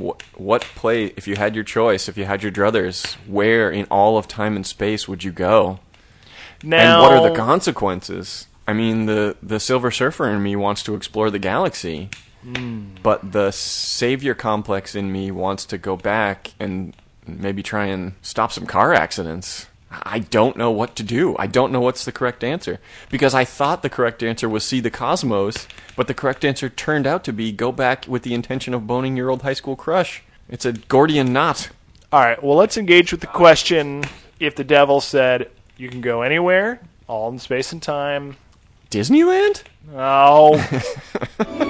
what, 0.00 0.22
what 0.36 0.62
play? 0.62 1.06
If 1.16 1.28
you 1.28 1.36
had 1.36 1.54
your 1.54 1.64
choice, 1.64 2.08
if 2.08 2.16
you 2.16 2.24
had 2.24 2.42
your 2.42 2.52
druthers, 2.52 3.14
where 3.26 3.70
in 3.70 3.86
all 3.90 4.18
of 4.18 4.26
time 4.26 4.56
and 4.56 4.66
space 4.66 5.06
would 5.06 5.22
you 5.22 5.32
go? 5.32 5.80
Now, 6.62 7.02
and 7.02 7.02
what 7.02 7.12
are 7.12 7.28
the 7.28 7.36
consequences? 7.36 8.46
I 8.66 8.72
mean, 8.72 9.06
the 9.06 9.36
the 9.42 9.58
Silver 9.58 9.90
Surfer 9.90 10.28
in 10.28 10.42
me 10.42 10.56
wants 10.56 10.82
to 10.84 10.94
explore 10.94 11.30
the 11.30 11.38
galaxy, 11.38 12.10
hmm. 12.42 12.90
but 13.02 13.32
the 13.32 13.50
savior 13.50 14.34
complex 14.34 14.94
in 14.94 15.10
me 15.10 15.30
wants 15.30 15.64
to 15.66 15.78
go 15.78 15.96
back 15.96 16.52
and 16.60 16.94
maybe 17.26 17.62
try 17.62 17.86
and 17.86 18.12
stop 18.22 18.52
some 18.52 18.66
car 18.66 18.92
accidents. 18.92 19.66
I 19.90 20.20
don't 20.20 20.56
know 20.56 20.70
what 20.70 20.94
to 20.96 21.02
do. 21.02 21.36
I 21.38 21.46
don't 21.46 21.72
know 21.72 21.80
what's 21.80 22.04
the 22.04 22.12
correct 22.12 22.44
answer 22.44 22.78
because 23.10 23.34
I 23.34 23.44
thought 23.44 23.82
the 23.82 23.90
correct 23.90 24.22
answer 24.22 24.48
was 24.48 24.62
see 24.62 24.80
the 24.80 24.90
cosmos, 24.90 25.66
but 25.96 26.06
the 26.06 26.14
correct 26.14 26.44
answer 26.44 26.68
turned 26.68 27.06
out 27.06 27.24
to 27.24 27.32
be 27.32 27.50
go 27.50 27.72
back 27.72 28.06
with 28.06 28.22
the 28.22 28.34
intention 28.34 28.72
of 28.72 28.86
boning 28.86 29.16
your 29.16 29.30
old 29.30 29.42
high 29.42 29.54
school 29.54 29.74
crush. 29.74 30.22
It's 30.48 30.64
a 30.64 30.72
Gordian 30.72 31.32
knot. 31.32 31.70
All 32.12 32.20
right, 32.20 32.42
well, 32.42 32.56
let's 32.56 32.76
engage 32.76 33.12
with 33.12 33.20
the 33.20 33.26
question 33.28 34.04
if 34.38 34.56
the 34.56 34.64
devil 34.64 35.00
said 35.00 35.50
you 35.76 35.88
can 35.88 36.00
go 36.00 36.22
anywhere, 36.22 36.80
all 37.06 37.30
in 37.30 37.38
space 37.38 37.72
and 37.72 37.82
time. 37.82 38.36
Disneyland? 38.90 39.62
Oh, 39.94 40.56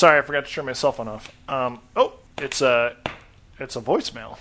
sorry, 0.00 0.18
I 0.18 0.22
forgot 0.22 0.46
to 0.46 0.50
turn 0.50 0.64
my 0.64 0.72
cell 0.72 0.92
phone 0.92 1.08
off. 1.08 1.30
Um, 1.46 1.80
oh, 1.94 2.14
it's 2.38 2.62
a, 2.62 2.96
it's 3.58 3.76
a 3.76 3.82
voicemail. 3.82 4.38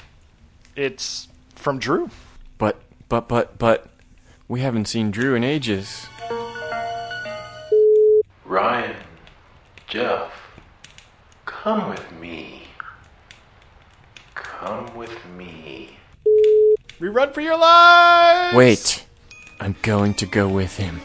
It's 0.74 1.28
from 1.54 1.80
Drew. 1.80 2.10
But, 2.58 2.80
but, 3.10 3.28
but, 3.28 3.60
but, 3.60 3.90
we 4.48 4.62
haven't 4.62 4.86
seen 4.86 5.12
Drew 5.12 5.36
in 5.36 5.44
ages. 5.44 6.08
Ryan, 8.46 8.96
Jeff, 9.86 10.32
come 11.46 11.90
with 11.90 12.12
me. 12.14 12.64
Come 14.36 14.96
with 14.96 15.26
me. 15.38 15.98
Rerun 17.02 17.34
for 17.34 17.42
your 17.42 17.58
lives. 17.58 18.56
Wait, 18.56 19.06
I'm 19.60 19.76
going 19.82 20.14
to 20.16 20.26
go 20.26 20.48
with 20.48 20.78
him. 20.78 21.02